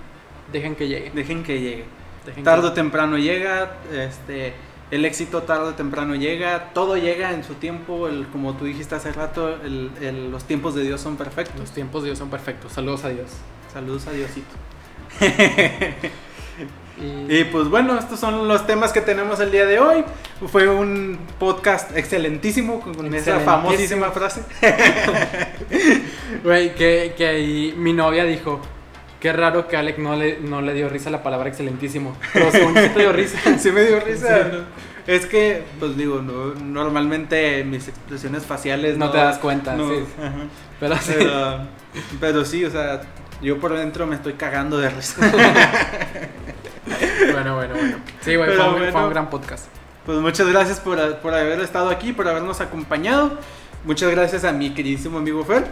dejen 0.51 0.75
que 0.75 0.87
llegue. 0.87 1.11
Dejen 1.13 1.43
que 1.43 1.59
llegue. 1.59 1.85
Dejen 2.25 2.43
Tarde 2.43 2.67
o 2.67 2.73
temprano 2.73 3.17
llega. 3.17 3.73
Este. 3.91 4.53
El 4.91 5.05
éxito 5.05 5.43
tarde 5.43 5.69
o 5.69 5.73
temprano 5.73 6.15
llega. 6.15 6.71
Todo 6.73 6.95
llega 6.97 7.31
en 7.31 7.43
su 7.43 7.55
tiempo. 7.55 8.07
El, 8.07 8.27
como 8.27 8.53
tú 8.55 8.65
dijiste 8.65 8.95
hace 8.95 9.11
rato, 9.11 9.49
el- 9.63 9.91
el- 10.01 10.31
los 10.31 10.43
tiempos 10.45 10.75
de 10.75 10.83
Dios 10.83 11.01
son 11.01 11.17
perfectos. 11.17 11.59
Los 11.59 11.71
tiempos 11.71 12.03
de 12.03 12.09
Dios 12.09 12.19
son 12.19 12.29
perfectos. 12.29 12.71
Saludos 12.73 13.03
a 13.05 13.09
Dios. 13.09 13.27
Saludos 13.73 14.07
a 14.07 14.11
Diosito. 14.11 14.53
Y, 17.01 17.39
Y 17.39 17.43
pues 17.45 17.67
bueno, 17.67 17.97
estos 17.97 18.19
son 18.19 18.47
los 18.47 18.67
temas 18.67 18.91
que 18.93 19.01
tenemos 19.01 19.39
el 19.39 19.51
día 19.51 19.65
de 19.65 19.79
hoy. 19.79 20.03
Fue 20.51 20.67
un 20.67 21.17
podcast 21.39 21.95
excelentísimo 21.97 22.79
con 22.81 23.13
esa 23.15 23.39
famosísima 23.39 24.11
frase. 24.11 24.43
güey, 26.43 26.75
que, 26.75 27.13
que 27.17 27.27
ahí 27.27 27.73
mi 27.77 27.93
novia 27.93 28.23
dijo. 28.25 28.61
Qué 29.19 29.31
raro 29.31 29.67
que 29.67 29.77
Alec 29.77 29.99
no 29.99 30.15
le, 30.15 30.39
no 30.39 30.61
le 30.61 30.73
dio 30.73 30.89
risa 30.89 31.11
la 31.11 31.21
palabra 31.21 31.47
excelentísimo. 31.47 32.17
Pero 32.33 32.51
según 32.51 32.75
sí 32.75 32.89
te 32.91 32.99
dio 33.01 33.13
risa. 33.13 33.37
sí 33.59 33.71
me 33.71 33.83
dio 33.83 33.99
risa. 33.99 34.45
Sí. 34.45 34.49
¿no? 34.57 34.63
Es 35.05 35.25
que, 35.27 35.63
pues 35.79 35.95
digo, 35.95 36.21
no- 36.23 36.55
normalmente 36.55 37.63
mis 37.63 37.87
expresiones 37.87 38.45
faciales 38.45 38.97
No 38.97 39.11
te 39.11 39.17
das 39.19 39.37
cuenta, 39.37 39.75
no, 39.75 39.89
sí. 39.89 40.03
Pero 40.79 40.97
sí. 40.97 41.13
Pero, 41.17 41.57
pero 42.19 42.45
sí, 42.45 42.65
o 42.65 42.71
sea, 42.71 43.01
yo 43.41 43.59
por 43.59 43.75
dentro 43.77 44.05
me 44.07 44.15
estoy 44.15 44.33
cagando 44.33 44.77
de 44.77 44.89
risa. 44.89 45.15
Bueno, 47.31 47.55
bueno, 47.55 47.75
bueno. 47.75 47.97
Sí, 48.21 48.35
güey, 48.35 48.55
fue, 48.55 48.67
un- 48.67 48.75
fue 48.77 48.91
bueno. 48.91 49.03
un 49.07 49.09
gran 49.11 49.29
podcast. 49.29 49.65
Pues 50.05 50.17
muchas 50.19 50.47
gracias 50.47 50.79
por, 50.79 50.97
por 51.17 51.33
haber 51.33 51.59
estado 51.59 51.89
aquí, 51.89 52.11
por 52.13 52.27
habernos 52.27 52.59
acompañado. 52.61 53.37
Muchas 53.85 54.11
gracias 54.11 54.43
a 54.43 54.51
mi 54.51 54.73
queridísimo 54.73 55.19
amigo 55.19 55.43
Fer, 55.45 55.65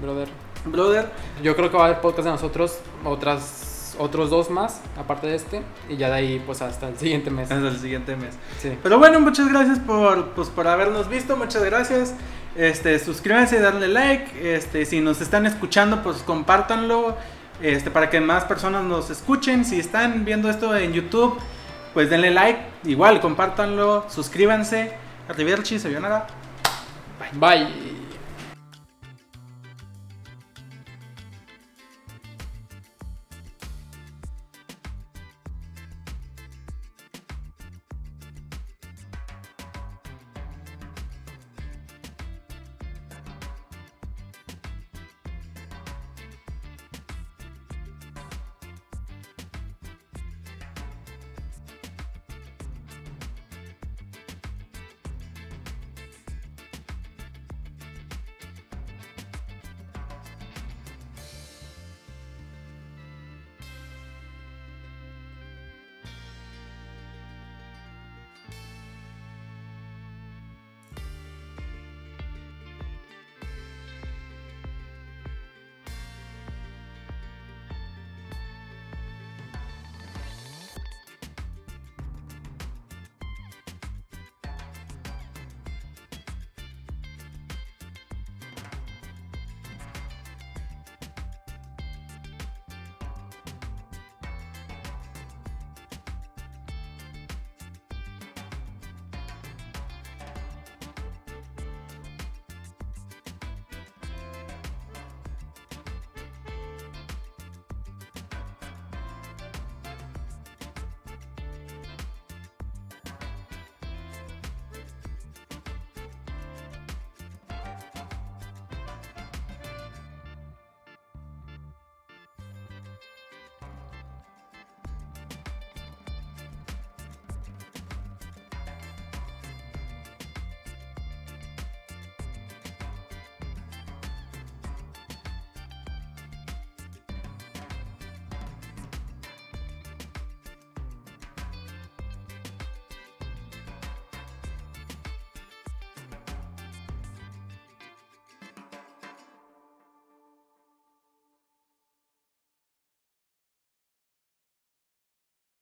Brother. 0.00 0.28
brother. 0.64 1.06
Yo 1.42 1.56
creo 1.56 1.70
que 1.70 1.76
va 1.76 1.84
a 1.84 1.86
haber 1.88 2.00
podcast 2.00 2.24
de 2.26 2.30
nosotros, 2.32 2.78
otras, 3.04 3.67
otros 3.98 4.30
dos 4.30 4.50
más, 4.50 4.80
aparte 4.96 5.26
de 5.26 5.36
este, 5.36 5.62
y 5.88 5.96
ya 5.96 6.08
de 6.08 6.14
ahí, 6.14 6.42
pues 6.44 6.62
hasta 6.62 6.88
el 6.88 6.98
siguiente 6.98 7.30
mes. 7.30 7.50
Hasta 7.50 7.68
el 7.68 7.78
siguiente 7.78 8.16
mes. 8.16 8.34
Sí. 8.60 8.76
Pero 8.82 8.98
bueno, 8.98 9.20
muchas 9.20 9.48
gracias 9.48 9.78
por, 9.78 10.30
pues, 10.30 10.48
por 10.48 10.66
habernos 10.66 11.08
visto, 11.08 11.36
muchas 11.36 11.64
gracias. 11.64 12.14
Este, 12.56 12.98
suscríbanse, 12.98 13.60
darle 13.60 13.88
like. 13.88 14.54
Este, 14.54 14.84
si 14.84 15.00
nos 15.00 15.20
están 15.20 15.46
escuchando, 15.46 16.02
pues 16.02 16.18
compártanlo. 16.18 17.16
Este, 17.62 17.90
para 17.90 18.08
que 18.08 18.20
más 18.20 18.44
personas 18.44 18.84
nos 18.84 19.10
escuchen. 19.10 19.64
Si 19.64 19.78
están 19.78 20.24
viendo 20.24 20.50
esto 20.50 20.76
en 20.76 20.92
YouTube, 20.92 21.38
pues 21.94 22.10
denle 22.10 22.30
like. 22.30 22.60
Igual, 22.84 23.20
compártanlo, 23.20 24.06
suscríbanse. 24.08 24.92
Arrivederci, 25.28 25.78
sayonara. 25.78 26.26
Bye. 27.34 28.07